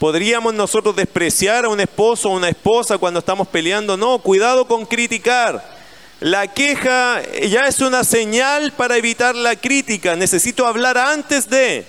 ¿Podríamos 0.00 0.52
nosotros 0.52 0.96
despreciar 0.96 1.64
a 1.64 1.68
un 1.68 1.80
esposo 1.80 2.28
o 2.28 2.36
una 2.36 2.48
esposa 2.48 2.98
cuando 2.98 3.20
estamos 3.20 3.46
peleando? 3.46 3.96
No, 3.96 4.18
cuidado 4.18 4.66
con 4.66 4.84
criticar. 4.84 5.64
La 6.18 6.48
queja 6.48 7.22
ya 7.48 7.66
es 7.66 7.80
una 7.80 8.02
señal 8.02 8.72
para 8.72 8.96
evitar 8.96 9.36
la 9.36 9.54
crítica. 9.54 10.16
Necesito 10.16 10.66
hablar 10.66 10.98
antes 10.98 11.48
de. 11.48 11.86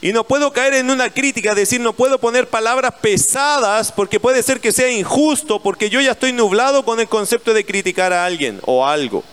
Y 0.00 0.12
no 0.12 0.24
puedo 0.24 0.52
caer 0.52 0.74
en 0.74 0.90
una 0.90 1.10
crítica, 1.10 1.54
decir, 1.54 1.80
no 1.80 1.92
puedo 1.92 2.18
poner 2.18 2.48
palabras 2.48 2.94
pesadas 3.00 3.90
porque 3.90 4.20
puede 4.20 4.42
ser 4.44 4.60
que 4.60 4.70
sea 4.70 4.90
injusto, 4.90 5.60
porque 5.60 5.90
yo 5.90 6.00
ya 6.00 6.12
estoy 6.12 6.32
nublado 6.32 6.84
con 6.84 7.00
el 7.00 7.08
concepto 7.08 7.52
de 7.52 7.64
criticar 7.64 8.12
a 8.12 8.24
alguien 8.24 8.60
o 8.64 8.86
algo. 8.86 9.24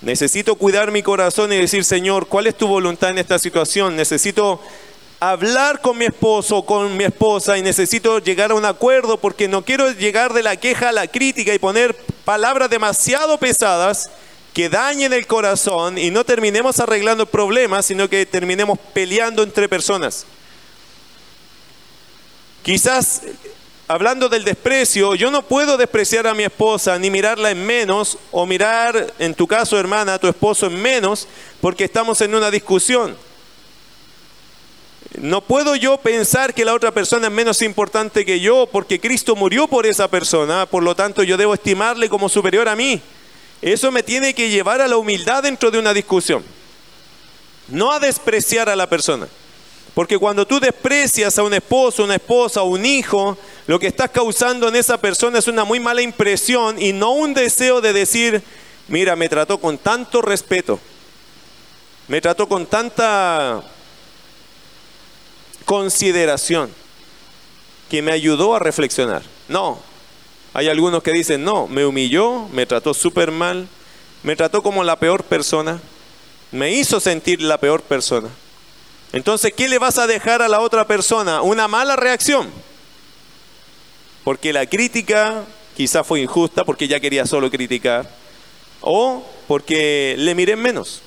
Necesito 0.00 0.54
cuidar 0.54 0.92
mi 0.92 1.02
corazón 1.02 1.52
y 1.52 1.56
decir, 1.56 1.84
Señor, 1.84 2.28
¿cuál 2.28 2.46
es 2.46 2.56
tu 2.56 2.68
voluntad 2.68 3.10
en 3.10 3.18
esta 3.18 3.38
situación? 3.38 3.96
Necesito 3.96 4.60
hablar 5.18 5.80
con 5.80 5.96
mi 5.96 6.04
esposo 6.04 6.64
con 6.64 6.96
mi 6.96 7.04
esposa 7.04 7.56
y 7.56 7.62
necesito 7.62 8.18
llegar 8.18 8.50
a 8.50 8.54
un 8.54 8.64
acuerdo 8.64 9.18
porque 9.18 9.48
no 9.48 9.64
quiero 9.64 9.90
llegar 9.92 10.34
de 10.34 10.42
la 10.42 10.56
queja 10.56 10.90
a 10.90 10.92
la 10.92 11.06
crítica 11.06 11.54
y 11.54 11.58
poner 11.58 11.94
palabras 12.24 12.68
demasiado 12.68 13.38
pesadas 13.38 14.10
que 14.54 14.68
dañen 14.68 15.12
el 15.12 15.26
corazón 15.26 15.98
y 15.98 16.12
no 16.12 16.24
terminemos 16.24 16.78
arreglando 16.78 17.26
problemas, 17.26 17.86
sino 17.86 18.08
que 18.08 18.24
terminemos 18.24 18.78
peleando 18.94 19.42
entre 19.42 19.68
personas. 19.68 20.24
Quizás 22.62 23.22
hablando 23.88 24.28
del 24.28 24.44
desprecio, 24.44 25.16
yo 25.16 25.32
no 25.32 25.42
puedo 25.42 25.76
despreciar 25.76 26.28
a 26.28 26.34
mi 26.34 26.44
esposa 26.44 26.96
ni 27.00 27.10
mirarla 27.10 27.50
en 27.50 27.66
menos 27.66 28.16
o 28.30 28.46
mirar, 28.46 29.12
en 29.18 29.34
tu 29.34 29.48
caso 29.48 29.78
hermana, 29.78 30.14
a 30.14 30.18
tu 30.20 30.28
esposo 30.28 30.66
en 30.66 30.80
menos 30.80 31.26
porque 31.60 31.84
estamos 31.84 32.20
en 32.20 32.32
una 32.32 32.50
discusión. 32.50 33.16
No 35.18 35.40
puedo 35.42 35.74
yo 35.74 35.96
pensar 35.98 36.54
que 36.54 36.64
la 36.64 36.74
otra 36.74 36.92
persona 36.92 37.26
es 37.26 37.32
menos 37.32 37.60
importante 37.60 38.24
que 38.24 38.38
yo 38.38 38.68
porque 38.70 39.00
Cristo 39.00 39.34
murió 39.34 39.66
por 39.66 39.84
esa 39.84 40.06
persona, 40.08 40.66
por 40.66 40.84
lo 40.84 40.94
tanto 40.94 41.24
yo 41.24 41.36
debo 41.36 41.54
estimarle 41.54 42.08
como 42.08 42.28
superior 42.28 42.68
a 42.68 42.76
mí. 42.76 43.02
Eso 43.64 43.90
me 43.90 44.02
tiene 44.02 44.34
que 44.34 44.50
llevar 44.50 44.82
a 44.82 44.88
la 44.88 44.98
humildad 44.98 45.42
dentro 45.42 45.70
de 45.70 45.78
una 45.78 45.94
discusión, 45.94 46.44
no 47.68 47.92
a 47.92 47.98
despreciar 47.98 48.68
a 48.68 48.76
la 48.76 48.90
persona. 48.90 49.26
Porque 49.94 50.18
cuando 50.18 50.46
tú 50.46 50.60
desprecias 50.60 51.38
a 51.38 51.42
un 51.42 51.54
esposo, 51.54 52.04
una 52.04 52.16
esposa 52.16 52.60
un 52.60 52.84
hijo, 52.84 53.38
lo 53.66 53.78
que 53.78 53.86
estás 53.86 54.10
causando 54.10 54.68
en 54.68 54.76
esa 54.76 54.98
persona 54.98 55.38
es 55.38 55.48
una 55.48 55.64
muy 55.64 55.80
mala 55.80 56.02
impresión 56.02 56.78
y 56.78 56.92
no 56.92 57.12
un 57.12 57.32
deseo 57.32 57.80
de 57.80 57.94
decir, 57.94 58.42
mira, 58.86 59.16
me 59.16 59.30
trató 59.30 59.58
con 59.58 59.78
tanto 59.78 60.20
respeto, 60.20 60.78
me 62.06 62.20
trató 62.20 62.46
con 62.46 62.66
tanta 62.66 63.62
consideración 65.64 66.70
que 67.88 68.02
me 68.02 68.12
ayudó 68.12 68.54
a 68.54 68.58
reflexionar. 68.58 69.22
No, 69.48 69.80
hay 70.54 70.68
algunos 70.68 71.02
que 71.02 71.10
dicen, 71.10 71.42
no, 71.42 71.66
me 71.66 71.84
humilló, 71.84 72.48
me 72.52 72.64
trató 72.64 72.94
súper 72.94 73.32
mal, 73.32 73.66
me 74.22 74.36
trató 74.36 74.62
como 74.62 74.84
la 74.84 74.96
peor 74.96 75.24
persona, 75.24 75.80
me 76.52 76.72
hizo 76.72 77.00
sentir 77.00 77.42
la 77.42 77.58
peor 77.58 77.82
persona. 77.82 78.28
Entonces, 79.12 79.52
¿qué 79.52 79.68
le 79.68 79.78
vas 79.78 79.98
a 79.98 80.06
dejar 80.06 80.42
a 80.42 80.48
la 80.48 80.60
otra 80.60 80.86
persona? 80.86 81.42
Una 81.42 81.66
mala 81.66 81.96
reacción. 81.96 82.48
Porque 84.22 84.52
la 84.52 84.66
crítica 84.66 85.44
quizá 85.76 86.04
fue 86.04 86.20
injusta, 86.20 86.64
porque 86.64 86.86
ya 86.86 87.00
quería 87.00 87.26
solo 87.26 87.50
criticar, 87.50 88.08
o 88.80 89.24
porque 89.48 90.14
le 90.16 90.36
miré 90.36 90.54
menos. 90.54 91.02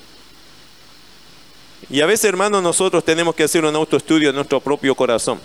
Y 1.89 2.02
a 2.02 2.06
veces, 2.06 2.26
hermanos, 2.26 2.62
nosotros 2.62 3.06
tenemos 3.06 3.34
que 3.34 3.43
hacer 3.43 3.64
un 3.64 3.76
autoestudio 3.76 4.30
en 4.30 4.36
nuestro 4.36 4.60
propio 4.60 4.93
corazón. 4.93 5.39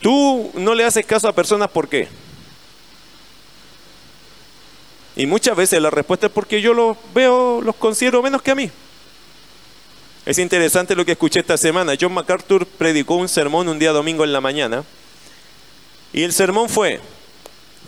Tú 0.00 0.50
no 0.54 0.74
le 0.74 0.84
haces 0.84 1.06
caso 1.06 1.28
a 1.28 1.32
personas, 1.32 1.70
¿por 1.70 1.88
qué? 1.88 2.08
Y 5.16 5.26
muchas 5.26 5.56
veces 5.56 5.82
la 5.82 5.90
respuesta 5.90 6.26
es 6.26 6.32
porque 6.32 6.60
yo 6.60 6.74
los 6.74 6.96
veo, 7.12 7.60
los 7.60 7.74
considero 7.76 8.22
menos 8.22 8.40
que 8.40 8.52
a 8.52 8.54
mí. 8.54 8.70
Es 10.24 10.38
interesante 10.38 10.94
lo 10.94 11.04
que 11.04 11.12
escuché 11.12 11.40
esta 11.40 11.56
semana. 11.56 11.94
John 12.00 12.12
MacArthur 12.12 12.66
predicó 12.66 13.14
un 13.14 13.28
sermón 13.28 13.68
un 13.68 13.78
día 13.78 13.92
domingo 13.92 14.24
en 14.24 14.32
la 14.32 14.40
mañana. 14.40 14.84
Y 16.12 16.22
el 16.22 16.32
sermón 16.32 16.68
fue, 16.68 17.00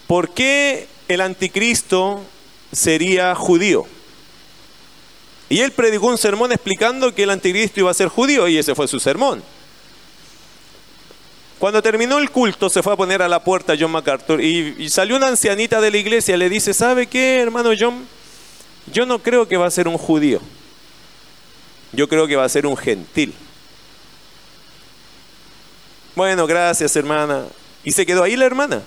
¿por 0.07 0.31
qué 0.31 0.89
el 1.07 1.21
anticristo 1.21 2.23
sería 2.73 3.35
judío? 3.35 3.87
Y 5.49 5.61
él 5.61 5.73
predicó 5.73 6.07
un 6.07 6.19
sermón 6.19 6.53
explicando 6.53 7.15
que 7.15 7.25
el 7.25 7.31
anticristo 7.31 7.81
iba 7.81 7.91
a 7.91 7.95
ser 7.95 8.09
judío 8.09 8.49
y 8.49 8.57
ese 8.57 8.75
fue 8.75 8.89
su 8.89 9.01
sermón. 9.01 9.43
Cuando 11.61 11.83
terminó 11.83 12.17
el 12.17 12.31
culto 12.31 12.71
se 12.71 12.83
fue 12.83 12.95
a 12.95 12.97
poner 12.97 13.21
a 13.21 13.29
la 13.29 13.45
puerta 13.45 13.77
John 13.79 13.91
MacArthur 13.91 14.43
y, 14.43 14.89
salió 14.89 15.17
una 15.17 15.29
ancianita 15.29 15.79
de 15.79 15.91
la 15.91 15.99
iglesia 15.99 16.35
le 16.39 16.49
dice, 16.49 16.73
¿sabe 16.73 17.07
qué, 17.07 17.39
hermano 17.39 17.73
John? 17.79 18.07
Yo 18.91 19.05
no 19.05 19.19
creo 19.19 19.47
que 19.47 19.59
va 19.59 19.67
a 19.67 19.71
ser 19.71 19.87
un 19.87 19.99
judío. 19.99 20.41
Yo 21.93 22.09
creo 22.09 22.27
que 22.27 22.35
va 22.35 22.45
a 22.45 22.49
ser 22.49 22.65
un 22.65 22.79
gentil. 22.79 23.35
Bueno, 26.17 26.47
gracias 26.47 26.97
hermana. 26.97 27.45
Y 27.85 27.93
se 27.93 28.07
quedó 28.07 28.23
ahí 28.23 28.37
la 28.37 28.47
hermana. 28.47 28.81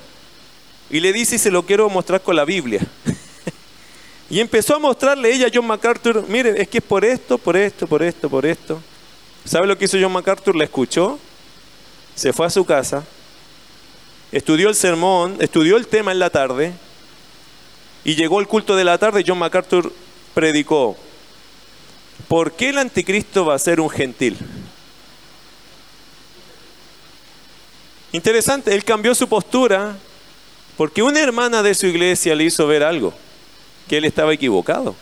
Y 0.89 0.99
le 0.99 1.13
dice, 1.13 1.35
y 1.35 1.39
se 1.39 1.51
lo 1.51 1.67
quiero 1.67 1.87
mostrar 1.91 2.21
con 2.21 2.35
la 2.35 2.43
Biblia. 2.43 2.81
Y 4.29 4.39
empezó 4.39 4.75
a 4.75 4.79
mostrarle 4.79 5.31
ella 5.31 5.45
a 5.45 5.51
John 5.53 5.67
MacArthur, 5.67 6.25
mire, 6.27 6.59
es 6.59 6.67
que 6.67 6.79
es 6.79 6.83
por 6.83 7.05
esto, 7.05 7.37
por 7.37 7.55
esto, 7.55 7.85
por 7.85 8.01
esto, 8.01 8.27
por 8.27 8.47
esto. 8.47 8.81
¿Sabe 9.45 9.67
lo 9.67 9.77
que 9.77 9.85
hizo 9.85 9.99
John 10.01 10.11
MacArthur? 10.11 10.55
La 10.55 10.63
escuchó, 10.63 11.19
se 12.15 12.33
fue 12.33 12.45
a 12.45 12.49
su 12.49 12.65
casa, 12.65 13.03
estudió 14.31 14.69
el 14.69 14.75
sermón, 14.75 15.37
estudió 15.39 15.77
el 15.77 15.87
tema 15.87 16.11
en 16.11 16.19
la 16.19 16.29
tarde, 16.29 16.73
y 18.03 18.15
llegó 18.15 18.39
el 18.39 18.47
culto 18.47 18.75
de 18.75 18.83
la 18.83 18.97
tarde 18.97 19.23
John 19.25 19.39
MacArthur 19.39 19.93
predicó, 20.33 20.97
¿por 22.27 22.51
qué 22.51 22.69
el 22.69 22.77
anticristo 22.77 23.45
va 23.45 23.55
a 23.55 23.59
ser 23.59 23.79
un 23.79 23.89
gentil? 23.89 24.37
Interesante, 28.11 28.75
él 28.75 28.83
cambió 28.83 29.15
su 29.15 29.27
postura 29.27 29.95
porque 30.77 31.01
una 31.01 31.19
hermana 31.19 31.63
de 31.63 31.73
su 31.73 31.87
iglesia 31.87 32.35
le 32.35 32.45
hizo 32.45 32.67
ver 32.67 32.83
algo 32.83 33.13
que 33.87 33.97
él 33.97 34.05
estaba 34.05 34.33
equivocado. 34.33 34.95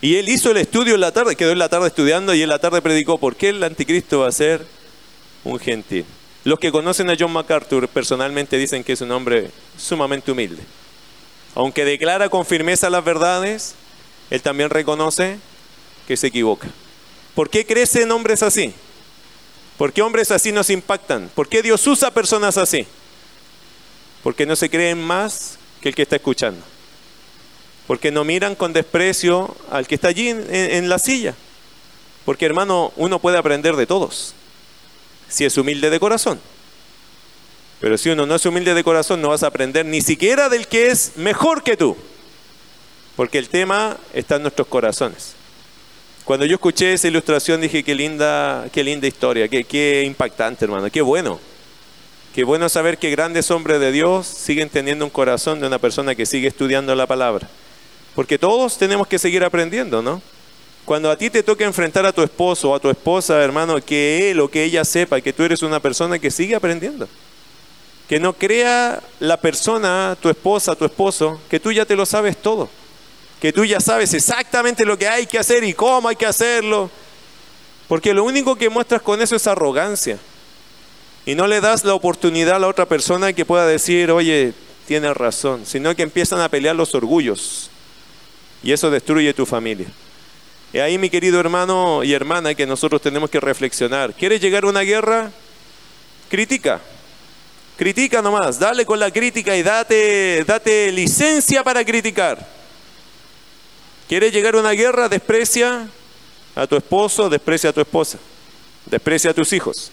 Y 0.00 0.16
él 0.16 0.28
hizo 0.28 0.50
el 0.50 0.58
estudio 0.58 0.94
en 0.94 1.00
la 1.00 1.12
tarde, 1.12 1.36
quedó 1.36 1.52
en 1.52 1.58
la 1.58 1.68
tarde 1.68 1.88
estudiando 1.88 2.34
y 2.34 2.42
en 2.42 2.48
la 2.48 2.58
tarde 2.58 2.82
predicó 2.82 3.18
por 3.18 3.36
qué 3.36 3.50
el 3.50 3.62
anticristo 3.62 4.20
va 4.20 4.28
a 4.28 4.32
ser 4.32 4.66
un 5.50 5.58
gentil. 5.58 6.04
Los 6.44 6.58
que 6.58 6.70
conocen 6.70 7.10
a 7.10 7.16
John 7.18 7.32
MacArthur 7.32 7.88
personalmente 7.88 8.56
dicen 8.56 8.84
que 8.84 8.92
es 8.92 9.00
un 9.00 9.10
hombre 9.10 9.50
sumamente 9.76 10.30
humilde. 10.30 10.62
Aunque 11.54 11.84
declara 11.84 12.28
con 12.28 12.46
firmeza 12.46 12.90
las 12.90 13.04
verdades, 13.04 13.74
él 14.30 14.42
también 14.42 14.70
reconoce 14.70 15.38
que 16.06 16.16
se 16.16 16.28
equivoca. 16.28 16.68
¿Por 17.34 17.50
qué 17.50 17.66
crecen 17.66 18.10
hombres 18.12 18.42
así? 18.42 18.72
¿Por 19.76 19.92
qué 19.92 20.02
hombres 20.02 20.30
así 20.30 20.52
nos 20.52 20.70
impactan? 20.70 21.30
¿Por 21.34 21.48
qué 21.48 21.62
Dios 21.62 21.86
usa 21.86 22.10
personas 22.10 22.56
así? 22.56 22.86
Porque 24.22 24.46
no 24.46 24.56
se 24.56 24.70
creen 24.70 25.02
más 25.02 25.58
que 25.80 25.88
el 25.90 25.94
que 25.94 26.02
está 26.02 26.16
escuchando 26.16 26.62
porque 27.86 28.10
no 28.10 28.24
miran 28.24 28.54
con 28.54 28.72
desprecio 28.72 29.54
al 29.70 29.86
que 29.86 29.94
está 29.94 30.08
allí 30.08 30.28
en, 30.28 30.88
la 30.88 30.98
silla. 30.98 31.34
Porque 32.24 32.46
hermano, 32.46 32.92
uno 32.96 33.20
puede 33.20 33.38
aprender 33.38 33.76
de 33.76 33.86
todos, 33.86 34.34
si 35.28 35.44
es 35.44 35.56
humilde 35.56 35.90
de 35.90 36.00
corazón. 36.00 36.40
Pero 37.80 37.98
si 37.98 38.10
uno 38.10 38.26
no 38.26 38.34
es 38.34 38.46
humilde 38.46 38.74
de 38.74 38.84
corazón, 38.84 39.20
no 39.20 39.28
vas 39.28 39.42
a 39.42 39.48
aprender 39.48 39.84
ni 39.84 40.00
siquiera 40.00 40.48
del 40.48 40.66
que 40.66 40.88
es 40.88 41.12
mejor 41.16 41.62
que 41.62 41.76
tú. 41.76 41.96
Porque 43.16 43.38
el 43.38 43.48
tema 43.48 43.96
está 44.12 44.36
en 44.36 44.42
nuestros 44.42 44.66
corazones. 44.68 45.34
Cuando 46.24 46.44
yo 46.44 46.54
escuché 46.54 46.92
esa 46.92 47.08
ilustración 47.08 47.60
dije, 47.60 47.84
qué 47.84 47.94
linda, 47.94 48.66
qué 48.72 48.82
linda 48.82 49.06
historia, 49.06 49.46
qué, 49.48 49.64
qué 49.64 50.02
impactante, 50.04 50.64
hermano, 50.64 50.90
qué 50.90 51.00
bueno. 51.00 51.38
Qué 52.34 52.44
bueno 52.44 52.68
saber 52.68 52.98
que 52.98 53.10
grandes 53.10 53.50
hombres 53.50 53.80
de 53.80 53.92
Dios 53.92 54.26
siguen 54.26 54.68
teniendo 54.68 55.04
un 55.04 55.10
corazón 55.10 55.60
de 55.60 55.66
una 55.66 55.78
persona 55.78 56.14
que 56.14 56.26
sigue 56.26 56.48
estudiando 56.48 56.94
la 56.94 57.06
palabra. 57.06 57.48
Porque 58.14 58.38
todos 58.38 58.76
tenemos 58.76 59.06
que 59.06 59.18
seguir 59.18 59.44
aprendiendo, 59.44 60.02
¿no? 60.02 60.20
Cuando 60.86 61.10
a 61.10 61.18
ti 61.18 61.30
te 61.30 61.42
toca 61.42 61.64
enfrentar 61.64 62.06
a 62.06 62.12
tu 62.12 62.22
esposo 62.22 62.70
o 62.70 62.74
a 62.76 62.78
tu 62.78 62.88
esposa, 62.88 63.42
hermano, 63.42 63.84
que 63.84 64.30
él 64.30 64.38
o 64.38 64.48
que 64.48 64.62
ella 64.62 64.84
sepa 64.84 65.20
que 65.20 65.32
tú 65.32 65.42
eres 65.42 65.64
una 65.64 65.80
persona 65.80 66.20
que 66.20 66.30
sigue 66.30 66.54
aprendiendo. 66.54 67.08
Que 68.08 68.20
no 68.20 68.32
crea 68.32 69.02
la 69.18 69.36
persona, 69.36 70.16
tu 70.22 70.28
esposa, 70.28 70.76
tu 70.76 70.84
esposo, 70.84 71.40
que 71.50 71.58
tú 71.58 71.72
ya 71.72 71.84
te 71.84 71.96
lo 71.96 72.06
sabes 72.06 72.36
todo. 72.36 72.70
Que 73.40 73.52
tú 73.52 73.64
ya 73.64 73.80
sabes 73.80 74.14
exactamente 74.14 74.84
lo 74.84 74.96
que 74.96 75.08
hay 75.08 75.26
que 75.26 75.40
hacer 75.40 75.64
y 75.64 75.74
cómo 75.74 76.08
hay 76.08 76.14
que 76.14 76.24
hacerlo. 76.24 76.88
Porque 77.88 78.14
lo 78.14 78.22
único 78.22 78.54
que 78.54 78.70
muestras 78.70 79.02
con 79.02 79.20
eso 79.20 79.34
es 79.34 79.48
arrogancia. 79.48 80.18
Y 81.26 81.34
no 81.34 81.48
le 81.48 81.60
das 81.60 81.84
la 81.84 81.94
oportunidad 81.94 82.54
a 82.54 82.60
la 82.60 82.68
otra 82.68 82.86
persona 82.86 83.32
que 83.32 83.44
pueda 83.44 83.66
decir, 83.66 84.12
oye, 84.12 84.54
tienes 84.86 85.16
razón, 85.16 85.66
sino 85.66 85.96
que 85.96 86.04
empiezan 86.04 86.40
a 86.40 86.48
pelear 86.48 86.76
los 86.76 86.94
orgullos. 86.94 87.70
Y 88.62 88.70
eso 88.70 88.88
destruye 88.88 89.34
tu 89.34 89.46
familia. 89.46 89.88
Y 90.76 90.78
ahí, 90.78 90.98
mi 90.98 91.08
querido 91.08 91.40
hermano 91.40 92.04
y 92.04 92.12
hermana, 92.12 92.54
que 92.54 92.66
nosotros 92.66 93.00
tenemos 93.00 93.30
que 93.30 93.40
reflexionar. 93.40 94.12
¿Quieres 94.12 94.42
llegar 94.42 94.64
a 94.64 94.68
una 94.68 94.82
guerra? 94.82 95.32
Critica. 96.28 96.82
Critica 97.78 98.20
nomás, 98.20 98.58
dale 98.58 98.84
con 98.84 99.00
la 99.00 99.10
crítica 99.10 99.56
y 99.56 99.62
date, 99.62 100.44
date 100.44 100.92
licencia 100.92 101.64
para 101.64 101.82
criticar. 101.82 102.46
¿Quieres 104.06 104.34
llegar 104.34 104.54
a 104.54 104.60
una 104.60 104.72
guerra? 104.72 105.08
Desprecia 105.08 105.88
a 106.54 106.66
tu 106.66 106.76
esposo, 106.76 107.30
desprecia 107.30 107.70
a 107.70 107.72
tu 107.72 107.80
esposa, 107.80 108.18
desprecia 108.84 109.30
a 109.30 109.34
tus 109.34 109.54
hijos. 109.54 109.90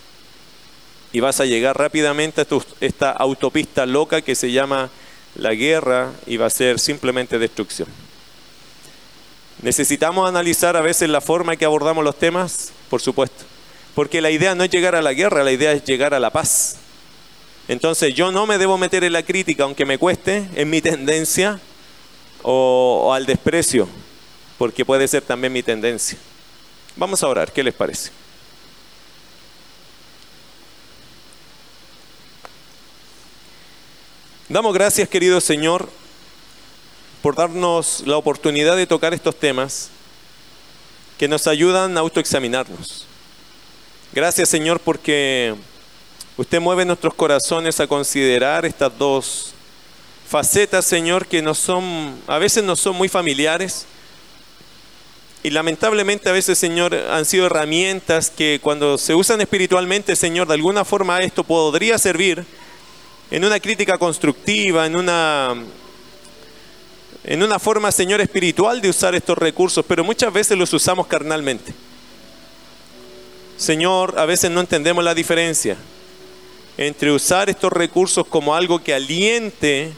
Y 1.13 1.21
vas 1.21 1.39
a 1.39 1.45
llegar 1.45 1.77
rápidamente 1.77 2.41
a 2.41 2.47
esta 2.81 3.11
autopista 3.11 3.85
loca 3.85 4.21
que 4.21 4.35
se 4.35 4.51
llama 4.51 4.89
la 5.35 5.53
guerra 5.53 6.11
y 6.27 6.35
va 6.35 6.47
a 6.47 6.49
ser 6.49 6.77
simplemente 6.77 7.39
destrucción. 7.39 8.02
¿Necesitamos 9.63 10.27
analizar 10.27 10.75
a 10.75 10.81
veces 10.81 11.09
la 11.09 11.21
forma 11.21 11.53
en 11.53 11.59
que 11.59 11.63
abordamos 11.63 12.03
los 12.03 12.19
temas? 12.19 12.73
Por 12.89 13.01
supuesto. 13.01 13.45
Porque 13.95 14.19
la 14.19 14.29
idea 14.29 14.55
no 14.55 14.65
es 14.65 14.69
llegar 14.69 14.93
a 14.93 15.01
la 15.01 15.13
guerra, 15.13 15.41
la 15.41 15.53
idea 15.53 15.71
es 15.71 15.85
llegar 15.85 16.13
a 16.13 16.19
la 16.19 16.31
paz. 16.31 16.75
Entonces 17.69 18.13
yo 18.13 18.29
no 18.29 18.45
me 18.45 18.57
debo 18.57 18.77
meter 18.77 19.05
en 19.05 19.13
la 19.13 19.23
crítica, 19.23 19.63
aunque 19.63 19.85
me 19.85 19.97
cueste, 19.97 20.49
en 20.55 20.69
mi 20.69 20.81
tendencia 20.81 21.61
o, 22.41 23.13
al 23.13 23.25
desprecio, 23.25 23.87
porque 24.57 24.83
puede 24.83 25.07
ser 25.07 25.21
también 25.21 25.53
mi 25.53 25.63
tendencia. 25.63 26.17
Vamos 26.97 27.23
a 27.23 27.29
orar, 27.29 27.53
¿qué 27.53 27.63
les 27.63 27.73
parece? 27.73 28.11
Damos 34.49 34.73
gracias, 34.73 35.07
querido 35.07 35.39
Señor, 35.39 35.87
por 37.23 37.35
darnos 37.35 38.03
la 38.05 38.17
oportunidad 38.17 38.75
de 38.75 38.85
tocar 38.85 39.13
estos 39.13 39.39
temas 39.39 39.89
que 41.17 41.29
nos 41.29 41.47
ayudan 41.47 41.95
a 41.95 42.01
autoexaminarnos. 42.01 43.07
Gracias 44.11 44.49
Señor 44.49 44.81
porque 44.81 45.55
usted 46.35 46.59
mueve 46.59 46.83
nuestros 46.83 47.13
corazones 47.13 47.79
a 47.79 47.87
considerar 47.87 48.65
estas 48.65 48.97
dos 48.97 49.53
facetas, 50.27 50.83
Señor, 50.83 51.25
que 51.25 51.41
no 51.41 51.55
son, 51.55 52.19
a 52.27 52.39
veces 52.39 52.61
no 52.61 52.75
son 52.75 52.97
muy 52.97 53.07
familiares. 53.07 53.85
Y 55.43 55.49
lamentablemente 55.51 56.27
a 56.27 56.33
veces, 56.33 56.57
Señor, 56.57 56.93
han 56.93 57.23
sido 57.23 57.45
herramientas 57.45 58.31
que 58.31 58.59
cuando 58.61 58.97
se 58.97 59.15
usan 59.15 59.39
espiritualmente, 59.39 60.17
Señor, 60.17 60.47
de 60.47 60.55
alguna 60.55 60.83
forma 60.83 61.21
esto 61.21 61.45
podría 61.45 61.97
servir 61.97 62.45
en 63.31 63.45
una 63.45 63.61
crítica 63.61 63.97
constructiva, 63.97 64.85
en 64.85 64.97
una 64.97 65.55
en 67.23 67.41
una 67.41 67.59
forma, 67.59 67.91
Señor, 67.91 68.21
espiritual 68.21 68.81
de 68.81 68.89
usar 68.89 69.15
estos 69.15 69.37
recursos, 69.37 69.85
pero 69.87 70.03
muchas 70.03 70.33
veces 70.33 70.57
los 70.57 70.73
usamos 70.73 71.07
carnalmente. 71.07 71.73
Señor, 73.57 74.15
a 74.17 74.25
veces 74.25 74.51
no 74.51 74.59
entendemos 74.59 75.03
la 75.03 75.13
diferencia 75.13 75.77
entre 76.77 77.11
usar 77.11 77.49
estos 77.49 77.71
recursos 77.71 78.25
como 78.27 78.55
algo 78.55 78.83
que 78.83 78.93
aliente, 78.93 79.93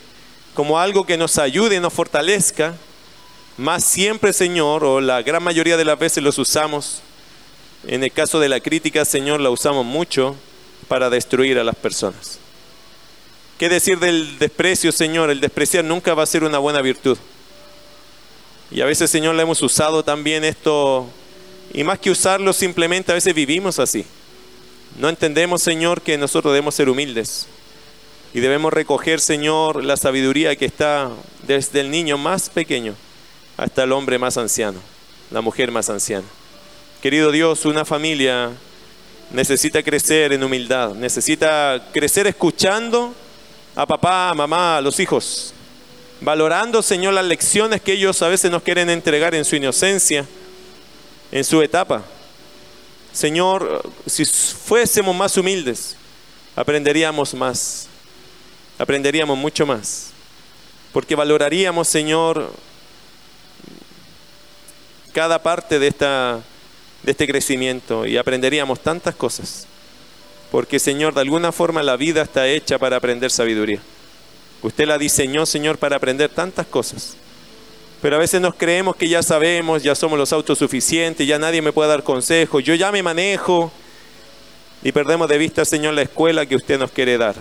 como 0.54 0.80
algo 0.80 1.06
que 1.06 1.18
nos 1.18 1.38
ayude 1.38 1.80
nos 1.80 1.94
fortalezca, 1.94 2.76
más 3.58 3.84
siempre, 3.84 4.34
Señor, 4.34 4.84
o 4.84 5.00
la 5.00 5.22
gran 5.22 5.42
mayoría 5.42 5.78
de 5.78 5.86
las 5.86 5.98
veces 5.98 6.22
los 6.22 6.38
usamos, 6.38 7.02
en 7.88 8.04
el 8.04 8.12
caso 8.12 8.40
de 8.40 8.50
la 8.50 8.60
crítica, 8.60 9.06
Señor, 9.06 9.40
la 9.40 9.50
usamos 9.50 9.86
mucho 9.86 10.36
para 10.88 11.10
destruir 11.10 11.58
a 11.58 11.64
las 11.64 11.76
personas. 11.76 12.40
¿Qué 13.58 13.70
decir 13.70 14.00
del 14.00 14.38
desprecio, 14.38 14.92
Señor? 14.92 15.30
El 15.30 15.40
despreciar 15.40 15.86
nunca 15.86 16.14
va 16.14 16.24
a 16.24 16.28
ser 16.28 16.44
una 16.44 16.58
buena 16.58 16.82
virtud. 16.82 17.18
Y 18.70 18.82
a 18.82 18.86
veces, 18.86 19.10
Señor, 19.10 19.36
le 19.36 19.44
hemos 19.44 19.62
usado 19.62 20.04
también 20.04 20.44
esto, 20.44 21.08
y 21.74 21.86
más 21.86 22.00
que 22.00 22.12
usarlo, 22.12 22.52
simplemente 22.52 23.14
a 23.14 23.16
veces 23.16 23.34
vivimos 23.34 23.80
así. 23.80 24.06
No 25.00 25.08
entendemos, 25.08 25.62
Señor, 25.62 26.02
que 26.02 26.18
nosotros 26.18 26.54
debemos 26.54 26.76
ser 26.76 26.90
humildes. 26.90 27.48
Y 28.34 28.42
debemos 28.42 28.74
recoger, 28.74 29.22
Señor, 29.22 29.86
la 29.86 29.96
sabiduría 29.96 30.58
que 30.58 30.66
está 30.66 31.12
desde 31.48 31.80
el 31.80 31.90
niño 31.90 32.18
más 32.18 32.50
pequeño 32.50 32.96
hasta 33.56 33.84
el 33.84 33.94
hombre 33.94 34.20
más 34.20 34.36
anciano, 34.36 34.80
la 35.32 35.40
mujer 35.40 35.72
más 35.72 35.90
anciana. 35.90 36.28
Querido 37.02 37.32
Dios, 37.32 37.64
una 37.64 37.86
familia 37.86 38.52
necesita 39.32 39.82
crecer 39.82 40.34
en 40.34 40.44
humildad, 40.44 40.94
necesita 40.96 41.88
crecer 41.94 42.28
escuchando 42.28 43.16
a 43.76 43.86
papá, 43.86 44.30
a 44.30 44.34
mamá, 44.34 44.78
a 44.78 44.82
los 44.82 45.00
hijos, 45.00 45.54
valorando, 46.22 46.82
Señor, 46.82 47.14
las 47.14 47.26
lecciones 47.26 47.82
que 47.82 47.94
ellos 47.94 48.22
a 48.22 48.30
veces 48.30 48.50
nos 48.50 48.64
quieren 48.64 48.90
entregar 48.90 49.36
en 49.36 49.44
su 49.44 49.56
inocencia, 49.56 50.26
en 51.32 51.44
su 51.44 51.62
etapa. 51.62 52.04
Señor, 53.12 53.84
si 54.06 54.26
fuésemos 54.26 55.16
más 55.16 55.36
humildes, 55.38 55.96
aprenderíamos 56.56 57.34
más, 57.34 57.88
aprenderíamos 58.78 59.38
mucho 59.38 59.66
más, 59.66 60.12
porque 60.94 61.16
valoraríamos, 61.16 61.88
Señor, 61.88 62.52
cada 65.12 65.42
parte 65.42 65.80
de, 65.80 65.88
esta, 65.88 66.42
de 67.04 67.12
este 67.12 67.28
crecimiento 67.28 68.06
y 68.06 68.18
aprenderíamos 68.18 68.80
tantas 68.80 69.16
cosas. 69.16 69.68
Porque 70.56 70.80
Señor, 70.80 71.14
de 71.14 71.20
alguna 71.20 71.52
forma 71.52 71.84
la 71.84 71.98
vida 71.98 72.22
está 72.22 72.48
hecha 72.48 72.80
para 72.80 72.96
aprender 72.96 73.30
sabiduría. 73.30 73.82
Usted 74.62 74.88
la 74.88 74.98
diseñó, 74.98 75.46
Señor, 75.46 75.78
para 75.78 75.98
aprender 75.98 76.30
tantas 76.30 76.66
cosas. 76.66 77.18
Pero 78.02 78.16
a 78.16 78.20
veces 78.20 78.40
nos 78.40 78.56
creemos 78.56 78.96
que 78.96 79.10
ya 79.10 79.22
sabemos, 79.22 79.84
ya 79.84 79.96
somos 79.96 80.18
los 80.18 80.32
autosuficientes, 80.32 81.28
ya 81.28 81.38
nadie 81.38 81.62
me 81.62 81.74
puede 81.74 81.90
dar 81.90 82.04
consejos, 82.04 82.64
yo 82.64 82.74
ya 82.74 82.90
me 82.94 83.04
manejo. 83.04 83.70
Y 84.82 84.94
perdemos 84.94 85.28
de 85.28 85.40
vista, 85.40 85.66
Señor, 85.66 85.94
la 85.94 86.04
escuela 86.04 86.46
que 86.46 86.56
usted 86.56 86.80
nos 86.80 86.90
quiere 86.90 87.18
dar. 87.18 87.36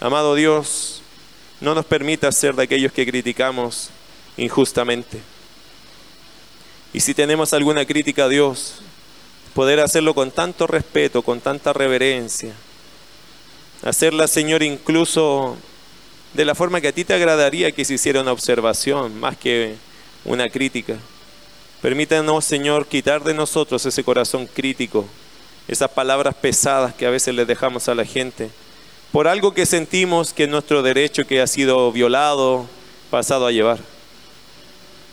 Amado 0.00 0.34
Dios, 0.34 1.02
no 1.60 1.76
nos 1.76 1.86
permita 1.86 2.32
ser 2.32 2.56
de 2.56 2.64
aquellos 2.64 2.90
que 2.90 3.06
criticamos 3.06 3.90
injustamente. 4.36 5.20
Y 6.92 6.98
si 6.98 7.14
tenemos 7.14 7.52
alguna 7.52 7.84
crítica 7.84 8.24
a 8.24 8.28
Dios, 8.28 8.82
poder 9.54 9.80
hacerlo 9.80 10.14
con 10.14 10.30
tanto 10.30 10.66
respeto, 10.66 11.22
con 11.22 11.40
tanta 11.40 11.72
reverencia. 11.72 12.52
Hacerla, 13.82 14.28
Señor, 14.28 14.62
incluso 14.62 15.56
de 16.34 16.44
la 16.44 16.54
forma 16.54 16.80
que 16.80 16.88
a 16.88 16.92
ti 16.92 17.04
te 17.04 17.14
agradaría 17.14 17.72
que 17.72 17.84
se 17.84 17.94
hiciera 17.94 18.20
una 18.20 18.32
observación, 18.32 19.18
más 19.18 19.36
que 19.36 19.74
una 20.24 20.48
crítica. 20.48 20.96
Permítanos, 21.82 22.44
Señor, 22.44 22.86
quitar 22.86 23.24
de 23.24 23.34
nosotros 23.34 23.84
ese 23.86 24.04
corazón 24.04 24.46
crítico, 24.46 25.06
esas 25.66 25.90
palabras 25.90 26.34
pesadas 26.34 26.94
que 26.94 27.06
a 27.06 27.10
veces 27.10 27.34
le 27.34 27.46
dejamos 27.46 27.88
a 27.88 27.94
la 27.94 28.04
gente, 28.04 28.50
por 29.12 29.26
algo 29.26 29.54
que 29.54 29.66
sentimos 29.66 30.32
que 30.32 30.44
es 30.44 30.48
nuestro 30.48 30.82
derecho 30.82 31.26
que 31.26 31.40
ha 31.40 31.46
sido 31.46 31.90
violado, 31.90 32.66
pasado 33.10 33.46
a 33.46 33.52
llevar. 33.52 33.78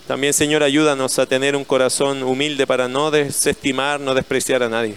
También, 0.08 0.34
Señor, 0.34 0.64
ayúdanos 0.64 1.20
a 1.20 1.26
tener 1.26 1.54
un 1.58 1.66
corazón 1.66 2.24
humilde 2.24 2.66
para 2.66 2.88
no 2.88 3.12
desestimar, 3.12 4.00
no 4.00 4.14
despreciar 4.14 4.64
a 4.64 4.70
nadie. 4.70 4.96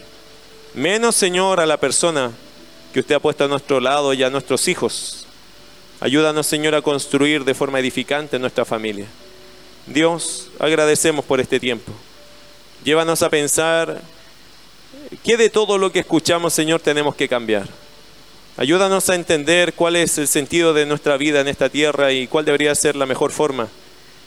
Menos, 0.72 1.16
Señor, 1.16 1.58
a 1.58 1.66
la 1.66 1.78
persona 1.78 2.30
que 2.92 3.00
usted 3.00 3.16
ha 3.16 3.20
puesto 3.20 3.44
a 3.44 3.48
nuestro 3.48 3.80
lado 3.80 4.14
y 4.14 4.22
a 4.22 4.30
nuestros 4.30 4.68
hijos. 4.68 5.26
Ayúdanos, 5.98 6.46
Señor, 6.46 6.76
a 6.76 6.82
construir 6.82 7.44
de 7.44 7.54
forma 7.54 7.80
edificante 7.80 8.38
nuestra 8.38 8.64
familia. 8.64 9.06
Dios, 9.84 10.48
agradecemos 10.61 11.24
por 11.24 11.40
este 11.40 11.58
tiempo. 11.58 11.90
Llévanos 12.84 13.22
a 13.22 13.30
pensar 13.30 14.00
qué 15.24 15.36
de 15.36 15.50
todo 15.50 15.76
lo 15.76 15.90
que 15.90 15.98
escuchamos, 15.98 16.54
Señor, 16.54 16.80
tenemos 16.82 17.16
que 17.16 17.28
cambiar. 17.28 17.66
Ayúdanos 18.56 19.11
a 19.11 19.16
entender 19.16 19.72
cuál 19.74 19.96
es 19.96 20.18
el 20.18 20.28
sentido 20.28 20.72
de 20.72 20.86
nuestra 20.86 21.16
vida 21.16 21.40
en 21.40 21.48
esta 21.48 21.68
tierra 21.68 22.12
y 22.12 22.28
cuál 22.28 22.44
debería 22.44 22.72
ser 22.76 22.94
la 22.94 23.06
mejor 23.06 23.32
forma 23.32 23.68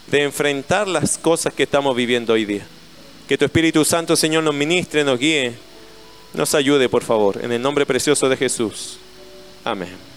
de 0.08 0.24
enfrentar 0.24 0.88
las 0.88 1.18
cosas 1.18 1.54
que 1.54 1.64
estamos 1.64 1.96
viviendo 1.96 2.34
hoy 2.34 2.46
día. 2.46 2.66
Que 3.28 3.38
tu 3.38 3.46
Espíritu 3.46 3.86
Santo, 3.86 4.16
Señor, 4.16 4.44
nos 4.44 4.54
ministre, 4.54 5.04
nos 5.04 5.20
guíe, 5.20 5.54
nos 6.34 6.56
ayude, 6.56 6.90
por 6.90 7.04
favor, 7.04 7.40
en 7.44 7.52
el 7.52 7.62
nombre 7.62 7.86
precioso 7.86 8.28
de 8.30 8.38
Jesús. 8.38 8.98
Amén. 9.64 10.13